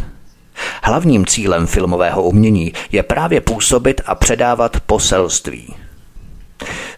Hlavním 0.83 1.25
cílem 1.25 1.67
filmového 1.67 2.23
umění 2.23 2.73
je 2.91 3.03
právě 3.03 3.41
působit 3.41 4.01
a 4.05 4.15
předávat 4.15 4.79
poselství. 4.79 5.75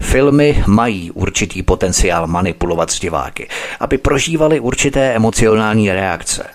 Filmy 0.01 0.63
mají 0.67 1.11
určitý 1.11 1.63
potenciál 1.63 2.27
manipulovat 2.27 2.91
s 2.91 2.99
diváky, 2.99 3.47
aby 3.79 3.97
prožívali 3.97 4.59
určité 4.59 5.13
emocionální 5.13 5.91
reakce. 5.91 6.45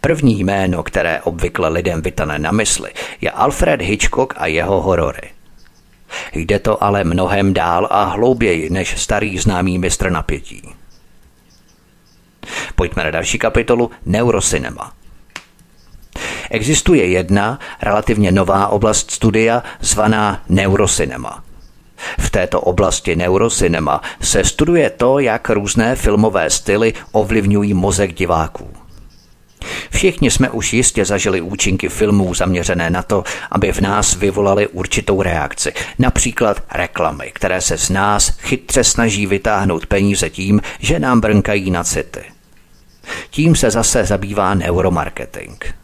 První 0.00 0.40
jméno, 0.44 0.82
které 0.82 1.20
obvykle 1.20 1.68
lidem 1.68 2.02
vytane 2.02 2.38
na 2.38 2.50
mysli, 2.50 2.90
je 3.20 3.30
Alfred 3.30 3.82
Hitchcock 3.82 4.34
a 4.36 4.46
jeho 4.46 4.80
horory. 4.82 5.30
Jde 6.32 6.58
to 6.58 6.84
ale 6.84 7.04
mnohem 7.04 7.54
dál 7.54 7.88
a 7.90 8.04
hlouběji 8.04 8.70
než 8.70 9.00
starý 9.00 9.38
známý 9.38 9.78
mistr 9.78 10.10
napětí. 10.10 10.62
Pojďme 12.74 13.04
na 13.04 13.10
další 13.10 13.38
kapitolu 13.38 13.90
Neurocinema. 14.06 14.92
Existuje 16.50 17.06
jedna 17.06 17.58
relativně 17.82 18.32
nová 18.32 18.68
oblast 18.68 19.10
studia 19.10 19.62
zvaná 19.80 20.42
neurocinema. 20.48 21.42
V 22.18 22.30
této 22.30 22.60
oblasti 22.60 23.16
neurocinema 23.16 24.00
se 24.20 24.44
studuje 24.44 24.90
to, 24.90 25.18
jak 25.18 25.50
různé 25.50 25.96
filmové 25.96 26.50
styly 26.50 26.94
ovlivňují 27.12 27.74
mozek 27.74 28.14
diváků. 28.14 28.68
Všichni 29.90 30.30
jsme 30.30 30.50
už 30.50 30.72
jistě 30.72 31.04
zažili 31.04 31.40
účinky 31.40 31.88
filmů 31.88 32.34
zaměřené 32.34 32.90
na 32.90 33.02
to, 33.02 33.24
aby 33.50 33.72
v 33.72 33.80
nás 33.80 34.16
vyvolali 34.16 34.68
určitou 34.68 35.22
reakci. 35.22 35.72
Například 35.98 36.62
reklamy, 36.72 37.30
které 37.34 37.60
se 37.60 37.78
z 37.78 37.90
nás 37.90 38.28
chytře 38.38 38.84
snaží 38.84 39.26
vytáhnout 39.26 39.86
peníze 39.86 40.30
tím, 40.30 40.60
že 40.78 40.98
nám 40.98 41.20
brnkají 41.20 41.70
na 41.70 41.84
city. 41.84 42.24
Tím 43.30 43.56
se 43.56 43.70
zase 43.70 44.04
zabývá 44.04 44.54
neuromarketing. 44.54 45.74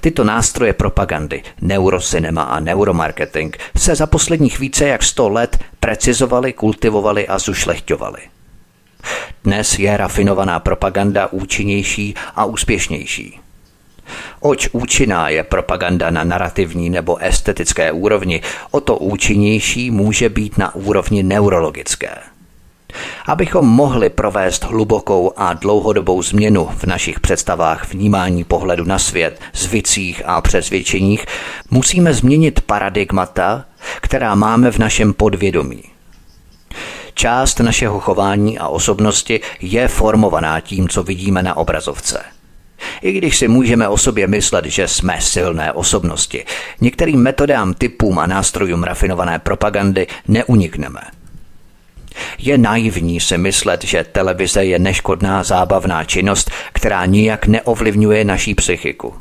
Tyto 0.00 0.24
nástroje 0.24 0.72
propagandy, 0.72 1.42
neurocinema 1.60 2.42
a 2.42 2.60
neuromarketing, 2.60 3.56
se 3.76 3.94
za 3.94 4.06
posledních 4.06 4.58
více 4.58 4.88
jak 4.88 5.02
100 5.02 5.28
let 5.28 5.58
precizovali, 5.80 6.52
kultivovali 6.52 7.28
a 7.28 7.38
zušlechťovali. 7.38 8.20
Dnes 9.44 9.78
je 9.78 9.96
rafinovaná 9.96 10.60
propaganda 10.60 11.26
účinnější 11.26 12.14
a 12.36 12.44
úspěšnější. 12.44 13.40
Oč 14.40 14.68
účinná 14.72 15.28
je 15.28 15.42
propaganda 15.42 16.10
na 16.10 16.24
narrativní 16.24 16.90
nebo 16.90 17.16
estetické 17.16 17.92
úrovni, 17.92 18.40
o 18.70 18.80
to 18.80 18.96
účinnější 18.96 19.90
může 19.90 20.28
být 20.28 20.58
na 20.58 20.74
úrovni 20.74 21.22
neurologické. 21.22 22.33
Abychom 23.26 23.66
mohli 23.66 24.10
provést 24.10 24.64
hlubokou 24.64 25.32
a 25.36 25.52
dlouhodobou 25.52 26.22
změnu 26.22 26.68
v 26.76 26.84
našich 26.84 27.20
představách 27.20 27.94
vnímání 27.94 28.44
pohledu 28.44 28.84
na 28.84 28.98
svět, 28.98 29.40
zvicích 29.54 30.22
a 30.26 30.40
přesvědčeních, 30.40 31.26
musíme 31.70 32.14
změnit 32.14 32.60
paradigmata, 32.60 33.64
která 34.00 34.34
máme 34.34 34.70
v 34.70 34.78
našem 34.78 35.12
podvědomí. 35.12 35.82
Část 37.14 37.60
našeho 37.60 38.00
chování 38.00 38.58
a 38.58 38.68
osobnosti 38.68 39.40
je 39.60 39.88
formovaná 39.88 40.60
tím, 40.60 40.88
co 40.88 41.02
vidíme 41.02 41.42
na 41.42 41.56
obrazovce. 41.56 42.24
I 43.02 43.12
když 43.12 43.38
si 43.38 43.48
můžeme 43.48 43.88
o 43.88 43.98
sobě 43.98 44.26
myslet, 44.26 44.64
že 44.64 44.88
jsme 44.88 45.20
silné 45.20 45.72
osobnosti, 45.72 46.44
některým 46.80 47.22
metodám, 47.22 47.74
typům 47.74 48.18
a 48.18 48.26
nástrojům 48.26 48.82
rafinované 48.82 49.38
propagandy 49.38 50.06
neunikneme. 50.28 51.00
Je 52.38 52.58
naivní 52.58 53.20
si 53.20 53.38
myslet, 53.38 53.84
že 53.84 54.04
televize 54.12 54.64
je 54.64 54.78
neškodná 54.78 55.44
zábavná 55.44 56.04
činnost, 56.04 56.50
která 56.72 57.06
nijak 57.06 57.46
neovlivňuje 57.46 58.24
naší 58.24 58.54
psychiku. 58.54 59.14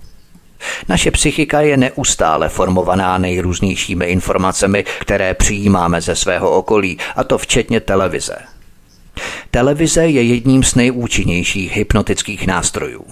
Naše 0.89 1.11
psychika 1.11 1.61
je 1.61 1.77
neustále 1.77 2.49
formovaná 2.49 3.17
nejrůznějšími 3.17 4.05
informacemi, 4.05 4.85
které 4.99 5.33
přijímáme 5.33 6.01
ze 6.01 6.15
svého 6.15 6.51
okolí, 6.51 6.97
a 7.15 7.23
to 7.23 7.37
včetně 7.37 7.79
televize. 7.79 8.35
Televize 9.51 10.07
je 10.07 10.23
jedním 10.23 10.63
z 10.63 10.75
nejúčinnějších 10.75 11.75
hypnotických 11.75 12.47
nástrojů. 12.47 13.05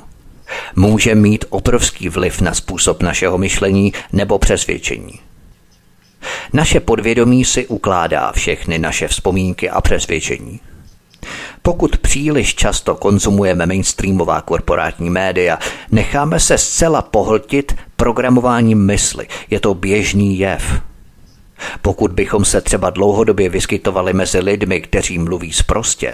Může 0.75 1.15
mít 1.15 1.45
obrovský 1.49 2.09
vliv 2.09 2.41
na 2.41 2.53
způsob 2.53 3.03
našeho 3.03 3.37
myšlení 3.37 3.93
nebo 4.13 4.39
přesvědčení. 4.39 5.19
Naše 6.53 6.79
podvědomí 6.79 7.45
si 7.45 7.67
ukládá 7.67 8.31
všechny 8.31 8.79
naše 8.79 9.07
vzpomínky 9.07 9.69
a 9.69 9.81
přesvědčení. 9.81 10.59
Pokud 11.61 11.97
příliš 11.97 12.55
často 12.55 12.95
konzumujeme 12.95 13.65
mainstreamová 13.65 14.41
korporátní 14.41 15.09
média, 15.09 15.59
necháme 15.91 16.39
se 16.39 16.57
zcela 16.57 17.01
pohltit 17.01 17.75
programováním 17.95 18.85
mysli. 18.85 19.27
Je 19.49 19.59
to 19.59 19.73
běžný 19.73 20.39
jev. 20.39 20.81
Pokud 21.81 22.11
bychom 22.11 22.45
se 22.45 22.61
třeba 22.61 22.89
dlouhodobě 22.89 23.49
vyskytovali 23.49 24.13
mezi 24.13 24.39
lidmi, 24.39 24.81
kteří 24.81 25.17
mluví 25.17 25.53
sprostě, 25.53 26.13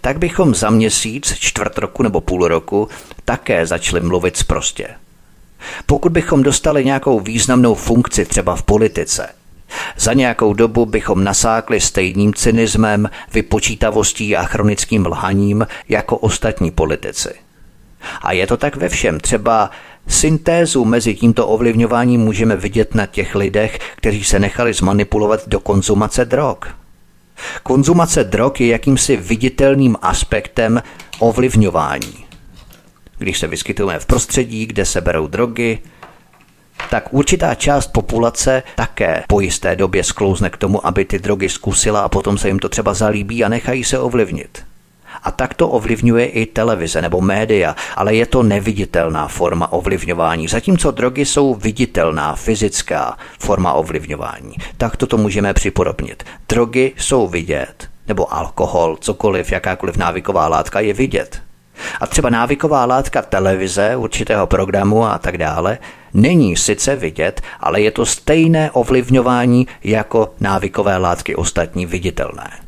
tak 0.00 0.18
bychom 0.18 0.54
za 0.54 0.70
měsíc, 0.70 1.34
čtvrt 1.38 1.78
roku 1.78 2.02
nebo 2.02 2.20
půl 2.20 2.48
roku 2.48 2.88
také 3.24 3.66
začali 3.66 4.00
mluvit 4.00 4.36
sprostě. 4.36 4.88
Pokud 5.86 6.12
bychom 6.12 6.42
dostali 6.42 6.84
nějakou 6.84 7.20
významnou 7.20 7.74
funkci 7.74 8.24
třeba 8.24 8.56
v 8.56 8.62
politice, 8.62 9.28
za 9.96 10.12
nějakou 10.12 10.54
dobu 10.54 10.86
bychom 10.86 11.24
nasákli 11.24 11.80
stejným 11.80 12.34
cynismem, 12.34 13.10
vypočítavostí 13.32 14.36
a 14.36 14.42
chronickým 14.42 15.06
lhaním 15.06 15.66
jako 15.88 16.16
ostatní 16.16 16.70
politici. 16.70 17.30
A 18.22 18.32
je 18.32 18.46
to 18.46 18.56
tak 18.56 18.76
ve 18.76 18.88
všem. 18.88 19.20
Třeba 19.20 19.70
syntézu 20.06 20.84
mezi 20.84 21.14
tímto 21.14 21.46
ovlivňováním 21.46 22.20
můžeme 22.20 22.56
vidět 22.56 22.94
na 22.94 23.06
těch 23.06 23.34
lidech, 23.34 23.78
kteří 23.96 24.24
se 24.24 24.38
nechali 24.38 24.72
zmanipulovat 24.72 25.48
do 25.48 25.60
konzumace 25.60 26.24
drog. 26.24 26.58
Konzumace 27.62 28.24
drog 28.24 28.52
je 28.60 28.66
jakýmsi 28.66 29.16
viditelným 29.16 29.96
aspektem 30.02 30.82
ovlivňování. 31.18 32.27
Když 33.18 33.38
se 33.38 33.46
vyskytujeme 33.46 33.98
v 33.98 34.06
prostředí, 34.06 34.66
kde 34.66 34.84
se 34.84 35.00
berou 35.00 35.26
drogy, 35.26 35.78
tak 36.90 37.14
určitá 37.14 37.54
část 37.54 37.86
populace 37.86 38.62
také 38.74 39.24
po 39.28 39.40
jisté 39.40 39.76
době 39.76 40.04
sklouzne 40.04 40.50
k 40.50 40.56
tomu, 40.56 40.86
aby 40.86 41.04
ty 41.04 41.18
drogy 41.18 41.48
zkusila 41.48 42.00
a 42.00 42.08
potom 42.08 42.38
se 42.38 42.48
jim 42.48 42.58
to 42.58 42.68
třeba 42.68 42.94
zalíbí 42.94 43.44
a 43.44 43.48
nechají 43.48 43.84
se 43.84 43.98
ovlivnit. 43.98 44.64
A 45.22 45.30
tak 45.30 45.54
to 45.54 45.68
ovlivňuje 45.68 46.26
i 46.26 46.46
televize 46.46 47.02
nebo 47.02 47.20
média, 47.20 47.76
ale 47.96 48.14
je 48.14 48.26
to 48.26 48.42
neviditelná 48.42 49.28
forma 49.28 49.72
ovlivňování. 49.72 50.48
Zatímco 50.48 50.90
drogy 50.90 51.24
jsou 51.24 51.54
viditelná, 51.54 52.34
fyzická 52.34 53.16
forma 53.38 53.72
ovlivňování. 53.72 54.54
Tak 54.76 54.96
to 54.96 55.16
můžeme 55.16 55.54
připodobnit. 55.54 56.24
Drogy 56.48 56.92
jsou 56.96 57.28
vidět, 57.28 57.88
nebo 58.08 58.34
alkohol, 58.34 58.96
cokoliv, 59.00 59.52
jakákoliv 59.52 59.96
návyková 59.96 60.48
látka 60.48 60.80
je 60.80 60.92
vidět. 60.92 61.47
A 62.00 62.06
třeba 62.06 62.30
návyková 62.30 62.84
látka 62.84 63.22
televize, 63.22 63.96
určitého 63.96 64.46
programu 64.46 65.04
a 65.04 65.18
tak 65.18 65.38
dále, 65.38 65.78
není 66.14 66.56
sice 66.56 66.96
vidět, 66.96 67.40
ale 67.60 67.80
je 67.80 67.90
to 67.90 68.06
stejné 68.06 68.70
ovlivňování 68.70 69.66
jako 69.84 70.34
návykové 70.40 70.96
látky 70.96 71.36
ostatní 71.36 71.86
viditelné. 71.86 72.67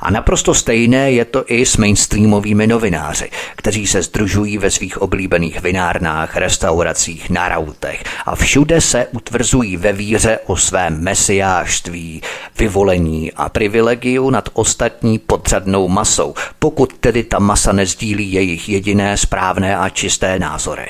A 0.00 0.10
naprosto 0.10 0.54
stejné 0.54 1.12
je 1.12 1.24
to 1.24 1.44
i 1.46 1.66
s 1.66 1.76
mainstreamovými 1.76 2.66
novináři, 2.66 3.30
kteří 3.56 3.86
se 3.86 4.02
združují 4.02 4.58
ve 4.58 4.70
svých 4.70 5.02
oblíbených 5.02 5.62
vinárnách, 5.62 6.36
restauracích, 6.36 7.30
na 7.30 7.48
rautech 7.48 8.04
a 8.26 8.34
všude 8.36 8.80
se 8.80 9.06
utvrzují 9.06 9.76
ve 9.76 9.92
víře 9.92 10.38
o 10.46 10.56
svém 10.56 11.00
mesiářství, 11.02 12.22
vyvolení 12.58 13.32
a 13.32 13.48
privilegiu 13.48 14.30
nad 14.30 14.48
ostatní 14.52 15.18
podřadnou 15.18 15.88
masou, 15.88 16.34
pokud 16.58 16.92
tedy 16.92 17.24
ta 17.24 17.38
masa 17.38 17.72
nezdílí 17.72 18.32
jejich 18.32 18.68
jediné 18.68 19.16
správné 19.16 19.76
a 19.76 19.88
čisté 19.88 20.38
názory. 20.38 20.86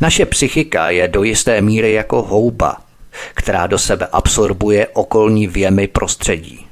Naše 0.00 0.26
psychika 0.26 0.90
je 0.90 1.08
do 1.08 1.22
jisté 1.22 1.60
míry 1.60 1.92
jako 1.92 2.22
houba, 2.22 2.76
která 3.34 3.66
do 3.66 3.78
sebe 3.78 4.08
absorbuje 4.12 4.88
okolní 4.92 5.46
věmy 5.46 5.88
prostředí. 5.88 6.65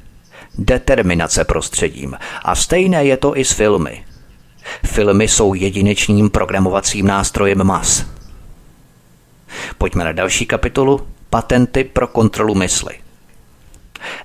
Determinace 0.58 1.44
prostředím. 1.44 2.16
A 2.42 2.54
stejné 2.54 3.04
je 3.04 3.16
to 3.16 3.38
i 3.38 3.44
s 3.44 3.52
filmy. 3.52 4.04
Filmy 4.86 5.28
jsou 5.28 5.54
jedinečným 5.54 6.30
programovacím 6.30 7.06
nástrojem 7.06 7.64
mas. 7.64 8.06
Pojďme 9.78 10.04
na 10.04 10.12
další 10.12 10.46
kapitolu. 10.46 11.06
Patenty 11.30 11.84
pro 11.84 12.06
kontrolu 12.06 12.54
mysli. 12.54 12.94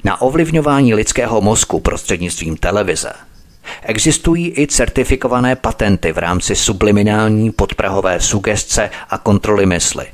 Na 0.03 0.21
ovlivňování 0.21 0.93
lidského 0.93 1.41
mozku 1.41 1.79
prostřednictvím 1.79 2.57
televize 2.57 3.13
Existují 3.81 4.53
i 4.59 4.67
certifikované 4.67 5.55
patenty 5.55 6.11
v 6.11 6.17
rámci 6.17 6.55
subliminální 6.55 7.51
podprahové 7.51 8.19
sugestce 8.21 8.89
a 9.09 9.17
kontroly 9.17 9.65
mysli. 9.65 10.07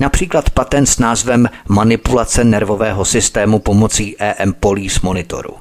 Například 0.00 0.50
patent 0.50 0.88
s 0.88 0.98
názvem 0.98 1.48
Manipulace 1.68 2.44
nervového 2.44 3.04
systému 3.04 3.58
pomocí 3.58 4.16
EM 4.18 4.52
Police 4.52 5.00
monitoru. 5.02 5.54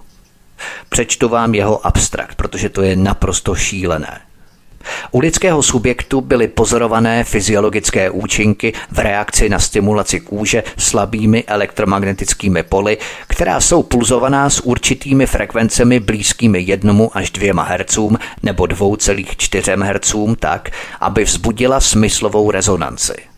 Přečtu 0.89 1.29
vám 1.29 1.55
jeho 1.55 1.87
abstrakt, 1.87 2.35
protože 2.35 2.69
to 2.69 2.81
je 2.81 2.95
naprosto 2.95 3.55
šílené. 3.55 4.21
U 5.11 5.19
lidského 5.19 5.63
subjektu 5.63 6.21
byly 6.21 6.47
pozorované 6.47 7.23
fyziologické 7.23 8.09
účinky 8.09 8.73
v 8.91 8.99
reakci 8.99 9.49
na 9.49 9.59
stimulaci 9.59 10.19
kůže 10.19 10.63
slabými 10.77 11.43
elektromagnetickými 11.43 12.63
poli, 12.63 12.97
která 13.27 13.61
jsou 13.61 13.83
pulzovaná 13.83 14.49
s 14.49 14.59
určitými 14.59 15.25
frekvencemi 15.25 15.99
blízkými 15.99 16.61
1 16.61 16.93
až 17.13 17.31
2 17.31 17.63
Hz 17.63 17.97
nebo 18.43 18.63
2,4 18.63 19.83
Hz 19.83 20.37
tak, 20.39 20.69
aby 20.99 21.23
vzbudila 21.23 21.79
smyslovou 21.79 22.51
rezonanci. 22.51 23.34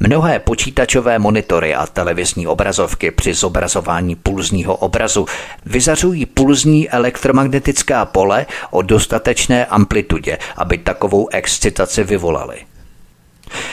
Mnohé 0.00 0.38
počítačové 0.38 1.18
monitory 1.18 1.74
a 1.74 1.86
televizní 1.86 2.46
obrazovky 2.46 3.10
při 3.10 3.34
zobrazování 3.34 4.16
pulzního 4.16 4.76
obrazu 4.76 5.26
vyzařují 5.66 6.26
pulzní 6.26 6.90
elektromagnetická 6.90 8.04
pole 8.04 8.46
o 8.70 8.82
dostatečné 8.82 9.66
amplitudě, 9.66 10.38
aby 10.56 10.78
takovou 10.78 11.28
excitaci 11.28 12.04
vyvolali. 12.04 12.56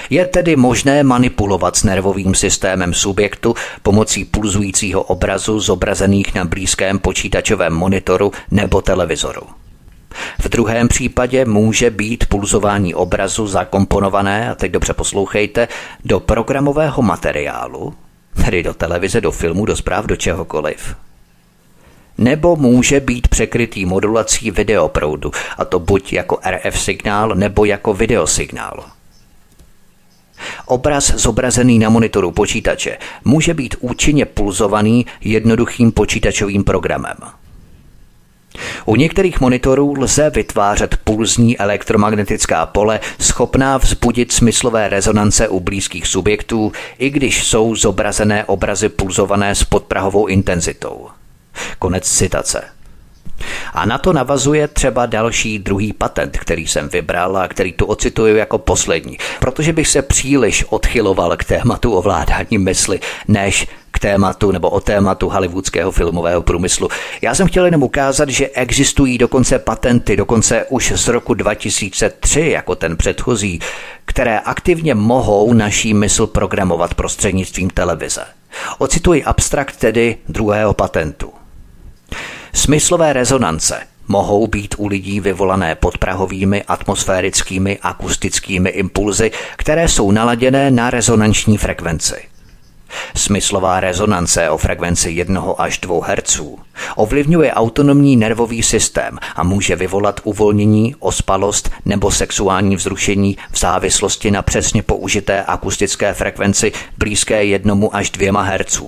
Je 0.09 0.25
tedy 0.25 0.55
možné 0.55 1.03
manipulovat 1.03 1.75
s 1.75 1.83
nervovým 1.83 2.35
systémem 2.35 2.93
subjektu 2.93 3.55
pomocí 3.83 4.25
pulzujícího 4.25 5.03
obrazu 5.03 5.59
zobrazených 5.59 6.35
na 6.35 6.45
blízkém 6.45 6.99
počítačovém 6.99 7.73
monitoru 7.73 8.31
nebo 8.51 8.81
televizoru. 8.81 9.58
V 10.41 10.49
druhém 10.49 10.87
případě 10.87 11.45
může 11.45 11.89
být 11.89 12.25
pulzování 12.25 12.95
obrazu 12.95 13.47
zakomponované, 13.47 14.51
a 14.51 14.55
teď 14.55 14.71
dobře 14.71 14.93
poslouchejte, 14.93 15.67
do 16.05 16.19
programového 16.19 17.01
materiálu, 17.01 17.93
tedy 18.45 18.63
do 18.63 18.73
televize, 18.73 19.21
do 19.21 19.31
filmu, 19.31 19.65
do 19.65 19.75
zpráv, 19.75 20.05
do 20.05 20.15
čehokoliv. 20.15 20.95
Nebo 22.17 22.55
může 22.55 22.99
být 22.99 23.27
překrytý 23.27 23.85
modulací 23.85 24.51
videoproudu, 24.51 25.31
a 25.57 25.65
to 25.65 25.79
buď 25.79 26.13
jako 26.13 26.39
RF 26.49 26.81
signál, 26.81 27.35
nebo 27.35 27.65
jako 27.65 27.93
videosignál. 27.93 28.85
Obraz 30.65 31.13
zobrazený 31.13 31.79
na 31.79 31.89
monitoru 31.89 32.31
počítače 32.31 32.97
může 33.25 33.53
být 33.53 33.75
účinně 33.79 34.25
pulzovaný 34.25 35.05
jednoduchým 35.21 35.91
počítačovým 35.91 36.63
programem. 36.63 37.15
U 38.85 38.95
některých 38.95 39.41
monitorů 39.41 39.93
lze 39.99 40.29
vytvářet 40.29 40.97
pulzní 41.03 41.57
elektromagnetická 41.57 42.65
pole 42.65 42.99
schopná 43.19 43.77
vzbudit 43.77 44.31
smyslové 44.31 44.89
rezonance 44.89 45.47
u 45.47 45.59
blízkých 45.59 46.07
subjektů, 46.07 46.71
i 46.97 47.09
když 47.09 47.47
jsou 47.47 47.75
zobrazené 47.75 48.45
obrazy 48.45 48.89
pulzované 48.89 49.55
s 49.55 49.63
podprahovou 49.63 50.27
intenzitou. 50.27 51.07
Konec 51.79 52.09
citace. 52.09 52.63
A 53.73 53.85
na 53.85 53.97
to 53.97 54.13
navazuje 54.13 54.67
třeba 54.67 55.05
další 55.05 55.59
druhý 55.59 55.93
patent, 55.93 56.37
který 56.37 56.67
jsem 56.67 56.89
vybral 56.89 57.37
a 57.37 57.47
který 57.47 57.73
tu 57.73 57.85
ocituju 57.85 58.35
jako 58.35 58.57
poslední, 58.57 59.17
protože 59.39 59.73
bych 59.73 59.87
se 59.87 60.01
příliš 60.01 60.65
odchyloval 60.69 61.37
k 61.37 61.43
tématu 61.43 61.93
ovládání 61.93 62.57
mysli, 62.57 62.99
než 63.27 63.67
tématu 63.99 64.51
nebo 64.51 64.69
o 64.69 64.79
tématu 64.79 65.29
hollywoodského 65.29 65.91
filmového 65.91 66.41
průmyslu. 66.41 66.89
Já 67.21 67.35
jsem 67.35 67.47
chtěl 67.47 67.65
jenom 67.65 67.83
ukázat, 67.83 68.29
že 68.29 68.47
existují 68.47 69.17
dokonce 69.17 69.59
patenty, 69.59 70.17
dokonce 70.17 70.65
už 70.69 70.91
z 70.95 71.07
roku 71.07 71.33
2003, 71.33 72.49
jako 72.49 72.75
ten 72.75 72.97
předchozí, 72.97 73.59
které 74.05 74.39
aktivně 74.39 74.95
mohou 74.95 75.53
naší 75.53 75.93
mysl 75.93 76.27
programovat 76.27 76.93
prostřednictvím 76.93 77.69
televize. 77.69 78.25
Ocituji 78.77 79.23
abstrakt 79.23 79.75
tedy 79.75 80.17
druhého 80.29 80.73
patentu. 80.73 81.33
Smyslové 82.53 83.13
rezonance 83.13 83.79
mohou 84.07 84.47
být 84.47 84.75
u 84.77 84.87
lidí 84.87 85.19
vyvolané 85.19 85.75
podprahovými 85.75 86.63
atmosférickými 86.63 87.79
akustickými 87.81 88.69
impulzy, 88.69 89.31
které 89.57 89.87
jsou 89.87 90.11
naladěné 90.11 90.71
na 90.71 90.89
rezonanční 90.89 91.57
frekvenci. 91.57 92.15
Smyslová 93.15 93.79
rezonance 93.79 94.49
o 94.49 94.57
frekvenci 94.57 95.11
1 95.11 95.43
až 95.57 95.77
2 95.77 96.05
Hz 96.05 96.41
ovlivňuje 96.95 97.53
autonomní 97.53 98.15
nervový 98.17 98.63
systém 98.63 99.19
a 99.35 99.43
může 99.43 99.75
vyvolat 99.75 100.19
uvolnění, 100.23 100.95
ospalost 100.99 101.69
nebo 101.85 102.11
sexuální 102.11 102.75
vzrušení 102.75 103.37
v 103.51 103.59
závislosti 103.59 104.31
na 104.31 104.41
přesně 104.41 104.83
použité 104.83 105.43
akustické 105.43 106.13
frekvenci 106.13 106.71
blízké 106.97 107.45
1 107.45 107.75
až 107.91 108.09
2 108.09 108.41
Hz. 108.41 108.81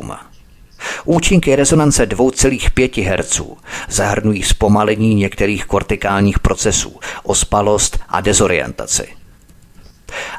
Účinky 1.06 1.56
rezonance 1.56 2.06
2,5 2.06 3.16
Hz 3.16 3.42
zahrnují 3.90 4.44
zpomalení 4.44 5.16
některých 5.16 5.66
kortikálních 5.66 6.40
procesů, 6.40 7.00
ospalost 7.24 8.00
a 8.10 8.22
dezorientaci. 8.22 9.08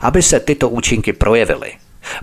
Aby 0.01 0.23
se 0.23 0.41
tyto 0.41 0.69
účinky 0.69 1.13
projevily, 1.13 1.73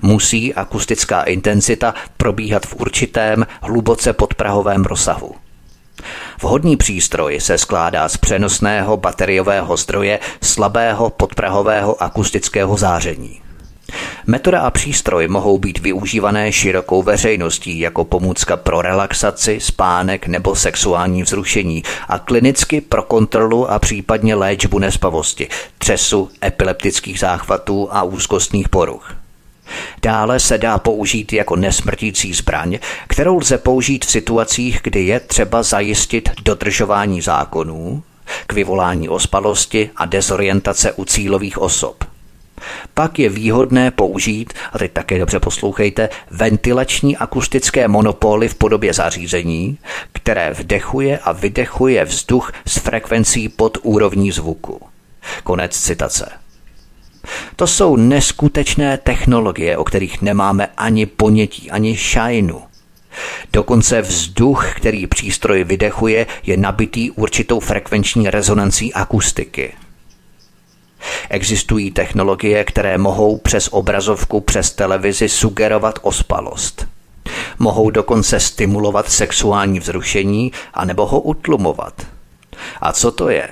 musí 0.02 0.54
akustická 0.54 1.24
intenzita 1.24 1.94
probíhat 2.18 2.66
v 2.66 2.76
určitém 2.76 3.48
hluboce 3.62 4.14
podprahovém 4.14 4.84
rozsahu. 4.84 5.36
Vhodný 6.42 6.78
přístroj 6.78 7.40
se 7.40 7.58
skládá 7.58 8.10
z 8.10 8.18
přenosného 8.18 8.98
bateriového 8.98 9.78
zdroje 9.78 10.20
slabého 10.42 11.10
podprahového 11.10 12.04
akustického 12.04 12.78
záření. 12.78 13.42
Metoda 14.28 14.62
a 14.62 14.72
přístroj 14.72 15.28
mohou 15.28 15.58
být 15.58 15.80
využívané 15.80 16.52
širokou 16.52 17.04
veřejností 17.04 17.80
jako 17.80 18.06
pomůcka 18.06 18.58
pro 18.58 18.82
relaxaci, 18.82 19.60
spánek 19.60 20.28
nebo 20.28 20.56
sexuální 20.56 21.24
vzrušení 21.24 21.84
a 22.08 22.20
klinicky 22.20 22.82
pro 22.82 23.04
kontrolu 23.04 23.72
a 23.72 23.80
případně 23.80 24.36
léčbu 24.36 24.80
nespavosti, 24.80 25.48
třesu, 25.78 26.30
epileptických 26.44 27.20
záchvatů 27.20 27.88
a 27.92 28.04
úzkostných 28.04 28.70
poruch. 28.70 29.16
Dále 30.02 30.40
se 30.40 30.58
dá 30.58 30.78
použít 30.78 31.34
jako 31.34 31.56
nesmrtící 31.56 32.34
zbraň, 32.34 32.80
kterou 33.08 33.38
lze 33.38 33.58
použít 33.58 34.06
v 34.06 34.12
situacích, 34.12 34.80
kdy 34.84 35.06
je 35.06 35.20
třeba 35.20 35.64
zajistit 35.64 36.30
dodržování 36.44 37.22
zákonů, 37.22 38.04
k 38.48 38.54
vyvolání 38.54 39.10
ospalosti 39.10 39.90
a 39.96 40.06
dezorientace 40.06 40.92
u 40.92 41.06
cílových 41.06 41.58
osob. 41.58 42.04
Pak 42.94 43.20
je 43.20 43.30
výhodné 43.30 43.92
použít, 43.92 44.54
a 44.74 44.78
teď 44.78 44.92
také 44.92 45.20
dobře 45.20 45.40
poslouchejte, 45.40 46.10
ventilační 46.32 47.18
akustické 47.18 47.88
monopoly 47.88 48.48
v 48.48 48.56
podobě 48.56 48.94
zařízení, 48.94 49.78
které 50.14 50.54
vdechuje 50.54 51.20
a 51.20 51.32
vydechuje 51.32 52.06
vzduch 52.06 52.52
s 52.68 52.78
frekvencí 52.78 53.50
pod 53.50 53.78
úrovní 53.84 54.32
zvuku. 54.32 54.82
Konec 55.44 55.80
citace. 55.80 56.32
To 57.56 57.68
jsou 57.68 57.96
neskutečné 57.96 58.98
technologie, 58.98 59.78
o 59.78 59.84
kterých 59.84 60.22
nemáme 60.22 60.68
ani 60.78 61.06
ponětí, 61.06 61.72
ani 61.72 61.98
šajnu. 61.98 62.62
Dokonce 63.54 64.02
vzduch, 64.02 64.74
který 64.76 65.08
přístroj 65.08 65.64
vydechuje, 65.64 66.28
je 66.44 66.58
nabitý 66.58 67.12
určitou 67.12 67.60
frekvenční 67.60 68.30
rezonancí 68.30 68.94
akustiky. 68.94 69.74
Existují 71.30 71.92
technologie, 71.92 72.64
které 72.64 72.98
mohou 72.98 73.38
přes 73.38 73.70
obrazovku, 73.72 74.42
přes 74.42 74.72
televizi 74.72 75.30
sugerovat 75.30 76.00
ospalost. 76.02 76.88
Mohou 77.60 77.90
dokonce 77.90 78.40
stimulovat 78.40 79.12
sexuální 79.12 79.80
vzrušení 79.80 80.52
anebo 80.74 81.06
ho 81.06 81.22
utlumovat. 81.22 82.08
A 82.82 82.94
co 82.94 83.12
to 83.12 83.30
je? 83.30 83.50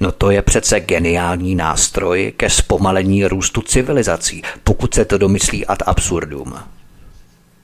No 0.00 0.12
to 0.12 0.30
je 0.30 0.42
přece 0.42 0.80
geniální 0.80 1.54
nástroj 1.54 2.32
ke 2.36 2.50
zpomalení 2.50 3.26
růstu 3.26 3.62
civilizací, 3.62 4.42
pokud 4.64 4.94
se 4.94 5.04
to 5.04 5.18
domyslí 5.18 5.66
ad 5.66 5.82
absurdum. 5.86 6.54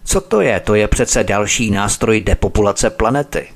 Co 0.05 0.21
to 0.21 0.41
je? 0.41 0.61
To 0.61 0.75
je 0.75 0.89
přece 0.89 1.25
další 1.25 1.71
nástroj 1.71 2.21
depopulace 2.21 2.91
planety. 2.91 3.49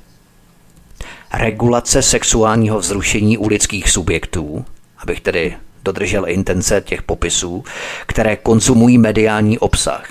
Regulace 1.33 2.01
sexuálního 2.01 2.79
vzrušení 2.79 3.37
u 3.37 3.47
lidských 3.47 3.89
subjektů, 3.89 4.65
abych 4.97 5.21
tedy 5.21 5.55
dodržel 5.83 6.29
intence 6.29 6.81
těch 6.85 7.01
popisů, 7.01 7.63
které 8.05 8.35
konzumují 8.35 8.97
mediální 8.97 9.59
obsah. 9.59 10.09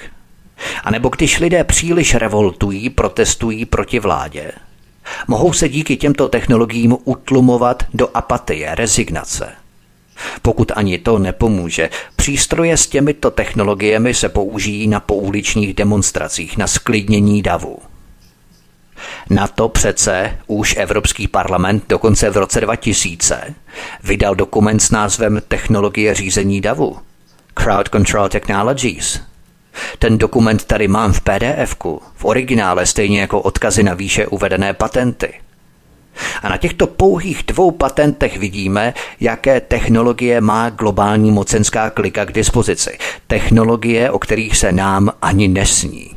A 0.84 0.90
nebo 0.90 1.08
když 1.08 1.40
lidé 1.40 1.64
příliš 1.64 2.14
revoltují, 2.14 2.90
protestují 2.90 3.64
proti 3.64 4.00
vládě, 4.00 4.52
mohou 5.28 5.52
se 5.52 5.68
díky 5.68 5.96
těmto 5.96 6.28
technologiím 6.28 6.96
utlumovat 7.04 7.82
do 7.94 8.08
apatie, 8.14 8.74
rezignace. 8.74 9.52
Pokud 10.42 10.72
ani 10.74 10.98
to 10.98 11.18
nepomůže, 11.18 11.90
přístroje 12.16 12.76
s 12.76 12.86
těmito 12.86 13.30
technologiemi 13.30 14.14
se 14.14 14.28
použijí 14.28 14.86
na 14.86 15.00
pouličních 15.00 15.74
demonstracích 15.74 16.56
na 16.56 16.66
sklidnění 16.66 17.42
davu. 17.42 17.78
Na 19.30 19.46
to 19.46 19.68
přece 19.68 20.38
už 20.46 20.76
Evropský 20.78 21.28
parlament 21.28 21.84
dokonce 21.88 22.30
v 22.30 22.36
roce 22.36 22.60
2000 22.60 23.54
vydal 24.04 24.34
dokument 24.34 24.80
s 24.80 24.90
názvem 24.90 25.42
Technologie 25.48 26.14
řízení 26.14 26.60
davu. 26.60 26.98
Crowd 27.54 27.88
Control 27.88 28.28
Technologies. 28.28 29.20
Ten 29.98 30.18
dokument 30.18 30.64
tady 30.64 30.88
mám 30.88 31.12
v 31.12 31.20
pdf 31.20 31.76
v 32.14 32.24
originále 32.24 32.86
stejně 32.86 33.20
jako 33.20 33.40
odkazy 33.40 33.82
na 33.82 33.94
výše 33.94 34.26
uvedené 34.26 34.72
patenty. 34.72 35.34
A 36.42 36.48
na 36.48 36.56
těchto 36.56 36.86
pouhých 36.86 37.42
dvou 37.46 37.70
patentech 37.70 38.38
vidíme, 38.38 38.94
jaké 39.20 39.60
technologie 39.60 40.40
má 40.40 40.70
globální 40.70 41.30
mocenská 41.30 41.90
klika 41.90 42.24
k 42.24 42.32
dispozici. 42.32 42.98
Technologie, 43.26 44.10
o 44.10 44.18
kterých 44.18 44.56
se 44.56 44.72
nám 44.72 45.12
ani 45.22 45.48
nesní. 45.48 46.10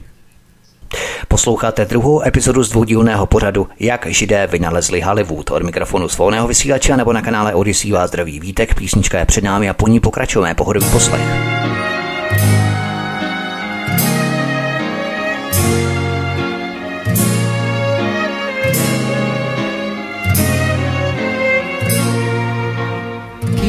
Posloucháte 1.28 1.86
druhou 1.86 2.22
epizodu 2.28 2.64
z 2.64 2.70
dvoudílného 2.70 3.26
pořadu 3.26 3.68
Jak 3.80 4.05
židé 4.05 4.47
vynalezli 4.47 5.01
Hollywood. 5.01 5.51
Od 5.51 5.64
mikrofonu 5.64 6.10
svobodného 6.10 6.47
vysílače 6.47 6.97
nebo 6.97 7.14
na 7.14 7.22
kanále 7.22 7.55
Odyssey 7.55 7.91
vás 7.91 8.10
zdraví 8.10 8.39
vítek. 8.39 8.76
Písnička 8.76 9.20
je 9.20 9.26
před 9.26 9.43
námi 9.43 9.70
a 9.70 9.74
po 9.74 9.88
ní 9.88 9.99
pokračujeme. 9.99 10.55
Pohodový 10.55 10.89
poslech. 10.89 11.22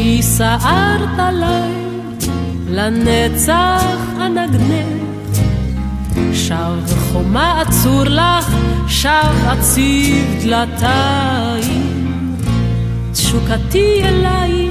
כי 0.08 0.22
סערת 0.22 1.18
עליי 1.18 1.72
לנצח 2.68 3.96
אנגנך 4.16 5.38
שב 6.32 6.96
חומה 7.12 7.60
עצור 7.60 8.04
לך, 8.04 8.56
שב 8.86 9.34
אציב 9.52 10.42
דלתיים. 10.42 12.36
תשוקתי 13.12 14.00
אליי, 14.04 14.68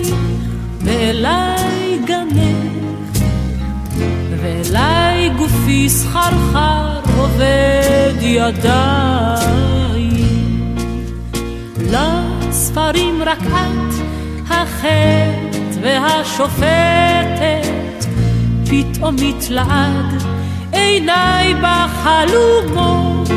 ואליי 0.82 2.00
גנך, 2.06 3.22
ואליי 4.42 5.30
גופי 5.30 5.90
סחרחר 5.90 7.00
עובד 7.18 8.14
ידיים. 8.22 9.68
לספרים 11.92 13.22
רק 13.26 13.42
את, 13.42 13.87
החטא 14.50 15.80
והשופטת, 15.82 17.68
פתאום 18.70 19.16
מתלעד 19.22 20.24
עיניי 20.72 21.54
בחלומות, 21.54 23.30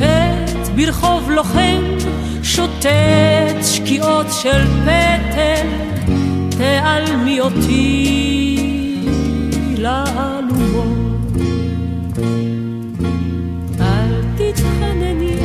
עת 0.00 0.68
ברחוב 0.76 1.30
לוחם 1.30 1.82
שוטט 2.42 3.62
שקיעות 3.62 4.26
של 4.42 4.66
פטל, 4.84 5.66
תעלמי 6.58 7.40
אותי 7.40 8.56
לאלומות. 9.78 10.96
אל 13.80 14.22
תתחנני 14.36 15.36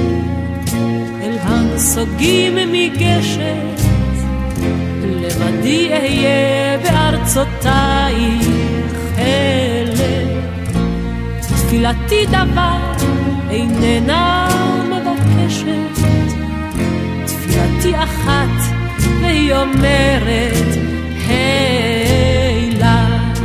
אל 1.22 1.38
הנסוגים 1.42 2.56
מגשת, 2.72 3.81
לבדי 5.42 5.94
אהיה 5.94 6.78
בארצותייך 6.84 8.48
אלה. 9.18 10.42
תפילתי 11.42 12.26
דבר 12.26 12.78
איננה 13.50 14.48
מבקשת, 14.90 16.04
תפילתי 17.26 17.96
אחת 18.04 18.76
והיא 19.22 19.54
אומרת, 19.54 20.68
היי 21.28 22.72
לך, 22.80 23.42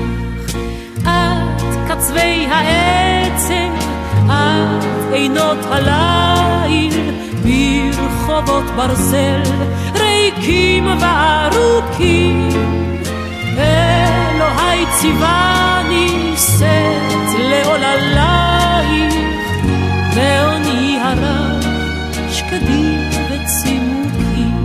את 1.02 1.62
קצווי 1.88 2.46
העצם, 2.46 3.72
את 4.26 4.84
עינות 5.12 5.58
הליל, 5.70 7.10
ברחובות 7.42 8.64
ברזל, 8.76 9.42
ריקים 10.26 10.86
וארוכים. 11.00 12.48
אלוהי 13.58 14.86
ציווני 15.00 16.34
שאת 16.36 17.38
לעוללייך, 17.38 19.14
ועוני 20.14 20.98
הרב 21.02 21.64
שקדים 22.30 23.10
וצימוקים. 23.30 24.64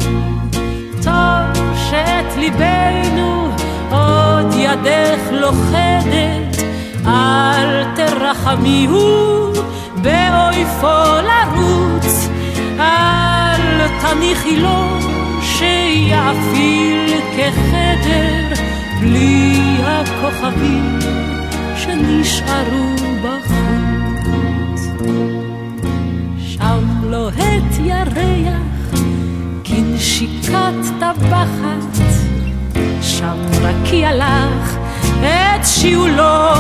טוב 1.04 1.64
שאת 1.90 2.38
ליבנו 2.38 3.50
עוד 3.92 4.54
ידך 4.58 5.22
לוכדת, 5.32 6.64
אל 7.06 7.84
תרחמיהו 7.96 9.52
באויפו 9.96 11.22
לרוץ, 11.24 12.30
אל 12.80 13.88
תניחי 14.02 14.56
לו 14.56 15.11
שיאפיל 15.92 17.14
כחדר 17.36 18.64
בלי 19.00 19.58
הכוכבים 19.84 21.00
שנשארו 21.76 22.96
בחוץ. 23.24 24.88
שם 26.38 26.84
לוהט 27.04 27.80
ירח 27.84 28.94
כנשיקת 29.64 30.74
טבחת, 31.00 32.04
שם 33.02 33.38
רקיע 33.62 34.16
לך 34.16 34.78
את 35.22 35.66
שיעולו 35.66 36.54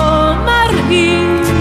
מרהיב, 0.45 1.51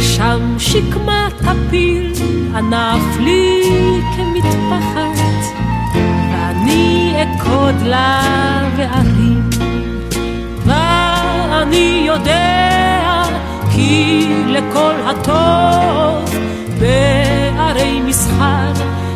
שם 0.00 0.56
שקמה 0.58 1.28
טפיל 1.38 2.12
ענף 2.54 3.16
לי 3.20 3.62
כמטפחת, 4.16 5.17
ואני 6.68 7.14
אקוד 7.22 7.82
לה 7.82 8.22
וארים. 8.76 9.50
ואני 10.66 12.02
יודע 12.06 13.22
כי 13.74 14.26
לכל 14.46 14.94
הטוב 15.06 16.38
בערי 16.80 18.00
מסחר 18.00 18.72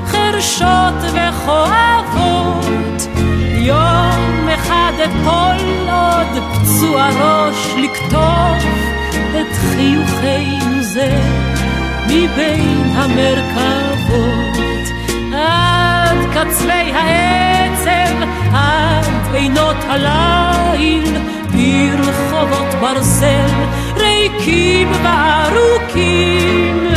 חרשות 0.06 0.94
וכואבות 1.02 2.66
יום 3.56 4.48
אחד 4.54 4.92
אפול 5.04 5.88
עוד 5.90 6.42
פצוע 6.52 7.08
ראש 7.08 7.74
לקטוף 7.76 8.64
את 9.30 9.52
חיוכנו 9.52 10.82
זה 10.82 11.20
מבין 12.06 12.92
המרכבות 12.94 14.71
קצווי 16.50 16.92
העצב 16.92 18.22
עד 18.52 19.34
עינות 19.34 19.76
הליל 19.88 21.16
ברחובות 21.52 22.74
ברזל 22.80 23.46
ריקים 23.96 24.88
וארוכים. 25.04 26.88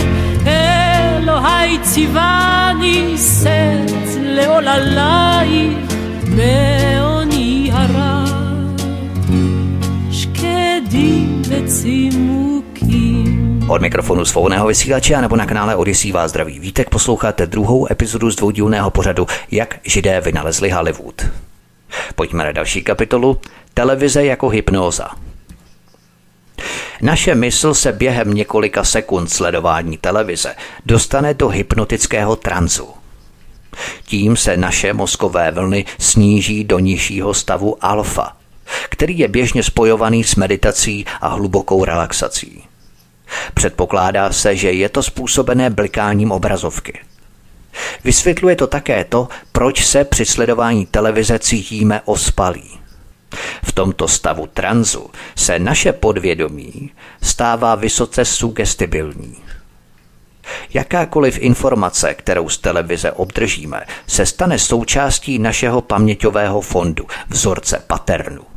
אלוהי 0.47 1.77
ציווני 1.81 3.17
שאת 3.17 4.21
לעוללייך 4.21 5.77
בעוני 6.35 7.69
הרב. 7.73 8.81
שקדים 10.11 11.41
וצימוקים 11.49 12.44
Od 13.67 13.81
mikrofonu 13.81 14.25
svobodného 14.25 14.67
vysílače 14.67 15.15
a 15.15 15.21
nebo 15.21 15.35
na 15.35 15.45
kanále 15.45 15.75
Odisí 15.75 16.11
vás 16.11 16.31
zdraví 16.31 16.59
Vítek 16.59 16.89
posloucháte 16.89 17.45
druhou 17.45 17.91
epizodu 17.91 18.31
z 18.31 18.35
dvoudílného 18.35 18.91
pořadu 18.91 19.27
Jak 19.51 19.79
židé 19.83 20.21
vynalezli 20.21 20.69
Hollywood. 20.69 21.25
Pojďme 22.15 22.43
na 22.43 22.51
další 22.51 22.81
kapitolu 22.83 23.41
Televize 23.73 24.25
jako 24.25 24.49
hypnóza. 24.49 25.09
Naše 27.01 27.35
mysl 27.35 27.73
se 27.73 27.91
během 27.91 28.33
několika 28.33 28.83
sekund 28.83 29.27
sledování 29.27 29.97
televize 29.97 30.55
dostane 30.85 31.33
do 31.33 31.49
hypnotického 31.49 32.35
tranzu. 32.35 32.89
Tím 34.05 34.37
se 34.37 34.57
naše 34.57 34.93
mozkové 34.93 35.51
vlny 35.51 35.85
sníží 35.99 36.63
do 36.63 36.79
nižšího 36.79 37.33
stavu 37.33 37.77
alfa, 37.81 38.37
který 38.89 39.19
je 39.19 39.27
běžně 39.27 39.63
spojovaný 39.63 40.23
s 40.23 40.35
meditací 40.35 41.05
a 41.21 41.27
hlubokou 41.27 41.85
relaxací. 41.85 42.64
Předpokládá 43.53 44.31
se, 44.31 44.55
že 44.55 44.71
je 44.71 44.89
to 44.89 45.03
způsobené 45.03 45.69
blikáním 45.69 46.31
obrazovky. 46.31 46.99
Vysvětluje 48.03 48.55
to 48.55 48.67
také 48.67 49.03
to, 49.03 49.27
proč 49.51 49.85
se 49.85 50.03
při 50.03 50.25
sledování 50.25 50.85
televize 50.85 51.39
cítíme 51.39 52.01
ospalí. 52.05 52.79
V 53.63 53.71
tomto 53.71 54.07
stavu 54.07 54.47
tranzu 54.47 55.09
se 55.35 55.59
naše 55.59 55.93
podvědomí 55.93 56.91
stává 57.21 57.75
vysoce 57.75 58.25
sugestibilní. 58.25 59.35
Jakákoliv 60.73 61.37
informace, 61.37 62.13
kterou 62.13 62.49
z 62.49 62.57
televize 62.57 63.11
obdržíme, 63.11 63.85
se 64.07 64.25
stane 64.25 64.59
součástí 64.59 65.39
našeho 65.39 65.81
paměťového 65.81 66.61
fondu, 66.61 67.07
vzorce 67.29 67.83
paternu. 67.87 68.54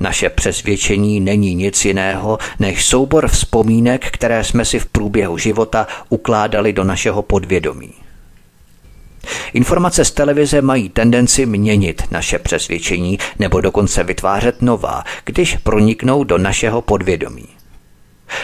Naše 0.00 0.30
přesvědčení 0.30 1.20
není 1.20 1.54
nic 1.54 1.84
jiného 1.84 2.38
než 2.58 2.84
soubor 2.84 3.28
vzpomínek, 3.28 4.10
které 4.10 4.44
jsme 4.44 4.64
si 4.64 4.78
v 4.78 4.86
průběhu 4.86 5.38
života 5.38 5.86
ukládali 6.08 6.72
do 6.72 6.84
našeho 6.84 7.22
podvědomí. 7.22 7.92
Informace 9.52 10.04
z 10.04 10.10
televize 10.10 10.62
mají 10.62 10.88
tendenci 10.88 11.46
měnit 11.46 12.02
naše 12.10 12.38
přesvědčení 12.38 13.18
nebo 13.38 13.60
dokonce 13.60 14.04
vytvářet 14.04 14.62
nová, 14.62 15.04
když 15.24 15.56
proniknou 15.56 16.24
do 16.24 16.38
našeho 16.38 16.82
podvědomí. 16.82 17.46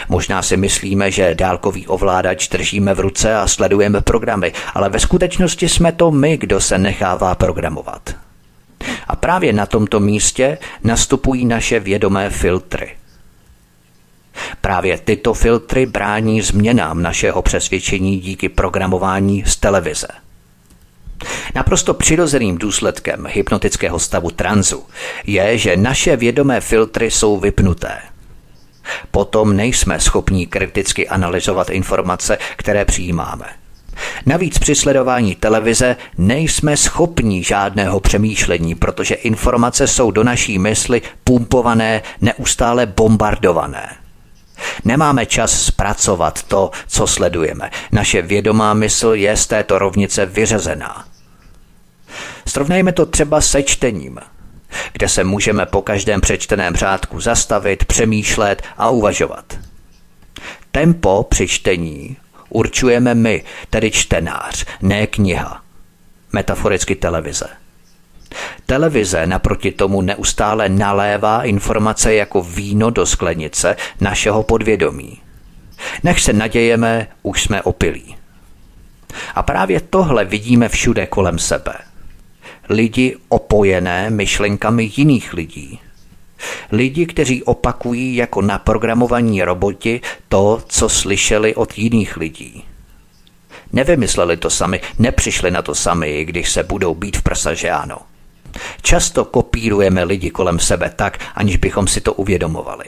Možná 0.09 0.41
si 0.41 0.57
myslíme, 0.57 1.11
že 1.11 1.35
dálkový 1.35 1.87
ovládač 1.87 2.47
držíme 2.47 2.93
v 2.93 2.99
ruce 2.99 3.35
a 3.35 3.47
sledujeme 3.47 4.01
programy, 4.01 4.53
ale 4.73 4.89
ve 4.89 4.99
skutečnosti 4.99 5.69
jsme 5.69 5.91
to 5.91 6.11
my, 6.11 6.37
kdo 6.37 6.61
se 6.61 6.77
nechává 6.77 7.35
programovat. 7.35 8.15
A 9.11 9.15
právě 9.15 9.53
na 9.53 9.65
tomto 9.65 9.99
místě 9.99 10.57
nastupují 10.83 11.45
naše 11.45 11.79
vědomé 11.79 12.29
filtry. 12.29 12.95
Právě 14.61 14.97
tyto 14.97 15.33
filtry 15.33 15.85
brání 15.85 16.41
změnám 16.41 17.01
našeho 17.01 17.41
přesvědčení 17.41 18.19
díky 18.19 18.49
programování 18.49 19.43
z 19.45 19.55
televize. 19.55 20.07
Naprosto 21.55 21.93
přirozeným 21.93 22.57
důsledkem 22.57 23.27
hypnotického 23.29 23.99
stavu 23.99 24.31
tranzu 24.31 24.85
je, 25.25 25.57
že 25.57 25.77
naše 25.77 26.15
vědomé 26.15 26.61
filtry 26.61 27.11
jsou 27.11 27.39
vypnuté. 27.39 27.97
Potom 29.11 29.55
nejsme 29.55 29.99
schopni 29.99 30.47
kriticky 30.47 31.07
analyzovat 31.07 31.69
informace, 31.69 32.37
které 32.57 32.85
přijímáme. 32.85 33.60
Navíc 34.25 34.59
při 34.59 34.75
sledování 34.75 35.35
televize 35.35 35.95
nejsme 36.17 36.77
schopni 36.77 37.43
žádného 37.43 37.99
přemýšlení, 37.99 38.75
protože 38.75 39.15
informace 39.15 39.87
jsou 39.87 40.11
do 40.11 40.23
naší 40.23 40.59
mysli 40.59 41.01
pumpované, 41.23 42.01
neustále 42.21 42.85
bombardované. 42.85 43.89
Nemáme 44.85 45.25
čas 45.25 45.63
zpracovat 45.63 46.43
to, 46.43 46.71
co 46.87 47.07
sledujeme. 47.07 47.69
Naše 47.91 48.21
vědomá 48.21 48.73
mysl 48.73 49.13
je 49.13 49.37
z 49.37 49.47
této 49.47 49.79
rovnice 49.79 50.25
vyřezená. 50.25 51.05
Srovnejme 52.47 52.91
to 52.91 53.05
třeba 53.05 53.41
se 53.41 53.63
čtením, 53.63 54.19
kde 54.93 55.09
se 55.09 55.23
můžeme 55.23 55.65
po 55.65 55.81
každém 55.81 56.21
přečteném 56.21 56.75
řádku 56.75 57.19
zastavit, 57.19 57.85
přemýšlet 57.85 58.61
a 58.77 58.89
uvažovat. 58.89 59.59
Tempo 60.71 61.25
při 61.29 61.47
čtení 61.47 62.17
určujeme 62.51 63.15
my, 63.15 63.43
tedy 63.69 63.91
čtenář, 63.91 64.65
ne 64.81 65.07
kniha. 65.07 65.61
Metaforicky 66.33 66.95
televize. 66.95 67.47
Televize 68.65 69.27
naproti 69.27 69.71
tomu 69.71 70.01
neustále 70.01 70.69
nalévá 70.69 71.43
informace 71.43 72.13
jako 72.13 72.41
víno 72.41 72.89
do 72.89 73.05
sklenice 73.05 73.75
našeho 74.01 74.43
podvědomí. 74.43 75.21
Nech 76.03 76.19
se 76.19 76.33
nadějeme, 76.33 77.07
už 77.23 77.43
jsme 77.43 77.61
opilí. 77.61 78.15
A 79.35 79.43
právě 79.43 79.81
tohle 79.81 80.25
vidíme 80.25 80.69
všude 80.69 81.07
kolem 81.07 81.39
sebe. 81.39 81.73
Lidi 82.69 83.17
opojené 83.29 84.09
myšlenkami 84.09 84.91
jiných 84.95 85.33
lidí– 85.33 85.79
Lidi, 86.71 87.05
kteří 87.05 87.43
opakují 87.43 88.15
jako 88.15 88.41
naprogramovaní 88.41 89.43
roboti 89.43 90.01
to, 90.29 90.63
co 90.67 90.89
slyšeli 90.89 91.55
od 91.55 91.77
jiných 91.77 92.17
lidí. 92.17 92.63
Nevymysleli 93.73 94.37
to 94.37 94.49
sami, 94.49 94.81
nepřišli 94.99 95.51
na 95.51 95.61
to 95.61 95.75
sami, 95.75 96.25
když 96.25 96.51
se 96.51 96.63
budou 96.63 96.95
být 96.95 97.17
v 97.17 97.21
prsa, 97.21 97.53
že 97.53 97.69
ano. 97.69 97.97
Často 98.81 99.25
kopírujeme 99.25 100.03
lidi 100.03 100.29
kolem 100.29 100.59
sebe 100.59 100.91
tak, 100.95 101.19
aniž 101.35 101.57
bychom 101.57 101.87
si 101.87 102.01
to 102.01 102.13
uvědomovali. 102.13 102.85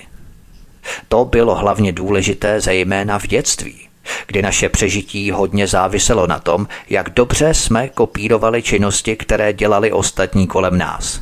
To 1.07 1.25
bylo 1.25 1.55
hlavně 1.55 1.91
důležité 1.91 2.61
zejména 2.61 3.19
v 3.19 3.27
dětství, 3.27 3.87
kdy 4.27 4.41
naše 4.41 4.69
přežití 4.69 5.31
hodně 5.31 5.67
záviselo 5.67 6.27
na 6.27 6.39
tom, 6.39 6.67
jak 6.89 7.09
dobře 7.09 7.53
jsme 7.53 7.89
kopírovali 7.89 8.61
činnosti, 8.61 9.15
které 9.15 9.53
dělali 9.53 9.91
ostatní 9.91 10.47
kolem 10.47 10.77
nás. 10.77 11.21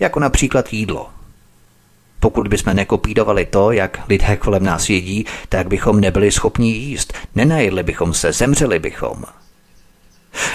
Jako 0.00 0.20
například 0.20 0.72
jídlo– 0.72 1.08
pokud 2.22 2.48
bychom 2.48 2.76
nekopírovali 2.76 3.44
to, 3.44 3.72
jak 3.72 4.00
lidé 4.08 4.36
kolem 4.36 4.64
nás 4.64 4.90
jedí, 4.90 5.26
tak 5.48 5.68
bychom 5.68 6.00
nebyli 6.00 6.32
schopni 6.32 6.70
jíst. 6.70 7.12
Nenajedli 7.34 7.82
bychom 7.82 8.14
se, 8.14 8.32
zemřeli 8.32 8.78
bychom. 8.78 9.24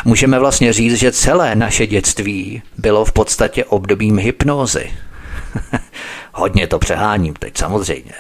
Můžeme 0.06 0.40
vlastně 0.40 0.74
říct, 0.74 0.96
že 0.96 1.12
celé 1.12 1.56
naše 1.56 1.88
dětství 1.88 2.62
bylo 2.78 3.06
v 3.06 3.12
podstatě 3.12 3.66
obdobím 3.66 4.18
hypnózy. 4.18 4.92
Hodně 6.34 6.68
to 6.68 6.80
přeháním 6.80 7.34
teď 7.34 7.58
samozřejmě. 7.58 8.14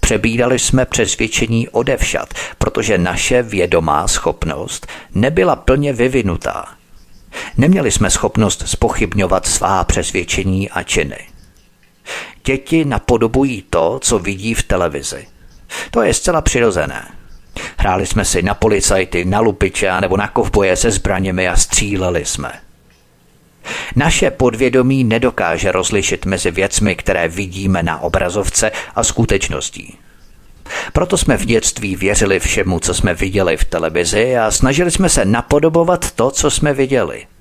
Přebírali 0.00 0.58
jsme 0.58 0.84
přesvědčení 0.86 1.68
odevšat, 1.68 2.34
protože 2.58 2.98
naše 2.98 3.42
vědomá 3.42 4.08
schopnost 4.08 4.86
nebyla 5.14 5.56
plně 5.56 5.92
vyvinutá. 5.92 6.66
Neměli 7.56 7.90
jsme 7.90 8.10
schopnost 8.10 8.62
spochybňovat 8.66 9.46
svá 9.46 9.84
přesvědčení 9.84 10.70
a 10.70 10.82
činy. 10.82 11.37
Děti 12.44 12.84
napodobují 12.84 13.64
to, 13.70 13.98
co 14.02 14.18
vidí 14.18 14.54
v 14.54 14.62
televizi. 14.62 15.26
To 15.90 16.02
je 16.02 16.14
zcela 16.14 16.40
přirozené. 16.40 17.08
Hráli 17.78 18.06
jsme 18.06 18.24
si 18.24 18.42
na 18.42 18.54
policajty, 18.54 19.24
na 19.24 19.40
lupiče 19.40 20.00
nebo 20.00 20.16
na 20.16 20.28
kovboje 20.28 20.76
se 20.76 20.90
zbraněmi 20.90 21.48
a 21.48 21.56
stříleli 21.56 22.24
jsme. 22.24 22.52
Naše 23.96 24.30
podvědomí 24.30 25.04
nedokáže 25.04 25.72
rozlišit 25.72 26.26
mezi 26.26 26.50
věcmi, 26.50 26.96
které 26.96 27.28
vidíme 27.28 27.82
na 27.82 28.00
obrazovce 28.00 28.70
a 28.94 29.04
skutečností. 29.04 29.98
Proto 30.92 31.18
jsme 31.18 31.36
v 31.36 31.44
dětství 31.44 31.96
věřili 31.96 32.40
všemu, 32.40 32.80
co 32.80 32.94
jsme 32.94 33.14
viděli 33.14 33.56
v 33.56 33.64
televizi 33.64 34.38
a 34.38 34.50
snažili 34.50 34.90
jsme 34.90 35.08
se 35.08 35.24
napodobovat 35.24 36.10
to, 36.10 36.30
co 36.30 36.50
jsme 36.50 36.72
viděli– 36.74 37.26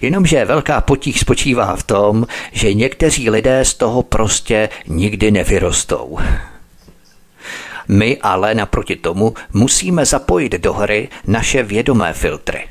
Jenomže 0.00 0.44
velká 0.44 0.80
potíž 0.80 1.20
spočívá 1.20 1.76
v 1.76 1.82
tom, 1.82 2.26
že 2.52 2.74
někteří 2.74 3.30
lidé 3.30 3.64
z 3.64 3.74
toho 3.74 4.02
prostě 4.02 4.68
nikdy 4.86 5.30
nevyrostou. 5.30 6.18
My 7.88 8.18
ale 8.22 8.54
naproti 8.54 8.96
tomu 8.96 9.34
musíme 9.52 10.06
zapojit 10.06 10.52
do 10.52 10.72
hry 10.72 11.08
naše 11.26 11.62
vědomé 11.62 12.12
filtry. 12.12 12.68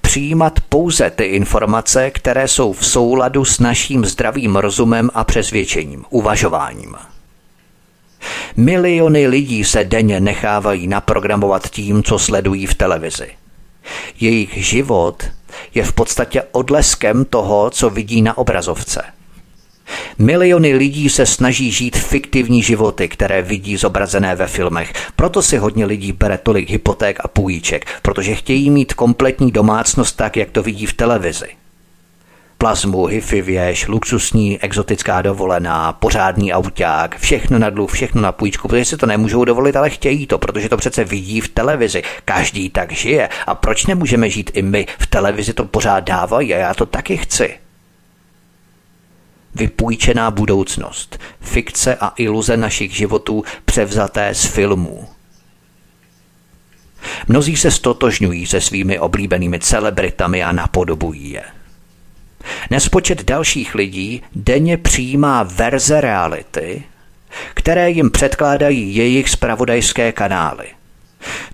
Přijímat 0.00 0.60
pouze 0.68 1.10
ty 1.10 1.24
informace, 1.24 2.10
které 2.10 2.48
jsou 2.48 2.72
v 2.72 2.86
souladu 2.86 3.44
s 3.44 3.58
naším 3.58 4.04
zdravým 4.04 4.56
rozumem 4.56 5.10
a 5.14 5.24
přesvědčením, 5.24 6.04
uvažováním. 6.10 6.94
Miliony 8.56 9.26
lidí 9.26 9.64
se 9.64 9.84
denně 9.84 10.20
nechávají 10.20 10.86
naprogramovat 10.86 11.68
tím, 11.68 12.02
co 12.02 12.18
sledují 12.18 12.66
v 12.66 12.74
televizi. 12.74 13.28
Jejich 14.20 14.66
život 14.66 15.24
je 15.74 15.84
v 15.84 15.92
podstatě 15.92 16.42
odleskem 16.52 17.24
toho, 17.24 17.70
co 17.70 17.90
vidí 17.90 18.22
na 18.22 18.38
obrazovce. 18.38 19.02
Miliony 20.18 20.74
lidí 20.74 21.08
se 21.08 21.26
snaží 21.26 21.70
žít 21.70 21.96
fiktivní 21.96 22.62
životy, 22.62 23.08
které 23.08 23.42
vidí 23.42 23.76
zobrazené 23.76 24.36
ve 24.36 24.46
filmech. 24.46 24.92
Proto 25.16 25.42
si 25.42 25.56
hodně 25.56 25.86
lidí 25.86 26.12
bere 26.12 26.38
tolik 26.38 26.70
hypoték 26.70 27.18
a 27.24 27.28
půjček, 27.28 27.86
protože 28.02 28.34
chtějí 28.34 28.70
mít 28.70 28.94
kompletní 28.94 29.50
domácnost 29.50 30.16
tak, 30.16 30.36
jak 30.36 30.50
to 30.50 30.62
vidí 30.62 30.86
v 30.86 30.94
televizi. 30.94 31.48
Plazmu, 32.66 33.06
hifi 33.06 33.42
věž, 33.42 33.88
luxusní 33.88 34.60
exotická 34.60 35.22
dovolená, 35.22 35.92
pořádný 35.92 36.52
auták, 36.52 37.18
všechno 37.18 37.58
na 37.58 37.70
dluh, 37.70 37.92
všechno 37.92 38.22
na 38.22 38.32
půjčku, 38.32 38.68
protože 38.68 38.84
si 38.84 38.96
to 38.96 39.06
nemůžou 39.06 39.44
dovolit, 39.44 39.76
ale 39.76 39.90
chtějí 39.90 40.26
to, 40.26 40.38
protože 40.38 40.68
to 40.68 40.76
přece 40.76 41.04
vidí 41.04 41.40
v 41.40 41.48
televizi. 41.48 42.02
Každý 42.24 42.70
tak 42.70 42.92
žije. 42.92 43.28
A 43.46 43.54
proč 43.54 43.86
nemůžeme 43.86 44.30
žít 44.30 44.50
i 44.54 44.62
my? 44.62 44.86
V 44.98 45.06
televizi 45.06 45.52
to 45.52 45.64
pořád 45.64 46.00
dávají 46.00 46.54
a 46.54 46.58
já 46.58 46.74
to 46.74 46.86
taky 46.86 47.16
chci 47.16 47.54
vypůjčená 49.54 50.30
budoucnost, 50.30 51.18
fikce 51.40 51.96
a 51.96 52.12
iluze 52.16 52.56
našich 52.56 52.96
životů 52.96 53.44
převzaté 53.64 54.34
z 54.34 54.44
filmů. 54.44 55.08
Mnozí 57.28 57.56
se 57.56 57.70
stotožňují 57.70 58.46
se 58.46 58.60
svými 58.60 58.98
oblíbenými 58.98 59.58
celebritami 59.58 60.44
a 60.44 60.52
napodobují 60.52 61.30
je. 61.30 61.55
Nespočet 62.70 63.24
dalších 63.24 63.74
lidí 63.74 64.22
denně 64.34 64.76
přijímá 64.76 65.42
verze 65.42 66.00
reality, 66.00 66.82
které 67.54 67.90
jim 67.90 68.10
předkládají 68.10 68.96
jejich 68.96 69.30
spravodajské 69.30 70.12
kanály. 70.12 70.66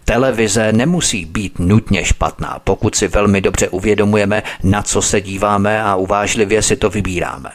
Televize 0.04 0.72
nemusí 0.72 1.24
být 1.24 1.58
nutně 1.58 2.04
špatná, 2.04 2.58
pokud 2.64 2.94
si 2.94 3.08
velmi 3.08 3.40
dobře 3.40 3.68
uvědomujeme, 3.68 4.42
na 4.62 4.82
co 4.82 5.02
se 5.02 5.20
díváme 5.20 5.82
a 5.82 5.94
uvážlivě 5.94 6.62
si 6.62 6.76
to 6.76 6.90
vybíráme. 6.90 7.50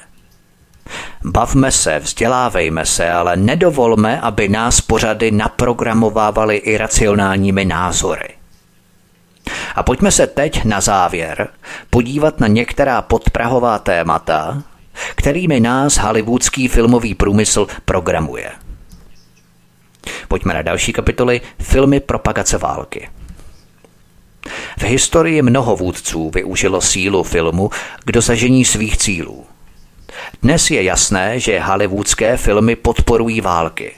Bavme 1.23 1.71
se, 1.71 1.99
vzdělávejme 1.99 2.85
se, 2.85 3.11
ale 3.11 3.35
nedovolme, 3.35 4.21
aby 4.21 4.49
nás 4.49 4.81
pořady 4.81 5.31
naprogramovávaly 5.31 6.55
iracionálními 6.55 7.65
názory. 7.65 8.36
A 9.77 9.83
pojďme 9.83 10.11
se 10.11 10.27
teď 10.27 10.65
na 10.65 10.81
závěr 10.81 11.47
podívat 11.89 12.39
na 12.39 12.47
některá 12.47 13.01
podprahová 13.01 13.79
témata, 13.79 14.63
kterými 15.15 15.59
nás 15.59 15.97
hollywoodský 15.97 16.67
filmový 16.67 17.15
průmysl 17.15 17.67
programuje. 17.85 18.51
Pojďme 20.27 20.53
na 20.53 20.61
další 20.61 20.93
kapitoly 20.93 21.41
Filmy 21.59 21.99
propagace 21.99 22.57
války. 22.57 23.09
V 24.79 24.83
historii 24.83 25.41
mnoho 25.41 25.75
vůdců 25.75 26.31
využilo 26.33 26.81
sílu 26.81 27.23
filmu 27.23 27.69
k 28.05 28.11
dosažení 28.11 28.65
svých 28.65 28.97
cílů– 28.97 29.45
dnes 30.43 30.71
je 30.71 30.83
jasné, 30.83 31.39
že 31.39 31.59
hollywoodské 31.59 32.37
filmy 32.37 32.75
podporují 32.75 33.41
války. 33.41 33.91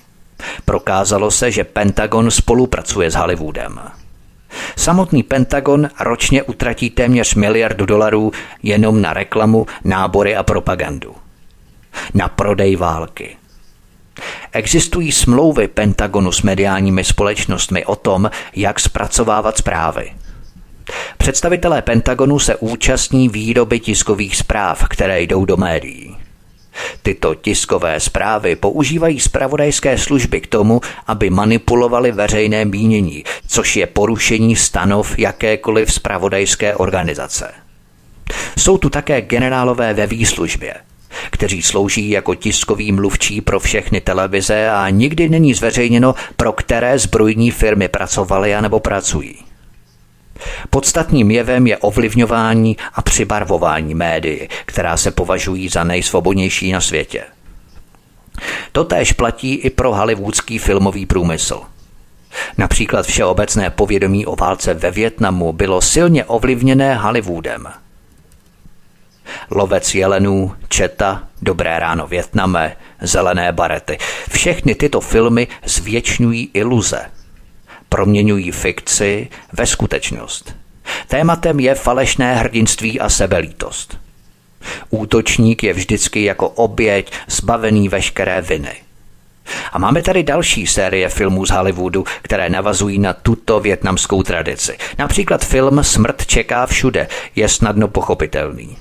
Prokázalo 0.65 1.31
se, 1.31 1.51
že 1.51 1.63
Pentagon 1.63 2.31
spolupracuje 2.31 3.11
s 3.11 3.15
Hollywoodem. 3.15 3.79
Samotný 4.75 5.23
Pentagon 5.23 5.89
ročně 5.99 6.43
utratí 6.43 6.89
téměř 6.89 7.35
miliardu 7.35 7.85
dolarů 7.85 8.31
jenom 8.63 9.01
na 9.01 9.13
reklamu, 9.13 9.65
nábory 9.83 10.35
a 10.35 10.43
propagandu. 10.43 11.15
Na 12.13 12.27
prodej 12.27 12.75
války. 12.75 13.37
Existují 14.51 15.11
smlouvy 15.11 15.67
Pentagonu 15.67 16.31
s 16.31 16.41
mediálními 16.41 17.03
společnostmi 17.03 17.85
o 17.85 17.95
tom, 17.95 18.31
jak 18.55 18.79
zpracovávat 18.79 19.57
zprávy. 19.57 20.11
Představitelé 21.17 21.81
Pentagonu 21.81 22.39
se 22.39 22.55
účastní 22.55 23.29
výroby 23.29 23.79
tiskových 23.79 24.35
zpráv, 24.35 24.85
které 24.89 25.21
jdou 25.21 25.45
do 25.45 25.57
médií. 25.57 26.18
Tyto 27.01 27.35
tiskové 27.35 27.99
zprávy 27.99 28.55
používají 28.55 29.19
zpravodajské 29.19 29.97
služby 29.97 30.41
k 30.41 30.47
tomu, 30.47 30.81
aby 31.07 31.29
manipulovali 31.29 32.11
veřejné 32.11 32.65
mínění, 32.65 33.23
což 33.47 33.75
je 33.75 33.87
porušení 33.87 34.55
stanov 34.55 35.19
jakékoliv 35.19 35.93
zpravodajské 35.93 36.75
organizace. 36.75 37.51
Jsou 38.57 38.77
tu 38.77 38.89
také 38.89 39.21
generálové 39.21 39.93
ve 39.93 40.07
výslužbě, 40.07 40.73
kteří 41.31 41.61
slouží 41.61 42.09
jako 42.09 42.35
tiskoví 42.35 42.91
mluvčí 42.91 43.41
pro 43.41 43.59
všechny 43.59 44.01
televize 44.01 44.69
a 44.69 44.89
nikdy 44.89 45.29
není 45.29 45.53
zveřejněno, 45.53 46.15
pro 46.35 46.51
které 46.51 46.99
zbrojní 46.99 47.51
firmy 47.51 47.87
pracovaly 47.87 48.55
anebo 48.55 48.79
pracují. 48.79 49.48
Podstatným 50.69 51.31
jevem 51.31 51.67
je 51.67 51.77
ovlivňování 51.77 52.77
a 52.93 53.01
přibarvování 53.01 53.95
médií, 53.95 54.49
která 54.65 54.97
se 54.97 55.11
považují 55.11 55.69
za 55.69 55.83
nejsvobodnější 55.83 56.71
na 56.71 56.81
světě. 56.81 57.23
Totéž 58.71 59.11
platí 59.11 59.55
i 59.55 59.69
pro 59.69 59.95
hollywoodský 59.95 60.57
filmový 60.57 61.05
průmysl. 61.05 61.61
Například 62.57 63.05
všeobecné 63.05 63.69
povědomí 63.69 64.25
o 64.25 64.35
válce 64.35 64.73
ve 64.73 64.91
Větnamu 64.91 65.53
bylo 65.53 65.81
silně 65.81 66.25
ovlivněné 66.25 66.95
Hollywoodem. 66.95 67.67
Lovec 69.51 69.95
jelenů, 69.95 70.55
Četa, 70.69 71.23
Dobré 71.41 71.79
ráno 71.79 72.07
Větname, 72.07 72.75
Zelené 73.01 73.51
barety. 73.51 73.97
Všechny 74.29 74.75
tyto 74.75 75.01
filmy 75.01 75.47
zvětšňují 75.65 76.49
iluze– 76.53 77.01
proměňují 77.89 78.51
fikci 78.51 79.27
ve 79.53 79.65
skutečnost. 79.65 80.55
Tématem 81.07 81.59
je 81.59 81.75
falešné 81.75 82.35
hrdinství 82.35 82.99
a 82.99 83.09
sebelítost. 83.09 83.97
Útočník 84.89 85.63
je 85.63 85.73
vždycky 85.73 86.23
jako 86.23 86.49
oběť 86.49 87.11
zbavený 87.27 87.89
veškeré 87.89 88.41
viny. 88.41 88.75
A 89.71 89.79
máme 89.79 90.01
tady 90.01 90.23
další 90.23 90.67
série 90.67 91.09
filmů 91.09 91.45
z 91.45 91.49
Hollywoodu, 91.49 92.05
které 92.21 92.49
navazují 92.49 92.99
na 92.99 93.13
tuto 93.13 93.59
větnamskou 93.59 94.23
tradici. 94.23 94.77
Například 94.97 95.45
film 95.45 95.83
Smrt 95.83 96.25
čeká 96.25 96.65
všude 96.65 97.07
je 97.35 97.49
snadno 97.49 97.87
pochopitelný. 97.87 98.77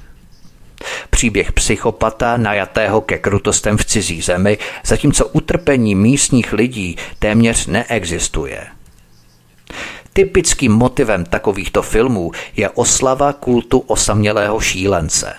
Příběh 1.10 1.52
psychopata 1.52 2.36
najatého 2.36 3.00
ke 3.00 3.18
krutostem 3.18 3.76
v 3.76 3.84
cizí 3.84 4.22
zemi, 4.22 4.58
zatímco 4.84 5.26
utrpení 5.26 5.94
místních 5.94 6.52
lidí 6.52 6.96
téměř 7.18 7.66
neexistuje– 7.66 8.66
Typickým 10.18 10.72
motivem 10.72 11.24
takovýchto 11.24 11.82
filmů 11.82 12.32
je 12.56 12.70
oslava 12.70 13.32
kultu 13.32 13.78
osamělého 13.78 14.60
šílence. 14.60 15.34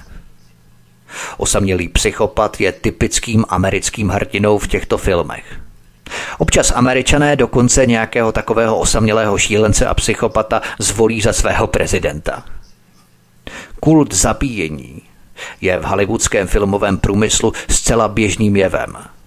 Osamělý 1.38 1.88
psychopat 1.88 2.61
je 2.61 2.71
typickým 2.71 3.45
americkým 3.49 4.09
hrdinou 4.09 4.57
v 4.57 4.67
těchto 4.67 4.97
filmech. 4.97 5.59
Občas 6.38 6.71
američané 6.75 7.36
dokonce 7.36 7.86
nějakého 7.86 8.32
takového 8.32 8.80
osamělého 8.80 9.38
šílence 9.38 9.86
a 9.86 9.93
psychopata 9.93 10.61
zvolí 10.80 11.21
za 11.21 11.34
svého 11.34 11.67
prezidenta. 11.67 12.43
Kult 13.80 14.13
zabíjení 14.13 15.01
je 15.61 15.77
v 15.80 15.84
hollywoodském 15.84 16.47
filmovém 16.47 16.97
průmyslu 16.97 17.53
zcela 17.69 18.07
běžným 18.07 18.55
jevem– 18.55 18.97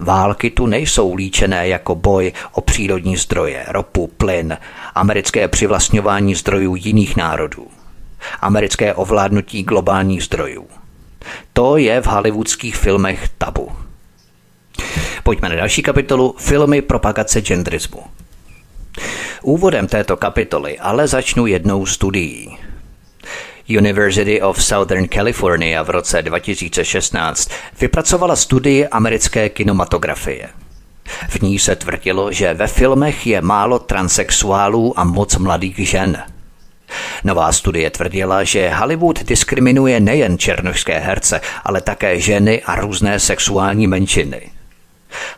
Války 0.00 0.50
tu 0.50 0.66
nejsou 0.66 1.14
líčené 1.14 1.68
jako 1.68 1.94
boj 1.94 2.32
o 2.52 2.60
přírodní 2.60 3.16
zdroje, 3.16 3.64
ropu, 3.68 4.06
plyn, 4.06 4.58
americké 4.94 5.48
přivlastňování 5.48 6.34
zdrojů 6.34 6.74
jiných 6.74 7.16
národů, 7.16 7.66
americké 8.40 8.94
ovládnutí 8.94 9.62
globálních 9.62 10.22
zdrojů. 10.22 10.66
To 11.52 11.76
je 11.76 12.00
v 12.00 12.06
hollywoodských 12.06 12.76
filmech 12.76 13.28
tabu. 13.38 13.72
Pojďme 15.22 15.48
na 15.48 15.54
další 15.54 15.82
kapitolu 15.82 16.34
Filmy 16.38 16.82
propagace 16.82 17.40
genderismu. 17.40 18.02
Úvodem 19.42 19.86
této 19.86 20.16
kapitoly 20.16 20.78
ale 20.78 21.08
začnu 21.08 21.46
jednou 21.46 21.86
studií. 21.86 22.58
University 23.78 24.42
of 24.42 24.62
Southern 24.62 25.08
California 25.08 25.82
v 25.82 25.90
roce 25.90 26.22
2016 26.22 27.50
vypracovala 27.80 28.36
studii 28.36 28.86
americké 28.86 29.48
kinematografie. 29.48 30.48
V 31.28 31.42
ní 31.42 31.58
se 31.58 31.76
tvrdilo, 31.76 32.32
že 32.32 32.54
ve 32.54 32.66
filmech 32.66 33.26
je 33.26 33.40
málo 33.40 33.78
transexuálů 33.78 34.98
a 34.98 35.04
moc 35.04 35.36
mladých 35.36 35.88
žen. 35.88 36.22
Nová 37.24 37.52
studie 37.52 37.90
tvrdila, 37.90 38.44
že 38.44 38.70
Hollywood 38.70 39.22
diskriminuje 39.24 40.00
nejen 40.00 40.38
černošské 40.38 40.98
herce, 40.98 41.40
ale 41.64 41.80
také 41.80 42.20
ženy 42.20 42.62
a 42.62 42.74
různé 42.74 43.20
sexuální 43.20 43.86
menšiny. 43.86 44.50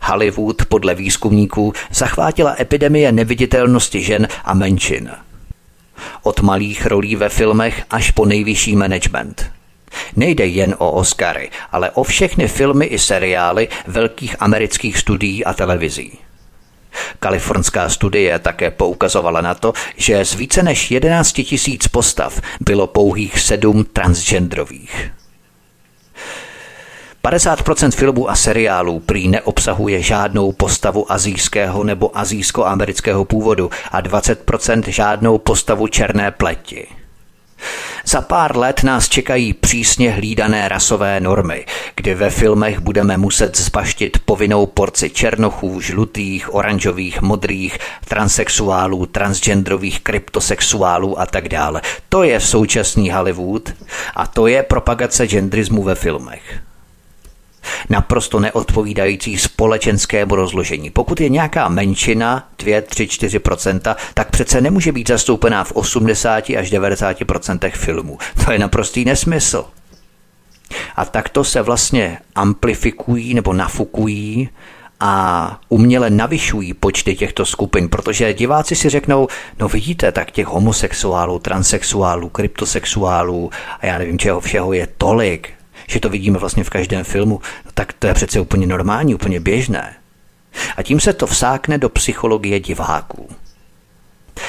Hollywood 0.03 0.65
podle 0.65 0.95
výzkumníků 0.95 1.73
zachvátila 1.93 2.57
epidemie 2.61 3.13
neviditelnosti 3.13 4.03
žen 4.03 4.29
a 4.45 4.55
menšin– 4.55 5.11
od 6.23 6.41
malých 6.41 6.87
rolí 6.87 7.17
ve 7.17 7.29
filmech 7.29 7.83
až 7.91 8.11
po 8.11 8.25
nejvyšší 8.25 8.77
management. 8.77 9.51
Nejde 10.17 10.47
jen 10.47 10.75
o 10.79 10.93
Oscary, 10.93 11.51
ale 11.73 11.91
o 11.91 12.03
všechny 12.03 12.49
filmy 12.49 12.87
i 12.87 12.99
seriály 12.99 13.69
velkých 13.87 14.37
amerických 14.41 14.99
studií 14.99 15.45
a 15.45 15.53
televizí. 15.53 16.19
Kalifornská 17.21 17.89
studie 17.89 18.39
také 18.39 18.71
poukazovala 18.71 19.41
na 19.41 19.55
to, 19.55 19.73
že 19.97 20.25
z 20.25 20.35
více 20.35 20.63
než 20.63 20.91
11 20.91 21.33
tisíc 21.33 21.89
postav 21.89 22.41
bylo 22.61 22.87
pouhých 22.87 23.41
sedm 23.41 23.85
transgendrových. 23.85 25.22
50% 27.25 27.91
filmů 27.91 28.31
a 28.31 28.37
seriálů 28.37 29.01
prý 29.01 29.29
neobsahuje 29.29 30.03
žádnou 30.03 30.53
postavu 30.53 31.13
azijského 31.13 31.85
nebo 31.85 32.19
azijsko-amerického 32.19 33.25
původu 33.25 33.71
a 33.91 34.03
20% 34.03 34.83
žádnou 34.87 35.39
postavu 35.39 35.87
černé 35.87 36.31
pleti. 36.31 36.87
Za 38.05 38.21
pár 38.21 38.57
let 38.57 38.83
nás 38.83 39.09
čekají 39.09 39.53
přísně 39.53 40.11
hlídané 40.11 40.69
rasové 40.69 41.21
normy, 41.21 41.67
kdy 41.97 42.15
ve 42.15 42.31
filmech 42.31 42.81
budeme 42.81 43.17
muset 43.17 43.59
zbaštit 43.59 44.19
povinnou 44.25 44.67
porci 44.67 45.11
černochů, 45.11 45.81
žlutých, 45.81 46.55
oranžových, 46.55 47.23
modrých, 47.23 47.79
transexuálů, 48.09 49.07
transgenderových, 49.07 50.01
kryptosexuálů 50.01 51.21
a 51.21 51.27
tak 51.27 51.49
dále. 51.49 51.83
To 52.09 52.23
je 52.23 52.41
současný 52.41 53.11
Hollywood 53.11 53.73
a 54.15 54.27
to 54.27 54.47
je 54.47 54.63
propagace 54.63 55.27
genderismu 55.27 55.83
ve 55.83 55.95
filmech 55.95 56.63
naprosto 57.89 58.41
neodpovídající 58.41 59.39
společenskému 59.39 60.35
rozložení. 60.35 60.91
Pokud 60.91 61.21
je 61.21 61.29
nějaká 61.29 61.69
menšina, 61.69 62.49
2, 62.59 62.81
3, 62.81 63.09
4 63.09 63.41
tak 64.15 64.31
přece 64.31 64.61
nemůže 64.61 64.93
být 64.93 65.09
zastoupená 65.09 65.65
v 65.65 65.73
80 65.73 66.51
až 66.51 66.73
90% 66.73 67.71
filmů. 67.71 68.19
To 68.45 68.53
je 68.53 68.59
naprostý 68.59 69.05
nesmysl. 69.05 69.65
A 70.97 71.05
takto 71.05 71.45
se 71.45 71.63
vlastně 71.63 72.19
amplifikují 72.35 73.35
nebo 73.35 73.53
nafukují 73.53 74.49
a 75.01 75.61
uměle 75.69 76.11
navyšují 76.11 76.75
počty 76.75 77.15
těchto 77.15 77.47
skupin, 77.47 77.89
protože 77.89 78.35
diváci 78.35 78.77
si 78.77 78.89
řeknou, 78.89 79.29
no 79.59 79.69
vidíte, 79.69 80.13
tak 80.13 80.31
těch 80.31 80.47
homosexuálů, 80.47 81.39
transexuálů, 81.39 82.29
kryptosexuálů 82.29 83.51
a 83.81 83.87
já 83.87 83.99
nevím 83.99 84.19
čeho 84.19 84.41
všeho 84.41 84.73
je 84.73 84.89
tolik, 84.99 85.51
že 85.89 86.01
to 86.01 86.09
vidíme 86.09 86.39
vlastně 86.39 86.65
v 86.65 86.71
každém 86.71 87.05
filmu, 87.05 87.41
tak 87.75 87.93
to 87.93 88.07
je 88.07 88.15
přece 88.15 88.41
úplně 88.41 88.67
normální, 88.67 89.15
úplně 89.15 89.41
běžné. 89.41 89.95
A 90.77 90.83
tím 90.83 91.01
se 91.01 91.13
to 91.13 91.27
vsákne 91.27 91.79
do 91.79 91.89
psychologie 91.89 92.61
diváků. 92.61 93.29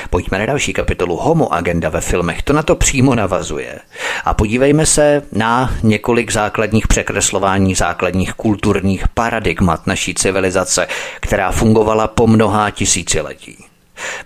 Pojďme 0.09 0.39
na 0.39 0.45
další 0.45 0.73
kapitolu 0.73 1.15
Homo 1.15 1.53
agenda 1.53 1.89
ve 1.89 2.01
filmech, 2.01 2.41
to 2.41 2.53
na 2.53 2.63
to 2.63 2.75
přímo 2.75 3.15
navazuje. 3.15 3.79
A 4.25 4.33
podívejme 4.33 4.85
se 4.85 5.21
na 5.31 5.73
několik 5.83 6.31
základních 6.31 6.87
překreslování 6.87 7.75
základních 7.75 8.33
kulturních 8.33 9.07
paradigmat 9.07 9.87
naší 9.87 10.13
civilizace, 10.13 10.87
která 11.19 11.51
fungovala 11.51 12.07
po 12.07 12.27
mnohá 12.27 12.69
tisíciletí. 12.69 13.65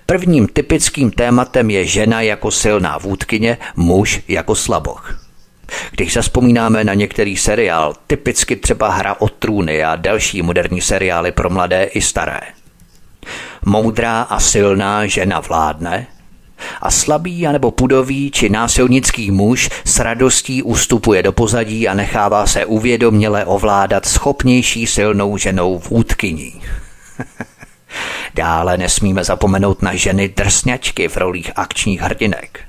Prvním 0.06 0.48
typickým 0.48 1.12
tématem 1.12 1.70
je 1.70 1.86
žena 1.86 2.22
jako 2.22 2.52
silná 2.52 2.98
vůdkyně, 2.98 3.58
muž 3.76 4.22
jako 4.28 4.56
slaboch. 4.56 5.27
Když 5.92 6.14
zaspomínáme 6.14 6.84
na 6.84 6.94
některý 6.94 7.38
seriál, 7.38 7.94
typicky 8.08 8.56
třeba 8.56 8.90
Hra 8.90 9.16
o 9.20 9.30
trůny 9.30 9.84
a 9.84 9.96
další 9.96 10.42
moderní 10.42 10.82
seriály 10.82 11.32
pro 11.32 11.50
mladé 11.50 11.84
i 11.84 12.02
staré. 12.02 12.42
Moudrá 13.66 14.22
a 14.22 14.40
silná 14.40 15.06
žena 15.06 15.40
vládne 15.40 16.08
a 16.82 16.92
slabý 16.92 17.48
anebo 17.48 17.72
pudový 17.72 18.32
či 18.32 18.50
násilnický 18.50 19.32
muž 19.32 19.70
s 19.86 20.00
radostí 20.00 20.64
ustupuje 20.64 21.24
do 21.24 21.32
pozadí 21.32 21.88
a 21.88 21.94
nechává 21.94 22.48
se 22.48 22.66
uvědoměle 22.66 23.46
ovládat 23.46 24.06
schopnější 24.06 24.88
silnou 24.88 25.38
ženou 25.38 25.80
vůdkyní. 25.80 26.62
Dále 28.36 28.78
nesmíme 28.78 29.24
zapomenout 29.24 29.82
na 29.82 29.96
ženy 29.96 30.30
drsňačky 30.30 31.08
v 31.08 31.18
rolích 31.18 31.52
akčních 31.56 32.02
hrdinek. 32.02 32.67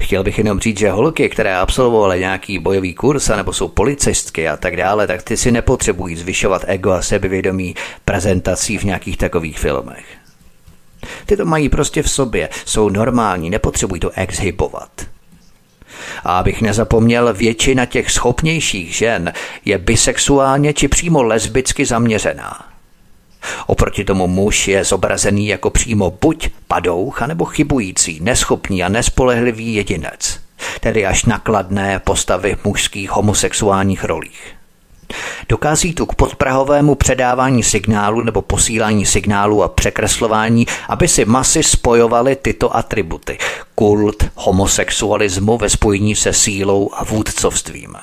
Chtěl 0.00 0.24
bych 0.24 0.38
jenom 0.38 0.60
říct, 0.60 0.78
že 0.78 0.90
holky, 0.90 1.28
které 1.28 1.56
absolvovaly 1.56 2.20
nějaký 2.20 2.58
bojový 2.58 2.94
kurz, 2.94 3.28
nebo 3.28 3.52
jsou 3.52 3.68
policistky 3.68 4.48
a 4.48 4.56
tak 4.56 4.76
dále, 4.76 5.06
tak 5.06 5.22
ty 5.22 5.36
si 5.36 5.52
nepotřebují 5.52 6.16
zvyšovat 6.16 6.64
ego 6.66 6.90
a 6.90 7.02
sebevědomí 7.02 7.74
prezentací 8.04 8.78
v 8.78 8.84
nějakých 8.84 9.16
takových 9.16 9.58
filmech. 9.58 10.04
Ty 11.26 11.36
to 11.36 11.44
mají 11.44 11.68
prostě 11.68 12.02
v 12.02 12.10
sobě, 12.10 12.48
jsou 12.64 12.88
normální, 12.88 13.50
nepotřebují 13.50 14.00
to 14.00 14.10
exhibovat. 14.10 14.90
A 16.24 16.38
abych 16.38 16.62
nezapomněl, 16.62 17.34
většina 17.34 17.86
těch 17.86 18.10
schopnějších 18.10 18.96
žen 18.96 19.32
je 19.64 19.78
bisexuálně 19.78 20.72
či 20.72 20.88
přímo 20.88 21.22
lesbicky 21.22 21.84
zaměřená. 21.84 22.75
Oproti 23.66 24.04
tomu 24.04 24.26
muž 24.26 24.68
je 24.68 24.84
zobrazený 24.84 25.46
jako 25.46 25.70
přímo 25.70 26.10
buď 26.20 26.48
padouch, 26.68 27.22
anebo 27.22 27.44
chybující, 27.44 28.18
neschopný 28.22 28.82
a 28.82 28.88
nespolehlivý 28.88 29.74
jedinec, 29.74 30.40
tedy 30.80 31.06
až 31.06 31.24
nakladné 31.24 31.98
postavy 31.98 32.56
mužských 32.64 33.10
homosexuálních 33.10 34.04
rolích. 34.04 34.56
Dokází 35.48 35.94
tu 35.94 36.06
k 36.06 36.14
podprahovému 36.14 36.94
předávání 36.94 37.62
signálu 37.62 38.22
nebo 38.22 38.42
posílání 38.42 39.06
signálu 39.06 39.62
a 39.62 39.68
překreslování, 39.68 40.66
aby 40.88 41.08
si 41.08 41.24
masy 41.24 41.62
spojovaly 41.62 42.36
tyto 42.36 42.76
atributy. 42.76 43.38
Kult 43.74 44.24
homosexualismu 44.34 45.58
ve 45.58 45.70
spojení 45.70 46.16
se 46.16 46.32
sílou 46.32 46.90
a 46.94 47.04
vůdcovstvím. 47.04 47.96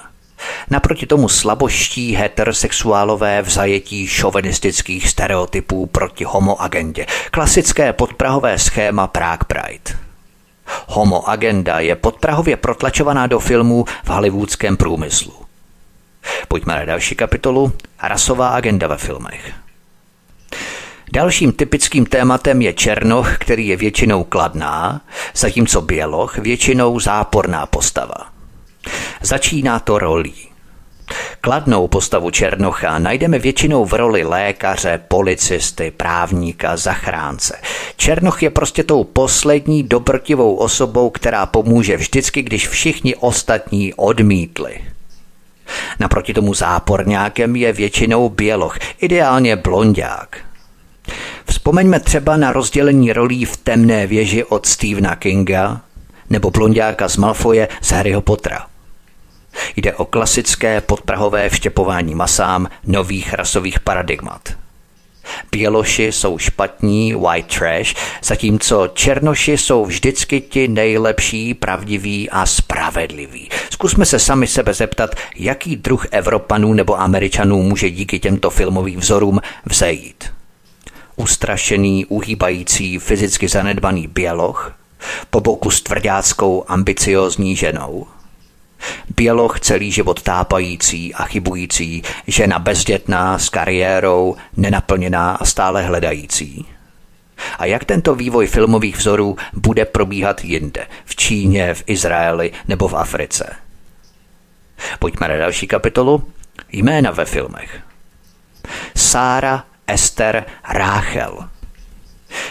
Naproti 0.70 1.06
tomu 1.06 1.30
slaboští 1.30 2.15
heterosexuálové 2.15 3.41
v 3.41 3.49
zajetí 3.49 4.07
šovinistických 4.07 5.10
stereotypů 5.10 5.86
proti 5.86 6.24
homoagendě. 6.24 7.06
Klasické 7.32 7.94
podprahové 7.94 8.60
schéma 8.60 9.07
Prague 9.07 9.45
Pride. 9.48 9.99
Homo 10.88 11.30
agenda 11.30 11.80
je 11.80 11.95
podprahově 11.95 12.57
protlačovaná 12.57 13.28
do 13.28 13.40
filmů 13.40 13.86
v 14.03 14.10
hollywoodském 14.10 14.78
průmyslu. 14.78 15.34
Pojďme 16.48 16.76
na 16.76 16.86
další 16.86 17.15
kapitolu. 17.15 17.72
Rasová 18.03 18.48
agenda 18.48 18.88
ve 18.88 18.98
filmech. 18.98 19.53
Dalším 21.14 21.52
typickým 21.52 22.06
tématem 22.06 22.61
je 22.61 22.74
černoch, 22.74 23.38
který 23.38 23.68
je 23.68 23.78
většinou 23.78 24.24
kladná, 24.24 25.02
zatímco 25.36 25.82
běloch 25.82 26.38
většinou 26.38 26.99
záporná 26.99 27.65
postava. 27.65 28.32
Začíná 29.22 29.80
to 29.80 29.99
rolí. 29.99 30.53
Kladnou 31.41 31.88
postavu 31.88 32.31
Černocha 32.31 32.99
najdeme 32.99 33.39
většinou 33.39 33.85
v 33.85 33.93
roli 33.93 34.23
lékaře, 34.23 35.01
policisty, 35.07 35.91
právníka, 35.91 36.77
zachránce. 36.77 37.57
Černoch 37.97 38.43
je 38.43 38.49
prostě 38.49 38.84
tou 38.84 39.03
poslední 39.03 39.84
dobrtivou 39.84 40.55
osobou, 40.55 41.10
která 41.10 41.45
pomůže 41.45 41.97
vždycky, 41.97 42.41
když 42.41 42.68
všichni 42.68 43.15
ostatní 43.15 43.93
odmítli. 43.93 44.80
Naproti 45.99 46.34
tomu 46.34 46.53
záporňákem 46.53 47.55
je 47.55 47.73
většinou 47.73 48.30
běloch, 48.30 48.77
ideálně 48.99 49.55
blondák. 49.55 50.38
Vzpomeňme 51.45 51.99
třeba 51.99 52.38
na 52.38 52.53
rozdělení 52.53 53.14
rolí 53.14 53.45
v 53.45 53.57
temné 53.57 54.07
věži 54.07 54.43
od 54.43 54.65
Stephena 54.65 55.15
Kinga 55.15 55.81
nebo 56.30 56.51
blondáka 56.51 57.10
z 57.10 57.18
Malfoje 57.18 57.68
z 57.81 57.91
Harryho 57.91 58.22
Pottera. 58.22 58.72
Jde 59.75 59.93
o 59.93 60.05
klasické 60.05 60.81
podprahové 60.81 61.49
vštěpování 61.49 62.15
masám 62.15 62.67
nových 62.85 63.34
rasových 63.34 63.80
paradigmat. 63.80 64.41
Běloši 65.51 66.11
jsou 66.11 66.38
špatní, 66.38 67.13
white 67.13 67.57
trash, 67.57 67.95
zatímco 68.23 68.88
černoši 68.88 69.57
jsou 69.57 69.85
vždycky 69.85 70.41
ti 70.41 70.67
nejlepší, 70.67 71.53
pravdiví 71.53 72.30
a 72.30 72.45
spravedliví. 72.45 73.49
Zkusme 73.69 74.05
se 74.05 74.19
sami 74.19 74.47
sebe 74.47 74.73
zeptat, 74.73 75.15
jaký 75.35 75.75
druh 75.75 76.05
Evropanů 76.11 76.73
nebo 76.73 76.99
Američanů 76.99 77.63
může 77.63 77.89
díky 77.89 78.19
těmto 78.19 78.49
filmovým 78.49 78.99
vzorům 78.99 79.41
vzejít. 79.65 80.34
Ustrašený, 81.15 82.05
uhýbající, 82.05 82.99
fyzicky 82.99 83.47
zanedbaný 83.47 84.07
běloch, 84.07 84.73
po 85.30 85.39
boku 85.39 85.71
s 85.71 85.81
tvrdáckou, 85.81 86.65
ambiciózní 86.67 87.55
ženou– 87.55 88.07
Běloch 89.15 89.60
celý 89.60 89.91
život 89.91 90.22
tápající 90.22 91.14
a 91.14 91.23
chybující, 91.23 92.03
žena 92.27 92.60
bezdětná 92.60 93.39
s 93.39 93.49
kariérou, 93.49 94.35
nenaplněná 94.57 95.31
a 95.31 95.45
stále 95.45 95.81
hledající. 95.81 96.65
A 97.60 97.65
jak 97.65 97.85
tento 97.85 98.15
vývoj 98.15 98.47
filmových 98.47 98.97
vzorů 98.97 99.38
bude 99.53 99.85
probíhat 99.85 100.43
jinde, 100.43 100.88
v 101.05 101.15
Číně, 101.15 101.73
v 101.73 101.84
Izraeli 101.85 102.51
nebo 102.68 102.88
v 102.88 102.93
Africe? 102.93 103.55
Pojďme 104.99 105.27
na 105.27 105.38
další 105.38 105.68
kapitolu. 105.68 106.23
Jména 106.72 107.11
ve 107.11 107.26
filmech. 107.26 107.80
Sára, 108.95 109.64
Ester, 109.88 110.45
Ráchel– 110.69 111.49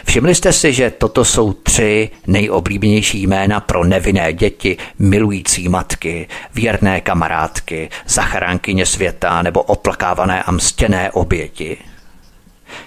Všimli 0.04 0.34
jste 0.34 0.52
si, 0.52 0.72
že 0.72 0.90
toto 0.90 1.24
jsou 1.24 1.52
tři 1.52 2.10
nejoblíbenější 2.26 3.22
jména 3.22 3.60
pro 3.60 3.84
nevinné 3.84 4.32
děti, 4.32 4.76
milující 4.98 5.68
matky, 5.68 6.28
věrné 6.54 7.00
kamarádky, 7.00 7.88
zachránkyně 8.06 8.86
světa 8.86 9.42
nebo 9.42 9.62
oplakávané 9.62 10.42
a 10.42 10.50
mstěné 10.50 11.10
oběti? 11.10 11.76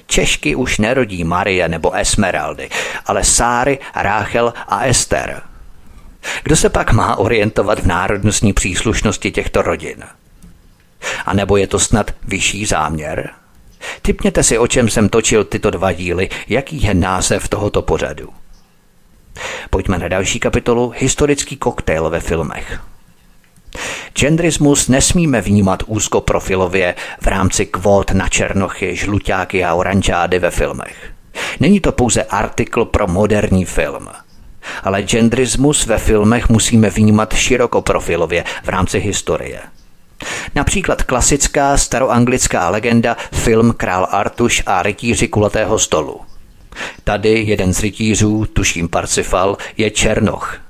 Češky 0.08 0.56
už 0.56 0.78
nerodí 0.78 1.24
Marie 1.24 1.68
nebo 1.70 1.96
Esmeraldy, 1.96 2.70
ale 3.06 3.24
Sáry, 3.24 3.80
Ráchel 3.96 4.54
a 4.68 4.86
Ester. 4.86 5.42
Kdo 6.44 6.56
se 6.56 6.70
pak 6.70 6.92
má 6.92 7.16
orientovat 7.16 7.80
v 7.80 7.88
národnostní 7.88 8.54
příslušnosti 8.54 9.32
těchto 9.32 9.62
rodin? 9.62 10.04
A 11.26 11.34
nebo 11.34 11.58
je 11.58 11.68
to 11.68 11.80
snad 11.80 12.12
vyšší 12.24 12.66
záměr? 12.66 13.30
Typněte 14.02 14.44
si, 14.44 14.58
o 14.58 14.68
čem 14.68 14.90
jsem 14.90 15.10
točil 15.10 15.44
tyto 15.44 15.70
dva 15.72 15.92
díly, 15.92 16.30
jaký 16.48 16.84
je 16.84 16.94
název 16.94 17.48
tohoto 17.48 17.82
pořadu. 17.82 18.30
Pojďme 19.70 19.98
na 19.98 20.08
další 20.08 20.40
kapitolu 20.40 20.94
Historický 20.98 21.58
koktejl 21.58 22.10
ve 22.10 22.20
filmech. 22.20 22.80
Gendrismus 24.20 24.88
nesmíme 24.88 25.42
vnímat 25.42 25.84
úzkoprofilově 25.88 26.96
v 27.22 27.28
rámci 27.28 27.66
kvót 27.66 28.12
na 28.12 28.30
černochy, 28.30 28.96
žluťáky 28.96 29.64
a 29.64 29.74
oranžády 29.74 30.40
ve 30.40 30.52
filmech. 30.52 31.12
Není 31.60 31.80
to 31.80 31.92
pouze 31.92 32.24
artikl 32.24 32.86
pro 32.86 33.08
moderní 33.08 33.66
film. 33.66 34.08
Ale 34.84 35.04
gendrismus 35.04 35.86
ve 35.86 35.98
filmech 35.98 36.50
musíme 36.50 36.90
vnímat 36.90 37.34
širokoprofilově 37.34 38.44
v 38.64 38.70
rámci 38.70 39.00
historie. 39.00 39.60
Například 40.56 41.04
klasická 41.04 41.78
staroanglická 41.78 42.70
legenda 42.70 43.18
film 43.34 43.74
Král 43.78 44.08
Artuš 44.12 44.64
a 44.66 44.84
rytíři 44.84 45.28
kulatého 45.28 45.80
stolu. 45.80 46.22
Tady 47.04 47.30
jeden 47.30 47.74
z 47.74 47.80
rytířů, 47.80 48.46
tuším 48.54 48.90
Parsifal, 48.90 49.58
je 49.78 49.92
Černoch, 49.92 50.66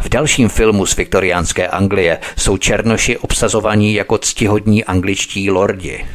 v 0.00 0.08
dalším 0.08 0.48
filmu 0.48 0.86
z 0.86 0.96
viktoriánské 0.96 1.68
Anglie 1.68 2.18
jsou 2.36 2.56
černoši 2.56 3.18
obsazovaní 3.18 3.94
jako 3.94 4.18
ctihodní 4.18 4.84
angličtí 4.84 5.50
lordi. 5.50 6.06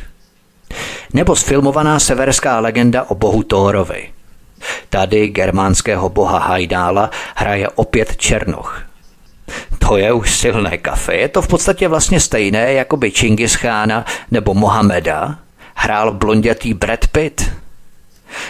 Nebo 1.14 1.36
sfilmovaná 1.36 2.00
severská 2.00 2.60
legenda 2.60 3.04
o 3.04 3.16
bohu 3.16 3.44
Thorovi. 3.44 4.10
Tady 4.90 5.28
germánského 5.28 6.10
boha 6.10 6.40
Hajdála 6.40 7.10
hraje 7.36 7.70
opět 7.70 8.18
Černoch. 8.18 8.84
To 9.88 9.98
je 9.98 10.14
už 10.14 10.36
silné 10.36 10.78
kafe. 10.78 11.16
Je 11.16 11.28
to 11.28 11.42
v 11.42 11.48
podstatě 11.48 11.88
vlastně 11.88 12.20
stejné, 12.20 12.74
jako 12.74 12.98
by 12.98 13.12
Čingis 13.12 13.56
Chána 13.56 14.06
nebo 14.32 14.54
Mohameda 14.54 15.40
hrál 15.76 16.12
blondětý 16.12 16.74
Brad 16.74 17.08
Pitt– 17.08 17.52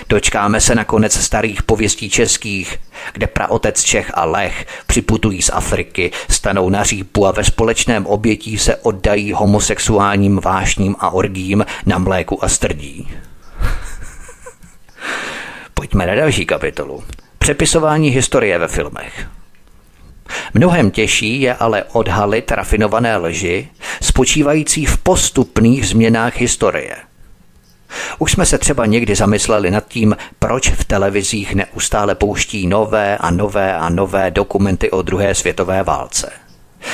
Dočkáme 0.10 0.62
se 0.62 0.76
nakonec 0.76 1.14
starých 1.14 1.64
pověstí 1.64 2.10
českých, 2.10 2.80
kde 3.14 3.28
praotec 3.28 3.84
Čech 3.84 4.12
a 4.14 4.26
Lech 4.26 4.66
připutují 4.88 5.42
z 5.42 5.50
Afriky, 5.54 6.12
stanou 6.30 6.70
na 6.70 6.84
řípu 6.84 7.28
a 7.28 7.32
ve 7.32 7.44
společném 7.44 8.06
obětí 8.06 8.58
se 8.58 8.76
oddají 8.76 9.34
homosexuálním 9.34 10.40
vášním 10.40 10.96
a 11.00 11.10
orgím 11.10 11.66
na 11.86 11.98
mléku 11.98 12.44
a 12.44 12.48
strdí. 12.48 13.12
Pojďme 15.74 16.08
na 16.08 16.16
další 16.16 16.46
kapitolu. 16.46 17.04
Přepisování 17.40 18.10
historie 18.10 18.58
ve 18.58 18.68
filmech. 18.68 19.28
Mnohem 20.54 20.92
těžší 20.92 21.42
je 21.42 21.54
ale 21.54 21.84
odhalit 21.84 22.52
rafinované 22.52 23.18
lži, 23.18 23.68
spočívající 24.02 24.86
v 24.86 24.98
postupných 24.98 25.88
změnách 25.88 26.38
historie– 26.38 26.96
už 28.20 28.32
jsme 28.32 28.46
se 28.46 28.58
třeba 28.58 28.86
někdy 28.86 29.16
zamysleli 29.16 29.72
nad 29.72 29.88
tím, 29.88 30.16
proč 30.40 30.70
v 30.70 30.86
televizích 30.86 31.56
neustále 31.56 32.16
pouští 32.16 32.68
nové 32.68 33.18
a 33.18 33.32
nové 33.32 33.76
a 33.76 33.90
nové 33.90 34.32
dokumenty 34.32 34.92
o 34.92 35.02
druhé 35.02 35.36
světové 35.36 35.84
válce. 35.84 36.32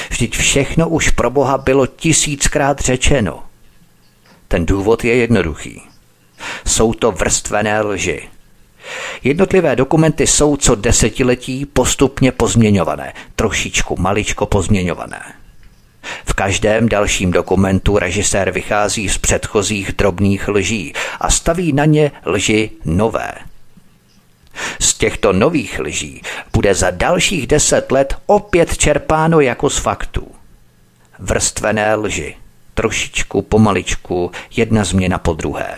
Vždyť 0.09 0.37
všechno 0.37 0.89
už 0.89 1.09
pro 1.09 1.29
Boha 1.29 1.57
bylo 1.57 1.87
tisíckrát 1.87 2.79
řečeno. 2.79 3.43
Ten 4.47 4.65
důvod 4.65 5.03
je 5.03 5.15
jednoduchý. 5.15 5.81
Jsou 6.67 6.93
to 6.93 7.11
vrstvené 7.11 7.81
lži. 7.81 8.29
Jednotlivé 9.23 9.75
dokumenty 9.75 10.27
jsou 10.27 10.57
co 10.57 10.75
desetiletí 10.75 11.65
postupně 11.65 12.31
pozměňované, 12.31 13.13
trošičku 13.35 13.95
maličko 13.99 14.45
pozměňované. 14.45 15.21
V 16.25 16.33
každém 16.33 16.89
dalším 16.89 17.31
dokumentu 17.31 17.99
režisér 17.99 18.51
vychází 18.51 19.09
z 19.09 19.17
předchozích 19.17 19.91
drobných 19.97 20.47
lží 20.47 20.93
a 21.19 21.29
staví 21.29 21.73
na 21.73 21.85
ně 21.85 22.11
lži 22.25 22.69
nové. 22.85 23.33
Z 24.79 24.93
těchto 24.93 25.33
nových 25.33 25.79
lží 25.79 26.21
bude 26.53 26.75
za 26.75 26.91
dalších 26.91 27.47
deset 27.47 27.91
let 27.91 28.15
opět 28.25 28.77
čerpáno 28.77 29.39
jako 29.39 29.69
z 29.69 29.77
faktů. 29.77 30.27
Vrstvené 31.19 31.95
lži, 31.95 32.35
trošičku, 32.73 33.41
pomaličku, 33.41 34.31
jedna 34.55 34.83
změna 34.83 35.17
po 35.17 35.33
druhé. 35.33 35.75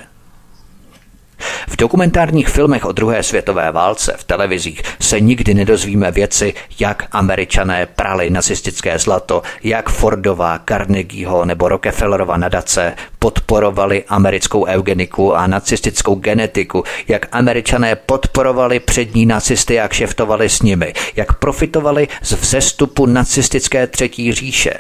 V 1.68 1.78
dokumentárních 1.78 2.50
filmech 2.50 2.86
o 2.86 2.92
druhé 2.92 3.24
světové 3.24 3.72
válce 3.72 4.16
v 4.18 4.24
televizích 4.24 4.82
se 5.00 5.20
nikdy 5.20 5.54
nedozvíme 5.54 6.12
věci, 6.12 6.54
jak 6.80 7.08
američané 7.12 7.86
prali 7.86 8.30
nacistické 8.30 9.00
zlato, 9.00 9.42
jak 9.64 9.90
Fordová, 9.90 10.60
Carnegieho 10.70 11.46
nebo 11.46 11.70
Rockefellerova 11.70 12.38
nadace 12.38 12.94
podporovali 13.20 14.04
americkou 14.08 14.66
eugeniku 14.66 15.36
a 15.36 15.48
nacistickou 15.48 16.16
genetiku, 16.16 16.84
jak 17.08 17.26
američané 17.32 17.96
podporovali 17.96 18.80
přední 18.80 19.26
nacisty 19.26 19.80
a 19.80 19.88
kšeftovali 19.88 20.50
s 20.50 20.62
nimi, 20.62 20.94
jak 21.16 21.34
profitovali 21.34 22.08
z 22.22 22.32
vzestupu 22.32 23.06
nacistické 23.06 23.88
třetí 23.88 24.34
říše. 24.34 24.74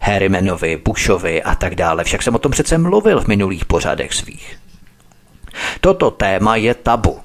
Harrimanovi, 0.00 0.76
Bushovi 0.84 1.42
a 1.42 1.54
tak 1.54 1.74
dále. 1.74 2.04
Však 2.04 2.22
jsem 2.22 2.34
o 2.34 2.38
tom 2.38 2.52
přece 2.52 2.78
mluvil 2.78 3.20
v 3.20 3.26
minulých 3.26 3.64
pořadech 3.64 4.14
svých. 4.14 4.58
Toto 5.80 6.10
téma 6.10 6.56
je 6.56 6.74
tabu. 6.74 7.18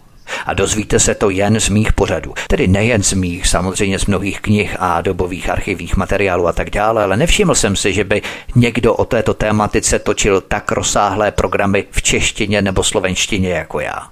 A 0.46 0.54
dozvíte 0.54 1.00
se 1.00 1.16
to 1.16 1.30
jen 1.30 1.60
z 1.60 1.70
mých 1.70 1.94
pořadů. 1.94 2.34
Tedy 2.48 2.68
nejen 2.68 3.04
z 3.04 3.14
mých, 3.14 3.48
samozřejmě 3.48 4.00
z 4.00 4.06
mnohých 4.06 4.42
knih 4.42 4.76
a 4.80 5.02
dobových 5.02 5.50
archivních 5.50 5.98
materiálů 5.98 6.48
a 6.48 6.54
tak 6.54 6.70
dále, 6.70 7.04
ale 7.04 7.18
nevšiml 7.18 7.56
jsem 7.56 7.76
si, 7.76 7.94
že 7.94 8.04
by 8.04 8.22
někdo 8.56 8.94
o 8.94 9.06
této 9.06 9.34
tématice 9.34 10.00
točil 10.00 10.42
tak 10.42 10.72
rozsáhlé 10.72 11.32
programy 11.32 11.86
v 11.92 12.02
češtině 12.02 12.62
nebo 12.62 12.84
slovenštině 12.84 13.50
jako 13.50 13.80
já. 13.80 14.08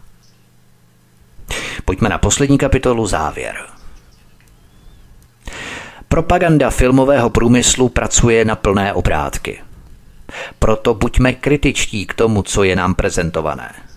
Pojďme 1.85 2.09
na 2.09 2.17
poslední 2.17 2.57
kapitolu 2.57 3.07
závěr. 3.07 3.55
Propaganda 6.07 6.69
filmového 6.69 7.29
průmyslu 7.29 7.89
pracuje 7.89 8.45
na 8.45 8.55
plné 8.55 8.93
obrátky. 8.93 9.59
Proto 10.59 10.93
buďme 10.93 11.33
kritičtí 11.33 12.05
k 12.05 12.13
tomu, 12.13 12.43
co 12.43 12.63
je 12.63 12.75
nám 12.75 12.95
prezentované. 12.95 13.88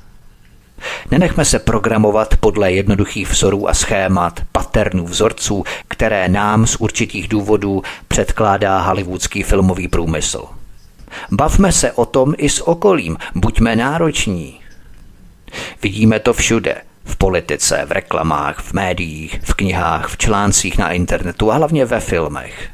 Nenechme 1.11 1.45
se 1.45 1.59
programovat 1.59 2.37
podle 2.37 2.73
jednoduchých 2.73 3.31
vzorů 3.31 3.69
a 3.69 3.75
schémat, 3.75 4.41
paternů, 4.53 5.05
vzorců, 5.05 5.65
které 5.89 6.29
nám 6.29 6.67
z 6.67 6.77
určitých 6.77 7.29
důvodů 7.29 7.83
předkládá 8.09 8.81
hollywoodský 8.81 9.43
filmový 9.43 9.89
průmysl. 9.89 10.45
Bavme 11.31 11.73
se 11.73 11.93
o 11.93 12.05
tom 12.05 12.35
i 12.39 12.49
s 12.49 12.69
okolím, 12.69 13.17
buďme 13.35 13.77
nároční. 13.77 14.61
Vidíme 15.83 16.21
to 16.21 16.33
všude. 16.33 16.77
V 17.05 17.17
politice, 17.17 17.85
v 17.87 17.93
reklamách, 17.93 18.59
v 18.61 18.73
médiích, 18.73 19.41
v 19.43 19.55
knihách, 19.55 20.09
v 20.09 20.17
článcích 20.17 20.79
na 20.79 20.91
internetu 20.93 21.53
a 21.53 21.55
hlavně 21.55 21.85
ve 21.85 22.01
filmech 22.01 22.71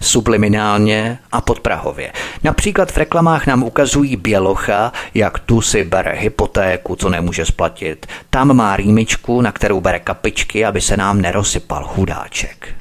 subliminálně 0.00 1.18
a 1.32 1.40
podprahově. 1.40 2.12
Například 2.44 2.92
v 2.92 2.96
reklamách 2.96 3.46
nám 3.46 3.62
ukazují 3.62 4.16
bělocha, 4.16 4.92
jak 5.14 5.38
tu 5.38 5.60
si 5.60 5.84
bere 5.84 6.12
hypotéku, 6.12 6.96
co 6.96 7.08
nemůže 7.08 7.46
splatit. 7.46 8.06
Tam 8.30 8.56
má 8.56 8.76
rýmičku, 8.76 9.40
na 9.40 9.52
kterou 9.52 9.80
bere 9.80 9.98
kapičky, 9.98 10.64
aby 10.64 10.80
se 10.80 10.96
nám 10.96 11.20
nerosypal 11.20 11.84
chudáček. 11.84 12.74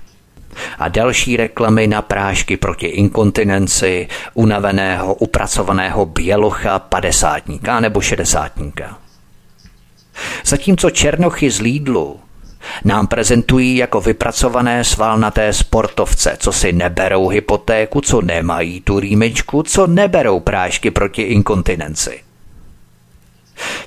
A 0.80 0.88
další 0.88 1.38
reklamy 1.38 1.88
na 1.88 2.02
prášky 2.02 2.58
proti 2.58 2.88
inkontinenci, 2.88 4.08
unaveného, 4.34 5.14
upracovaného 5.14 6.06
bělocha 6.06 6.80
padesátníka 6.80 7.80
nebo 7.80 8.02
šedesátníka. 8.02 8.98
Zatímco 10.46 10.90
černochy 10.90 11.52
z 11.52 11.62
Lídlu 11.62 12.20
nám 12.86 13.08
prezentují 13.08 13.76
jako 13.76 14.02
vypracované 14.02 14.84
svalnaté 14.84 15.54
sportovce, 15.54 16.38
co 16.40 16.52
si 16.52 16.72
neberou 16.72 17.28
hypotéku, 17.28 18.02
co 18.02 18.22
nemají 18.22 18.82
tu 18.82 19.00
rýmečku, 19.00 19.64
co 19.64 19.88
neberou 19.88 20.40
prášky 20.40 20.92
proti 20.92 21.22
inkontinenci. 21.22 22.20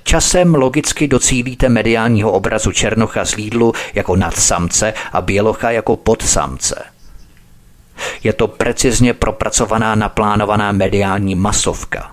Časem 0.03 0.55
logicky 0.55 1.09
docílíte 1.09 1.69
mediálního 1.69 2.33
obrazu 2.33 2.73
Černocha 2.73 3.25
z 3.25 3.35
Lídlu 3.35 3.73
jako 3.95 4.17
nadsamce 4.17 4.95
a 5.13 5.21
Bělocha 5.21 5.71
jako 5.71 5.97
podsamce. 5.97 6.85
Je 8.25 8.33
to 8.33 8.49
precizně 8.49 9.15
propracovaná 9.15 9.95
naplánovaná 9.95 10.73
mediální 10.73 11.35
masovka. 11.35 12.11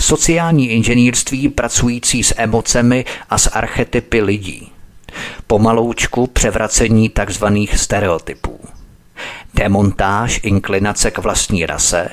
Sociální 0.00 0.70
inženýrství 0.70 1.48
pracující 1.48 2.22
s 2.22 2.34
emocemi 2.36 3.04
a 3.30 3.38
s 3.38 3.50
archetypy 3.50 4.22
lidí 4.22 4.72
pomaloučku 5.46 6.26
převracení 6.26 7.08
tzv. 7.08 7.46
stereotypů. 7.74 8.60
Demontáž 9.54 10.40
inklinace 10.42 11.10
k 11.10 11.18
vlastní 11.18 11.66
rase, 11.66 12.08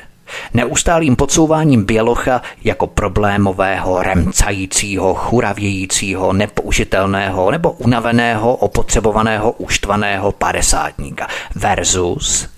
neustálým 0.53 1.15
podsouváním 1.15 1.85
bělocha 1.85 2.41
jako 2.63 2.87
problémového, 2.87 4.03
remcajícího, 4.03 5.13
churavějícího, 5.13 6.33
nepoužitelného 6.33 7.51
nebo 7.51 7.71
unaveného, 7.71 8.55
opotřebovaného, 8.55 9.51
uštvaného 9.51 10.31
padesátníka 10.31 11.27
versus 11.55 12.49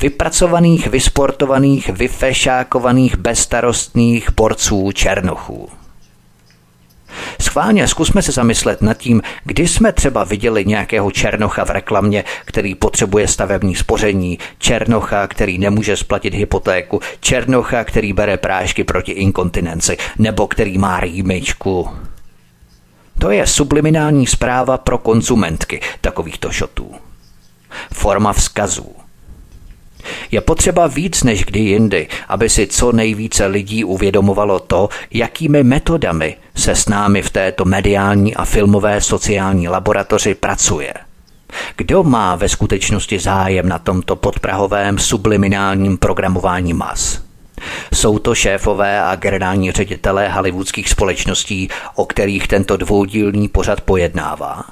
vypracovaných, 0.00 0.86
vysportovaných, 0.86 1.88
vyfešákovaných, 1.88 3.16
bezstarostných 3.16 4.32
porců 4.32 4.92
černochů. 4.92 5.68
Schválně 7.40 7.88
zkusme 7.88 8.22
se 8.22 8.32
zamyslet 8.32 8.82
nad 8.82 8.94
tím, 8.94 9.22
kdy 9.44 9.68
jsme 9.68 9.92
třeba 9.92 10.24
viděli 10.24 10.64
nějakého 10.64 11.10
černocha 11.10 11.64
v 11.64 11.70
reklamě, 11.70 12.24
který 12.44 12.74
potřebuje 12.74 13.28
stavební 13.28 13.74
spoření, 13.74 14.38
černocha, 14.58 15.26
který 15.26 15.58
nemůže 15.58 15.96
splatit 15.96 16.34
hypotéku, 16.34 17.00
černocha, 17.20 17.84
který 17.84 18.12
bere 18.12 18.36
prášky 18.36 18.84
proti 18.84 19.12
inkontinenci, 19.12 19.96
nebo 20.18 20.46
který 20.46 20.78
má 20.78 21.00
rýmičku. 21.00 21.88
To 23.18 23.30
je 23.30 23.46
subliminální 23.46 24.26
zpráva 24.26 24.78
pro 24.78 24.98
konzumentky 24.98 25.80
takovýchto 26.00 26.50
šotů. 26.50 26.94
Forma 27.92 28.32
vzkazů. 28.32 29.03
Je 30.30 30.40
potřeba 30.40 30.86
víc 30.86 31.22
než 31.22 31.44
kdy 31.44 31.60
jindy, 31.60 32.08
aby 32.28 32.48
si 32.48 32.66
co 32.66 32.92
nejvíce 32.92 33.46
lidí 33.46 33.84
uvědomovalo 33.84 34.60
to, 34.60 34.88
jakými 35.10 35.62
metodami 35.62 36.36
se 36.56 36.74
s 36.74 36.88
námi 36.88 37.22
v 37.22 37.30
této 37.30 37.64
mediální 37.64 38.34
a 38.34 38.44
filmové 38.44 39.00
sociální 39.00 39.68
laboratoři 39.68 40.34
pracuje. 40.34 40.94
Kdo 41.76 42.02
má 42.02 42.36
ve 42.36 42.48
skutečnosti 42.48 43.18
zájem 43.18 43.68
na 43.68 43.78
tomto 43.78 44.16
podprahovém 44.16 44.98
subliminálním 44.98 45.98
programování 45.98 46.72
mas? 46.72 47.22
Jsou 47.94 48.18
to 48.18 48.34
šéfové 48.34 49.02
a 49.02 49.16
generální 49.16 49.72
ředitelé 49.72 50.28
hollywoodských 50.28 50.88
společností, 50.88 51.68
o 51.94 52.06
kterých 52.06 52.48
tento 52.48 52.76
dvoudílný 52.76 53.48
pořad 53.48 53.80
pojednává 53.80 54.64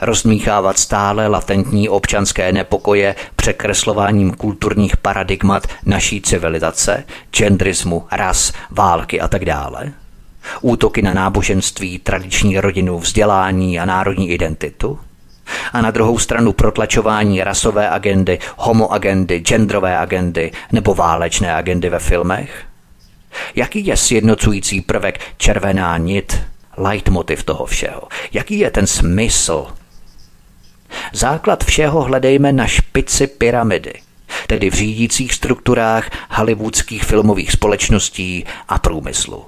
rozmíchávat 0.00 0.78
stále 0.78 1.28
latentní 1.28 1.88
občanské 1.88 2.52
nepokoje 2.52 3.14
překreslováním 3.36 4.34
kulturních 4.34 4.96
paradigmat 4.96 5.66
naší 5.86 6.20
civilizace, 6.20 7.04
genderismu, 7.36 8.06
ras, 8.12 8.52
války 8.70 9.20
a 9.20 9.28
tak 9.28 9.44
dále? 9.44 9.92
Útoky 10.60 11.02
na 11.02 11.14
náboženství, 11.14 11.98
tradiční 11.98 12.60
rodinu, 12.60 12.98
vzdělání 12.98 13.80
a 13.80 13.84
národní 13.84 14.30
identitu? 14.30 14.98
A 15.72 15.80
na 15.80 15.90
druhou 15.90 16.18
stranu 16.18 16.52
protlačování 16.52 17.44
rasové 17.44 17.90
agendy, 17.90 18.38
homoagendy, 18.56 19.38
genderové 19.38 19.98
agendy 19.98 20.52
nebo 20.72 20.94
válečné 20.94 21.54
agendy 21.54 21.90
ve 21.90 21.98
filmech? 21.98 22.64
Jaký 23.54 23.86
je 23.86 23.96
sjednocující 23.96 24.80
prvek 24.80 25.20
červená 25.36 25.98
nit 25.98 26.42
leitmotiv 26.76 27.44
toho 27.44 27.66
všeho? 27.66 28.02
Jaký 28.32 28.58
je 28.58 28.70
ten 28.70 28.86
smysl? 28.86 29.66
Základ 31.12 31.64
všeho 31.64 32.02
hledejme 32.02 32.52
na 32.52 32.66
špici 32.66 33.26
pyramidy, 33.26 33.92
tedy 34.46 34.70
v 34.70 34.74
řídících 34.74 35.34
strukturách 35.34 36.10
hollywoodských 36.30 37.04
filmových 37.04 37.52
společností 37.52 38.44
a 38.68 38.78
průmyslu. 38.78 39.44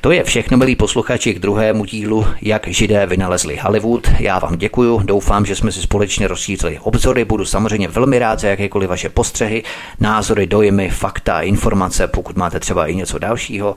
To 0.00 0.10
je 0.10 0.24
všechno, 0.24 0.56
milí 0.56 0.76
posluchači, 0.76 1.34
k 1.34 1.38
druhému 1.38 1.84
dílu, 1.84 2.26
jak 2.42 2.68
židé 2.68 3.06
vynalezli 3.06 3.56
Hollywood. 3.56 4.08
Já 4.18 4.38
vám 4.38 4.56
děkuju, 4.56 4.98
doufám, 5.04 5.46
že 5.46 5.56
jsme 5.56 5.72
si 5.72 5.82
společně 5.82 6.28
rozšířili 6.28 6.78
obzory. 6.78 7.24
Budu 7.24 7.44
samozřejmě 7.44 7.88
velmi 7.88 8.18
rád 8.18 8.38
za 8.38 8.48
jakékoliv 8.48 8.88
vaše 8.88 9.08
postřehy, 9.08 9.62
názory, 10.00 10.46
dojmy, 10.46 10.90
fakta, 10.90 11.40
informace, 11.40 12.08
pokud 12.08 12.36
máte 12.36 12.60
třeba 12.60 12.86
i 12.86 12.94
něco 12.94 13.18
dalšího. 13.18 13.74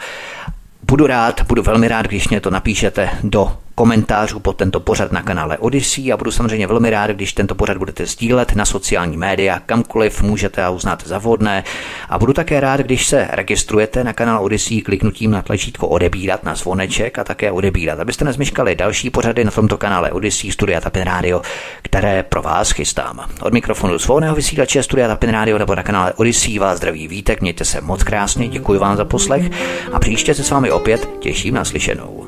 Budu 0.88 1.08
rád, 1.08 1.42
budu 1.42 1.64
velmi 1.64 1.88
rád, 1.88 2.06
když 2.06 2.30
mě 2.30 2.42
to 2.42 2.50
napíšete 2.50 3.10
do 3.24 3.58
komentářů 3.76 4.40
pod 4.40 4.58
tento 4.58 4.80
pořad 4.80 5.12
na 5.12 5.22
kanále 5.22 5.58
Odyssey 5.58 6.14
a 6.14 6.18
budu 6.18 6.32
samozřejmě 6.32 6.68
velmi 6.68 6.90
rád, 6.90 7.12
když 7.12 7.34
tento 7.34 7.56
pořad 7.56 7.78
budete 7.78 8.06
sdílet 8.06 8.56
na 8.56 8.66
sociální 8.66 9.18
média, 9.18 9.60
kamkoliv 9.66 10.22
můžete 10.22 10.64
a 10.64 10.70
uznáte 10.70 11.10
za 11.10 11.18
vhodné. 11.18 11.64
A 12.10 12.20
budu 12.20 12.34
také 12.34 12.60
rád, 12.60 12.80
když 12.80 13.08
se 13.08 13.28
registrujete 13.32 14.04
na 14.04 14.14
kanál 14.14 14.44
Odyssey 14.44 14.82
kliknutím 14.82 15.32
na 15.32 15.42
tlačítko 15.42 15.88
odebírat 15.88 16.44
na 16.44 16.56
zvoneček 16.56 17.20
a 17.20 17.24
také 17.24 17.52
odebírat, 17.52 18.00
abyste 18.00 18.26
nezmeškali 18.26 18.76
další 18.76 19.10
pořady 19.10 19.44
na 19.44 19.52
tomto 19.52 19.78
kanále 19.78 20.12
Odyssey 20.12 20.52
Studia 20.52 20.82
Tapin 20.82 21.04
Radio, 21.04 21.42
které 21.82 22.24
pro 22.24 22.42
vás 22.42 22.72
chystám. 22.72 23.26
Od 23.42 23.54
mikrofonu 23.54 24.00
svobodného 24.00 24.36
vysílače 24.36 24.84
Studia 24.84 25.08
Tapin 25.08 25.30
Radio 25.30 25.58
nebo 25.58 25.76
na 25.76 25.84
kanále 25.84 26.14
Odyssey 26.14 26.60
vás 26.60 26.78
zdraví 26.78 27.08
vítek, 27.08 27.42
mějte 27.42 27.66
se 27.66 27.82
moc 27.82 28.04
krásně, 28.04 28.48
děkuji 28.48 28.80
vám 28.80 28.98
za 28.98 29.06
poslech 29.06 29.50
a 29.94 30.00
příště 30.00 30.34
se 30.34 30.44
s 30.44 30.52
vámi 30.52 30.72
opět 30.72 31.10
těším 31.20 31.54
na 31.54 31.66
slyšenou. 31.66 32.25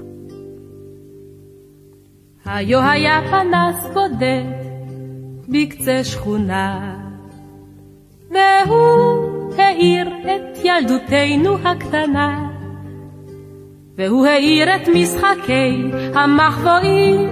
היו 2.47 2.79
היה 2.81 3.19
פנס 3.29 3.93
בודד 3.93 4.43
בקצה 5.47 6.03
שכונה, 6.03 6.95
והוא 8.31 9.53
האיר 9.57 10.07
את 10.23 10.57
ילדותנו 10.63 11.57
הקטנה, 11.63 12.47
והוא 13.97 14.27
האיר 14.27 14.75
את 14.75 14.87
משחקי 14.87 15.91
המחבואים, 16.13 17.29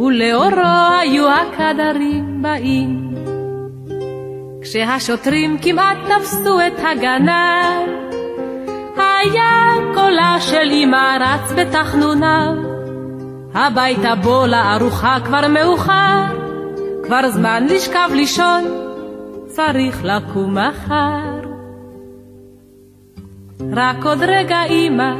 ולאורו 0.00 0.98
היו 1.00 1.26
הקדרים 1.30 2.42
באים. 2.42 3.14
כשהשוטרים 4.62 5.58
כמעט 5.62 5.96
תפסו 6.08 6.60
את 6.66 6.78
הגנב, 6.78 7.88
היה 8.96 9.74
קולה 9.94 10.36
של 10.40 10.70
אמא 10.70 11.16
רץ 11.20 11.52
בתחנוניו. 11.52 12.83
הביתה 13.54 14.14
בוא 14.14 14.46
לארוחה 14.46 15.16
כבר 15.24 15.48
מאוחר, 15.48 16.24
כבר 17.04 17.30
זמן 17.30 17.66
לשכב 17.70 18.08
לישון, 18.14 18.64
צריך 19.46 20.04
לקום 20.04 20.58
מחר. 20.58 21.40
רק 23.72 24.04
עוד 24.04 24.18
רגע 24.22 24.64
אמא, 24.64 25.14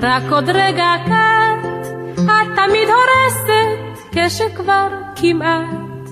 רק 0.00 0.22
עוד 0.30 0.48
רגע 0.48 0.92
כת, 1.06 1.88
את 2.14 2.48
תמיד 2.56 2.88
הורסת 2.88 4.00
כשכבר 4.12 4.88
כמעט. 5.16 6.10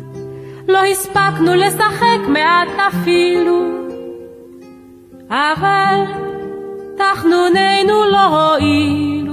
לא 0.69 0.85
הספקנו 0.85 1.55
לשחק 1.55 2.29
מעט 2.29 2.69
אפילו, 2.89 3.63
אבל 5.31 6.01
תחנוננו 6.97 8.05
לא 8.11 8.25
הועיל. 8.25 9.28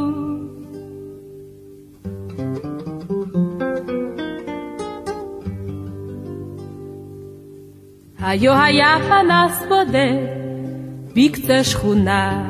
היו 8.25 8.53
היה 8.53 8.97
פנס 9.09 9.63
בודד 9.69 10.25
בקצה 11.15 11.63
שכונה, 11.63 12.43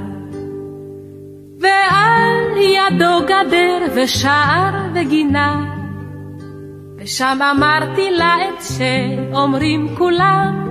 ועל 1.60 2.58
ידו 2.58 3.20
גדר 3.26 3.80
ושער 3.96 4.74
וגינה, 4.94 5.66
ושם 6.98 7.40
אמרתי 7.52 8.12
לה 8.12 8.36
את 8.36 8.64
שאומרים 8.64 9.96
כולם, 9.98 10.68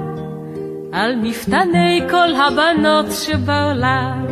על 0.93 1.17
מפתני 1.23 2.01
כל 2.11 2.35
הבנות 2.35 3.07
שבעולם. 3.13 4.27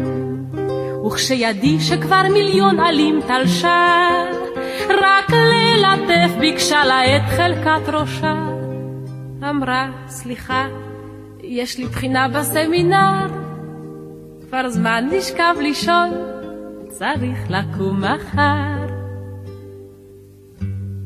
וכשידי 1.06 1.80
שכבר 1.80 2.22
מיליון 2.32 2.80
עלים 2.80 3.20
תלשה, 3.26 4.08
רק 4.88 5.30
ללטף 5.30 6.30
ביקשה 6.40 6.84
לה 6.84 7.16
את 7.16 7.22
חלקת 7.36 7.88
ראשה. 7.88 8.51
אמרה, 9.50 9.90
סליחה, 10.08 10.66
יש 11.40 11.78
לי 11.78 11.86
בחינה 11.86 12.28
בסמינר, 12.28 13.26
כבר 14.48 14.68
זמן 14.68 15.08
לשכב 15.12 15.54
לישון, 15.60 16.10
צריך 16.88 17.38
לקום 17.50 18.04
מחר. 18.04 18.86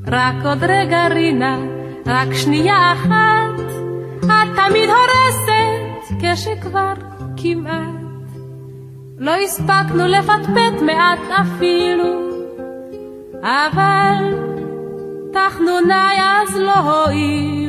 רק 0.07 0.35
עוד 0.45 0.59
רגע 0.63 1.07
רינה, 1.09 1.59
רק 2.07 2.35
שנייה 2.35 2.93
אחת, 2.93 3.61
את 4.19 4.57
תמיד 4.57 4.91
הורסת 4.91 6.23
כשכבר 6.23 6.95
כמעט. 7.37 8.07
לא 9.19 9.35
הספקנו 9.45 10.07
לפטפט 10.07 10.83
מעט 10.83 11.19
אפילו, 11.41 12.31
אבל 13.43 14.35
תחנוני 15.33 16.21
אז 16.21 16.57
לא 16.57 16.75
הועילו. 16.75 17.66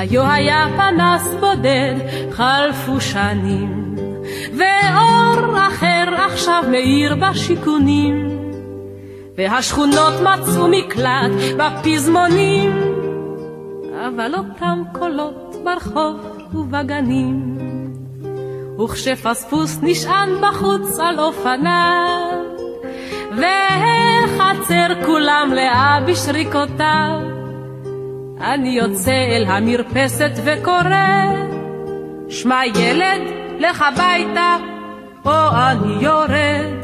היו 0.00 0.22
היה 0.22 0.66
פנס 0.76 1.34
בודד, 1.40 1.94
חלפו 2.30 3.00
שנים, 3.00 3.94
ואור 4.52 5.58
אחר 5.68 6.14
עכשיו 6.26 6.64
מאיר 6.70 7.14
בשיכונים, 7.14 8.28
והשכונות 9.38 10.14
מצאו 10.20 10.68
מקלט 10.68 11.30
בפזמונים, 11.58 12.72
אבל 14.06 14.34
אותם 14.34 14.82
קולות 14.92 15.56
ברחוב 15.64 16.16
ובגנים. 16.54 17.58
וכשפספוס 18.84 19.78
נשען 19.82 20.28
בחוץ 20.40 20.98
על 21.00 21.20
אופניו, 21.20 22.38
והחצר 23.36 25.04
כולם 25.06 25.52
לאה 25.54 25.98
בשריקותיו, 26.06 27.39
אני 28.40 28.68
יוצא 28.68 29.12
אל 29.12 29.44
המרפסת 29.48 30.30
וקורא, 30.44 31.26
שמע 32.28 32.60
ילד, 32.66 33.20
לך 33.58 33.82
הביתה, 33.82 34.56
או 35.24 35.48
אני 35.70 36.04
יורד. 36.04 36.80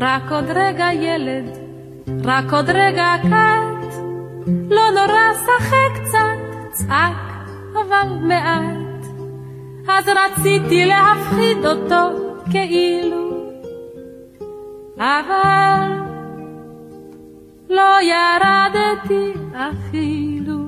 רק 0.00 0.22
עוד 0.30 0.44
רגע 0.48 0.88
ילד, 0.92 1.58
רק 2.24 2.52
עוד 2.52 2.70
רגע 2.70 3.14
קט, 3.22 3.94
לא 4.46 4.82
נורא, 4.94 5.34
שחק 5.34 6.02
קצת, 6.04 6.72
צעק, 6.72 7.48
אבל 7.72 8.08
מעט. 8.20 9.06
אז 9.88 10.04
רציתי 10.08 10.84
להפחיד 10.84 11.66
אותו 11.66 12.18
כאילו, 12.50 13.30
אבל 14.98 16.07
לא 17.69 17.97
ירדתי 18.01 19.39
אפילו. 19.53 20.59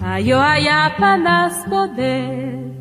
היו 0.00 0.40
היה 0.40 0.88
פנס 0.96 1.64
בודד. 1.68 2.74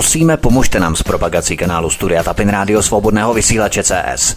Prosíme, 0.00 0.36
pomožte 0.36 0.80
nám 0.80 0.96
s 0.96 1.02
propagací 1.02 1.60
kanálu 1.60 1.90
Studia 1.90 2.24
Tapin 2.24 2.48
Rádio 2.48 2.82
Svobodného 2.82 3.34
vysílače 3.34 3.82
CS. 3.82 4.36